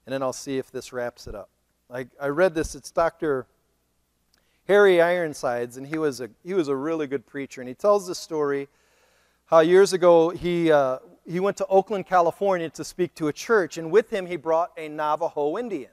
and 0.05 0.13
then 0.13 0.23
I'll 0.23 0.33
see 0.33 0.57
if 0.57 0.71
this 0.71 0.91
wraps 0.91 1.27
it 1.27 1.35
up. 1.35 1.49
I, 1.91 2.07
I 2.19 2.27
read 2.27 2.55
this, 2.55 2.73
it's 2.73 2.89
Dr. 2.89 3.45
Harry 4.67 5.01
Ironsides, 5.01 5.77
and 5.77 5.85
he 5.85 5.97
was, 5.97 6.21
a, 6.21 6.29
he 6.43 6.53
was 6.53 6.67
a 6.67 6.75
really 6.75 7.05
good 7.05 7.25
preacher. 7.25 7.61
And 7.61 7.67
he 7.67 7.75
tells 7.75 8.07
this 8.07 8.17
story 8.17 8.69
how 9.45 9.59
years 9.59 9.93
ago 9.93 10.29
he, 10.29 10.71
uh, 10.71 10.99
he 11.25 11.39
went 11.39 11.57
to 11.57 11.67
Oakland, 11.67 12.07
California 12.07 12.69
to 12.69 12.83
speak 12.83 13.13
to 13.15 13.27
a 13.27 13.33
church, 13.33 13.77
and 13.77 13.91
with 13.91 14.09
him 14.09 14.25
he 14.25 14.37
brought 14.37 14.71
a 14.77 14.87
Navajo 14.87 15.57
Indian. 15.57 15.91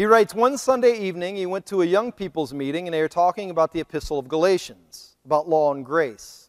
He 0.00 0.06
writes 0.06 0.34
One 0.34 0.56
Sunday 0.56 0.98
evening, 0.98 1.36
he 1.36 1.44
went 1.44 1.66
to 1.66 1.82
a 1.82 1.84
young 1.84 2.10
people's 2.10 2.54
meeting 2.54 2.86
and 2.86 2.94
they 2.94 3.02
were 3.02 3.06
talking 3.06 3.50
about 3.50 3.70
the 3.70 3.80
Epistle 3.80 4.18
of 4.18 4.28
Galatians, 4.28 5.18
about 5.26 5.46
law 5.46 5.74
and 5.74 5.84
grace. 5.84 6.48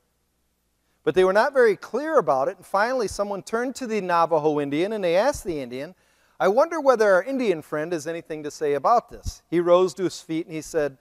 But 1.04 1.16
they 1.16 1.26
were 1.26 1.34
not 1.34 1.52
very 1.52 1.76
clear 1.76 2.18
about 2.18 2.48
it, 2.48 2.56
and 2.56 2.66
finally, 2.66 3.10
someone 3.10 3.44
turned 3.44 3.76
to 3.76 3.88
the 3.88 4.00
Navajo 4.00 4.62
Indian 4.62 4.94
and 4.94 5.04
they 5.04 5.18
asked 5.18 5.44
the 5.44 5.60
Indian, 5.60 5.96
I 6.40 6.48
wonder 6.48 6.80
whether 6.80 7.12
our 7.12 7.24
Indian 7.24 7.62
friend 7.62 7.92
has 7.92 8.08
anything 8.08 8.42
to 8.44 8.52
say 8.52 8.76
about 8.76 9.10
this. 9.10 9.42
He 9.50 9.60
rose 9.60 9.94
to 9.96 10.06
his 10.06 10.22
feet 10.22 10.46
and 10.46 10.56
he 10.56 10.62
said, 10.62 10.98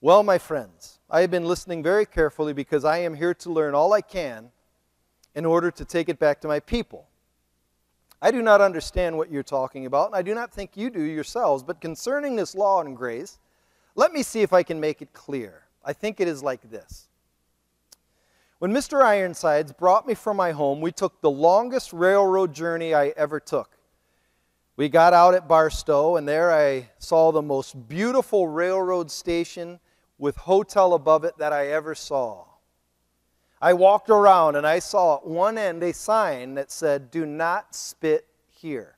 Well, 0.00 0.24
my 0.24 0.38
friends, 0.38 0.98
I 1.08 1.20
have 1.20 1.30
been 1.30 1.46
listening 1.46 1.84
very 1.84 2.04
carefully 2.04 2.52
because 2.52 2.84
I 2.84 2.98
am 2.98 3.14
here 3.14 3.32
to 3.32 3.52
learn 3.52 3.76
all 3.76 3.92
I 3.92 4.00
can 4.00 4.50
in 5.36 5.46
order 5.46 5.70
to 5.70 5.84
take 5.84 6.08
it 6.08 6.18
back 6.18 6.40
to 6.40 6.48
my 6.48 6.58
people. 6.58 7.06
I 8.24 8.30
do 8.30 8.40
not 8.40 8.62
understand 8.62 9.18
what 9.18 9.30
you're 9.30 9.42
talking 9.42 9.84
about, 9.84 10.06
and 10.06 10.16
I 10.16 10.22
do 10.22 10.34
not 10.34 10.50
think 10.50 10.78
you 10.78 10.88
do 10.88 11.02
yourselves. 11.02 11.62
But 11.62 11.82
concerning 11.82 12.36
this 12.36 12.54
law 12.54 12.80
and 12.80 12.96
grace, 12.96 13.38
let 13.96 14.12
me 14.14 14.22
see 14.22 14.40
if 14.40 14.54
I 14.54 14.62
can 14.62 14.80
make 14.80 15.02
it 15.02 15.12
clear. 15.12 15.64
I 15.84 15.92
think 15.92 16.20
it 16.20 16.26
is 16.26 16.42
like 16.42 16.70
this. 16.70 17.08
When 18.60 18.72
Mr. 18.72 19.02
Ironsides 19.04 19.72
brought 19.72 20.06
me 20.06 20.14
from 20.14 20.38
my 20.38 20.52
home, 20.52 20.80
we 20.80 20.90
took 20.90 21.20
the 21.20 21.30
longest 21.30 21.92
railroad 21.92 22.54
journey 22.54 22.94
I 22.94 23.08
ever 23.08 23.40
took. 23.40 23.76
We 24.78 24.88
got 24.88 25.12
out 25.12 25.34
at 25.34 25.46
Barstow, 25.46 26.16
and 26.16 26.26
there 26.26 26.50
I 26.50 26.88
saw 26.98 27.30
the 27.30 27.42
most 27.42 27.90
beautiful 27.90 28.48
railroad 28.48 29.10
station 29.10 29.80
with 30.16 30.36
hotel 30.36 30.94
above 30.94 31.24
it 31.24 31.36
that 31.36 31.52
I 31.52 31.66
ever 31.66 31.94
saw. 31.94 32.46
I 33.64 33.72
walked 33.72 34.10
around 34.10 34.56
and 34.56 34.66
I 34.66 34.78
saw 34.78 35.16
at 35.16 35.26
one 35.26 35.56
end 35.56 35.82
a 35.82 35.94
sign 35.94 36.52
that 36.56 36.70
said, 36.70 37.10
Do 37.10 37.24
not 37.24 37.74
spit 37.74 38.26
here. 38.50 38.96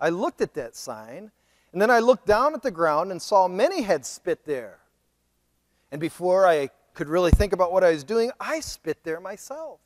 I 0.00 0.10
looked 0.10 0.40
at 0.40 0.54
that 0.54 0.76
sign, 0.76 1.32
and 1.72 1.82
then 1.82 1.90
I 1.90 1.98
looked 1.98 2.26
down 2.26 2.54
at 2.54 2.62
the 2.62 2.70
ground 2.70 3.10
and 3.10 3.20
saw 3.20 3.48
many 3.48 3.82
had 3.82 4.06
spit 4.06 4.44
there. 4.44 4.78
And 5.90 6.00
before 6.00 6.46
I 6.46 6.70
could 6.94 7.08
really 7.08 7.32
think 7.32 7.52
about 7.52 7.72
what 7.72 7.82
I 7.82 7.90
was 7.90 8.04
doing, 8.04 8.30
I 8.38 8.60
spit 8.60 9.02
there 9.02 9.18
myself. 9.18 9.80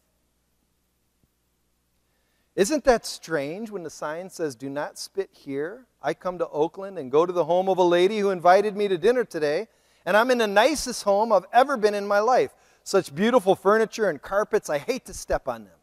Isn't 2.54 2.84
that 2.84 3.06
strange 3.06 3.70
when 3.70 3.82
the 3.82 3.88
sign 3.88 4.28
says, 4.28 4.56
Do 4.56 4.68
not 4.68 4.98
spit 4.98 5.30
here? 5.32 5.86
I 6.02 6.12
come 6.12 6.36
to 6.36 6.48
Oakland 6.50 6.98
and 6.98 7.10
go 7.10 7.24
to 7.24 7.32
the 7.32 7.46
home 7.46 7.70
of 7.70 7.78
a 7.78 7.82
lady 7.82 8.18
who 8.18 8.28
invited 8.28 8.76
me 8.76 8.88
to 8.88 8.98
dinner 8.98 9.24
today, 9.24 9.68
and 10.04 10.18
I'm 10.18 10.30
in 10.30 10.36
the 10.36 10.46
nicest 10.46 11.04
home 11.04 11.32
I've 11.32 11.46
ever 11.50 11.78
been 11.78 11.94
in 11.94 12.06
my 12.06 12.18
life. 12.18 12.50
Such 12.88 13.14
beautiful 13.14 13.54
furniture 13.54 14.08
and 14.08 14.22
carpets, 14.22 14.70
I 14.70 14.78
hate 14.78 15.04
to 15.04 15.12
step 15.12 15.46
on 15.46 15.64
them. 15.64 15.76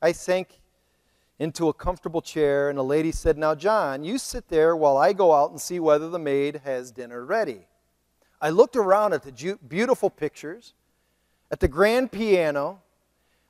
I 0.00 0.12
sank 0.12 0.62
into 1.38 1.68
a 1.68 1.74
comfortable 1.74 2.22
chair, 2.22 2.70
and 2.70 2.78
a 2.78 2.82
lady 2.82 3.12
said, 3.12 3.36
Now, 3.36 3.54
John, 3.54 4.02
you 4.02 4.16
sit 4.16 4.48
there 4.48 4.74
while 4.74 4.96
I 4.96 5.12
go 5.12 5.34
out 5.34 5.50
and 5.50 5.60
see 5.60 5.78
whether 5.78 6.08
the 6.08 6.18
maid 6.18 6.62
has 6.64 6.90
dinner 6.90 7.22
ready. 7.22 7.66
I 8.40 8.48
looked 8.48 8.76
around 8.76 9.12
at 9.12 9.24
the 9.24 9.58
beautiful 9.68 10.08
pictures, 10.08 10.72
at 11.50 11.60
the 11.60 11.68
grand 11.68 12.12
piano, 12.12 12.80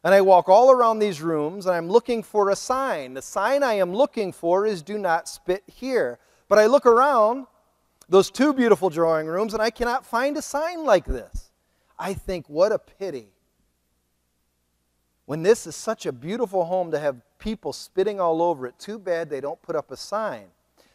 and 0.02 0.12
I 0.12 0.20
walk 0.20 0.48
all 0.48 0.72
around 0.72 0.98
these 0.98 1.22
rooms 1.22 1.66
and 1.66 1.76
I'm 1.76 1.88
looking 1.88 2.24
for 2.24 2.50
a 2.50 2.56
sign. 2.56 3.14
The 3.14 3.22
sign 3.22 3.62
I 3.62 3.74
am 3.74 3.94
looking 3.94 4.32
for 4.32 4.66
is 4.66 4.82
do 4.82 4.98
not 4.98 5.28
spit 5.28 5.62
here. 5.68 6.18
But 6.48 6.58
I 6.58 6.66
look 6.66 6.86
around 6.86 7.46
those 8.08 8.28
two 8.28 8.52
beautiful 8.52 8.90
drawing 8.90 9.28
rooms 9.28 9.54
and 9.54 9.62
I 9.62 9.70
cannot 9.70 10.04
find 10.04 10.36
a 10.36 10.42
sign 10.42 10.84
like 10.84 11.04
this. 11.04 11.51
I 12.02 12.14
think, 12.14 12.48
what 12.48 12.72
a 12.72 12.80
pity. 12.80 13.28
When 15.24 15.44
this 15.44 15.68
is 15.68 15.76
such 15.76 16.04
a 16.04 16.10
beautiful 16.10 16.64
home 16.64 16.90
to 16.90 16.98
have 16.98 17.22
people 17.38 17.72
spitting 17.72 18.18
all 18.18 18.42
over 18.42 18.66
it, 18.66 18.76
too 18.76 18.98
bad 18.98 19.30
they 19.30 19.40
don't 19.40 19.62
put 19.62 19.76
up 19.76 19.92
a 19.92 19.96
sign. 19.96 20.46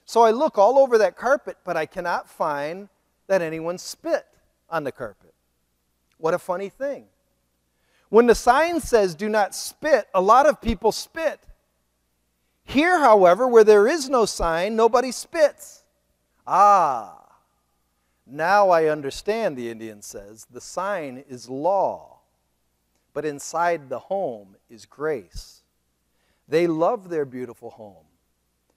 So 0.03 0.21
I 0.23 0.31
look 0.31 0.57
all 0.57 0.77
over 0.77 0.97
that 0.97 1.15
carpet, 1.15 1.55
but 1.63 1.77
I 1.77 1.85
cannot 1.85 2.29
find 2.29 2.89
that 3.27 3.41
anyone 3.41 3.77
spit 3.77 4.25
on 4.69 4.83
the 4.83 4.91
carpet. 4.91 5.33
What 6.17 6.33
a 6.33 6.39
funny 6.39 6.67
thing. 6.67 7.05
When 8.09 8.27
the 8.27 8.35
sign 8.35 8.81
says 8.81 9.15
do 9.15 9.29
not 9.29 9.55
spit, 9.55 10.07
a 10.13 10.21
lot 10.21 10.45
of 10.45 10.59
people 10.59 10.91
spit. 10.91 11.39
Here, 12.65 12.99
however, 12.99 13.47
where 13.47 13.63
there 13.63 13.87
is 13.87 14.09
no 14.09 14.25
sign, 14.25 14.75
nobody 14.75 15.13
spits. 15.13 15.85
Ah, 16.45 17.16
now 18.30 18.69
I 18.69 18.86
understand, 18.86 19.57
the 19.57 19.69
Indian 19.69 20.01
says. 20.01 20.45
The 20.51 20.61
sign 20.61 21.23
is 21.30 21.49
law, 21.49 22.19
but 23.13 23.25
inside 23.25 23.89
the 23.89 23.99
home 23.99 24.55
is 24.69 24.86
grace. 24.86 25.63
They 26.47 26.67
love 26.67 27.09
their 27.09 27.25
beautiful 27.25 27.71
home, 27.71 28.05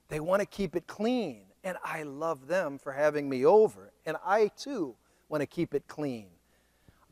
they 0.09 0.19
want 0.19 0.41
to 0.41 0.45
keep 0.45 0.75
it 0.75 0.87
clean, 0.87 1.43
and 1.63 1.77
I 1.83 2.03
love 2.03 2.47
them 2.47 2.77
for 2.77 2.91
having 2.91 3.29
me 3.29 3.45
over, 3.45 3.91
and 4.05 4.17
I 4.25 4.49
too 4.57 4.95
want 5.29 5.41
to 5.41 5.47
keep 5.47 5.73
it 5.73 5.87
clean. 5.87 6.27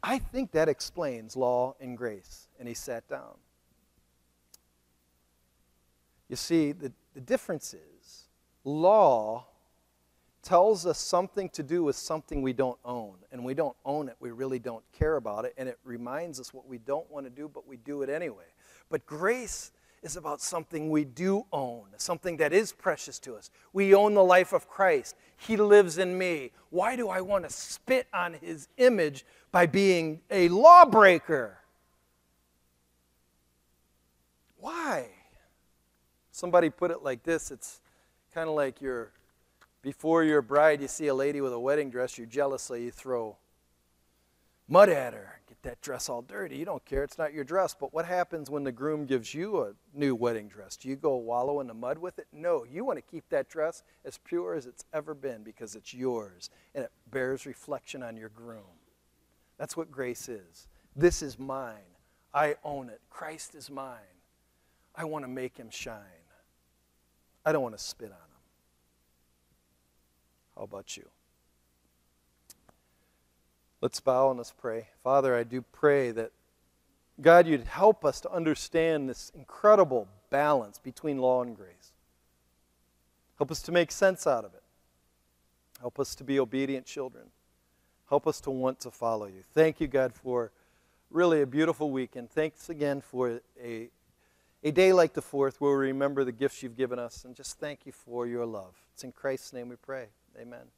I 0.01 0.19
think 0.19 0.51
that 0.51 0.69
explains 0.69 1.35
law 1.35 1.75
and 1.79 1.97
grace. 1.97 2.47
And 2.59 2.67
he 2.67 2.73
sat 2.73 3.07
down. 3.07 3.35
You 6.27 6.35
see, 6.35 6.71
the, 6.71 6.91
the 7.13 7.21
difference 7.21 7.73
is 7.73 8.25
law 8.63 9.47
tells 10.41 10.85
us 10.85 10.97
something 10.97 11.49
to 11.49 11.63
do 11.63 11.83
with 11.83 11.95
something 11.95 12.41
we 12.41 12.53
don't 12.53 12.79
own. 12.85 13.15
And 13.31 13.43
we 13.43 13.53
don't 13.53 13.75
own 13.85 14.09
it, 14.09 14.15
we 14.19 14.31
really 14.31 14.59
don't 14.59 14.83
care 14.91 15.17
about 15.17 15.45
it. 15.45 15.53
And 15.57 15.67
it 15.69 15.79
reminds 15.83 16.39
us 16.39 16.53
what 16.53 16.67
we 16.67 16.77
don't 16.79 17.09
want 17.11 17.25
to 17.25 17.29
do, 17.29 17.49
but 17.49 17.67
we 17.67 17.77
do 17.77 18.01
it 18.01 18.09
anyway. 18.09 18.45
But 18.89 19.05
grace 19.05 19.71
is 20.01 20.15
about 20.15 20.41
something 20.41 20.89
we 20.89 21.03
do 21.03 21.45
own, 21.51 21.83
something 21.97 22.37
that 22.37 22.53
is 22.53 22.71
precious 22.71 23.19
to 23.19 23.35
us. 23.35 23.51
We 23.73 23.93
own 23.93 24.13
the 24.13 24.23
life 24.23 24.53
of 24.53 24.67
Christ. 24.67 25.15
He 25.37 25.57
lives 25.57 25.97
in 25.97 26.17
me. 26.17 26.51
Why 26.69 26.95
do 26.95 27.09
I 27.09 27.21
want 27.21 27.43
to 27.43 27.49
spit 27.49 28.07
on 28.13 28.33
his 28.33 28.67
image 28.77 29.25
by 29.51 29.65
being 29.65 30.21
a 30.31 30.47
lawbreaker? 30.49 31.57
Why? 34.57 35.07
Somebody 36.31 36.69
put 36.69 36.91
it 36.91 37.03
like 37.03 37.23
this 37.23 37.51
it's 37.51 37.81
kind 38.33 38.47
of 38.47 38.55
like 38.55 38.81
you're, 38.81 39.11
before 39.81 40.23
your 40.23 40.41
bride, 40.41 40.81
you 40.81 40.87
see 40.87 41.07
a 41.07 41.13
lady 41.13 41.41
with 41.41 41.53
a 41.53 41.59
wedding 41.59 41.89
dress, 41.89 42.17
you 42.17 42.25
jealously 42.25 42.89
throw 42.89 43.37
mud 44.67 44.89
at 44.89 45.13
her 45.13 45.39
get 45.61 45.69
that 45.69 45.81
dress 45.81 46.09
all 46.09 46.21
dirty. 46.21 46.55
You 46.57 46.65
don't 46.65 46.83
care. 46.85 47.03
It's 47.03 47.17
not 47.17 47.33
your 47.33 47.43
dress. 47.43 47.75
But 47.77 47.93
what 47.93 48.05
happens 48.05 48.49
when 48.49 48.63
the 48.63 48.71
groom 48.71 49.05
gives 49.05 49.33
you 49.33 49.63
a 49.63 49.73
new 49.93 50.15
wedding 50.15 50.47
dress? 50.47 50.77
Do 50.77 50.87
you 50.87 50.95
go 50.95 51.15
wallow 51.17 51.59
in 51.59 51.67
the 51.67 51.73
mud 51.73 51.97
with 51.97 52.19
it? 52.19 52.27
No. 52.31 52.65
You 52.69 52.85
want 52.85 52.97
to 52.97 53.01
keep 53.01 53.27
that 53.29 53.49
dress 53.49 53.83
as 54.05 54.17
pure 54.19 54.53
as 54.53 54.65
it's 54.65 54.85
ever 54.93 55.13
been 55.13 55.43
because 55.43 55.75
it's 55.75 55.93
yours 55.93 56.49
and 56.75 56.83
it 56.83 56.91
bears 57.11 57.45
reflection 57.45 58.03
on 58.03 58.15
your 58.15 58.29
groom. 58.29 58.77
That's 59.57 59.75
what 59.75 59.91
grace 59.91 60.29
is. 60.29 60.67
This 60.95 61.21
is 61.21 61.37
mine. 61.39 61.75
I 62.33 62.55
own 62.63 62.89
it. 62.89 63.01
Christ 63.09 63.55
is 63.55 63.69
mine. 63.69 63.97
I 64.95 65.05
want 65.05 65.25
to 65.25 65.29
make 65.29 65.57
him 65.57 65.69
shine. 65.71 66.03
I 67.45 67.51
don't 67.51 67.63
want 67.63 67.77
to 67.77 67.83
spit 67.83 68.11
on 68.11 68.17
him. 68.17 68.28
How 70.59 70.65
about 70.65 70.97
you? 70.97 71.05
Let's 73.79 74.01
bow 74.01 74.29
and 74.29 74.37
let's 74.37 74.51
pray. 74.51 74.87
Father, 75.01 75.33
I 75.33 75.43
do 75.43 75.61
pray 75.61 76.11
that, 76.11 76.31
God, 77.21 77.47
you'd 77.47 77.63
help 77.63 78.03
us 78.03 78.19
to 78.21 78.31
understand 78.31 79.07
this 79.07 79.31
incredible 79.33 80.09
balance 80.29 80.77
between 80.77 81.17
law 81.17 81.41
and 81.41 81.55
grace. 81.55 81.93
Help 83.37 83.51
us 83.51 83.61
to 83.61 83.71
make 83.71 83.89
sense 83.89 84.27
out 84.27 84.43
of 84.43 84.53
it. 84.53 84.61
Help 85.79 85.97
us 85.97 86.13
to 86.15 86.25
be 86.25 86.41
obedient 86.41 86.85
children. 86.85 87.27
Help 88.09 88.27
us 88.27 88.41
to 88.41 88.51
want 88.51 88.81
to 88.81 88.91
follow 88.91 89.27
you. 89.27 89.43
Thank 89.53 89.79
you, 89.79 89.87
God, 89.87 90.13
for 90.13 90.51
really 91.09 91.41
a 91.41 91.47
beautiful 91.47 91.89
weekend. 91.89 92.31
Thanks 92.31 92.67
again 92.69 92.99
for 92.99 93.39
a, 93.63 93.87
a 94.61 94.71
day 94.71 94.91
like 94.91 95.13
the 95.13 95.21
fourth 95.21 95.61
where 95.61 95.71
we 95.71 95.87
remember 95.87 96.25
the 96.25 96.33
gifts 96.33 96.61
you've 96.61 96.75
given 96.75 96.99
us. 96.99 97.23
And 97.23 97.33
just 97.33 97.61
thank 97.61 97.85
you 97.85 97.93
for 97.93 98.27
your 98.27 98.45
love. 98.45 98.73
It's 98.93 99.05
in 99.05 99.13
Christ's 99.13 99.53
name 99.53 99.69
we 99.69 99.77
pray. 99.77 100.07
Amen. 100.39 100.71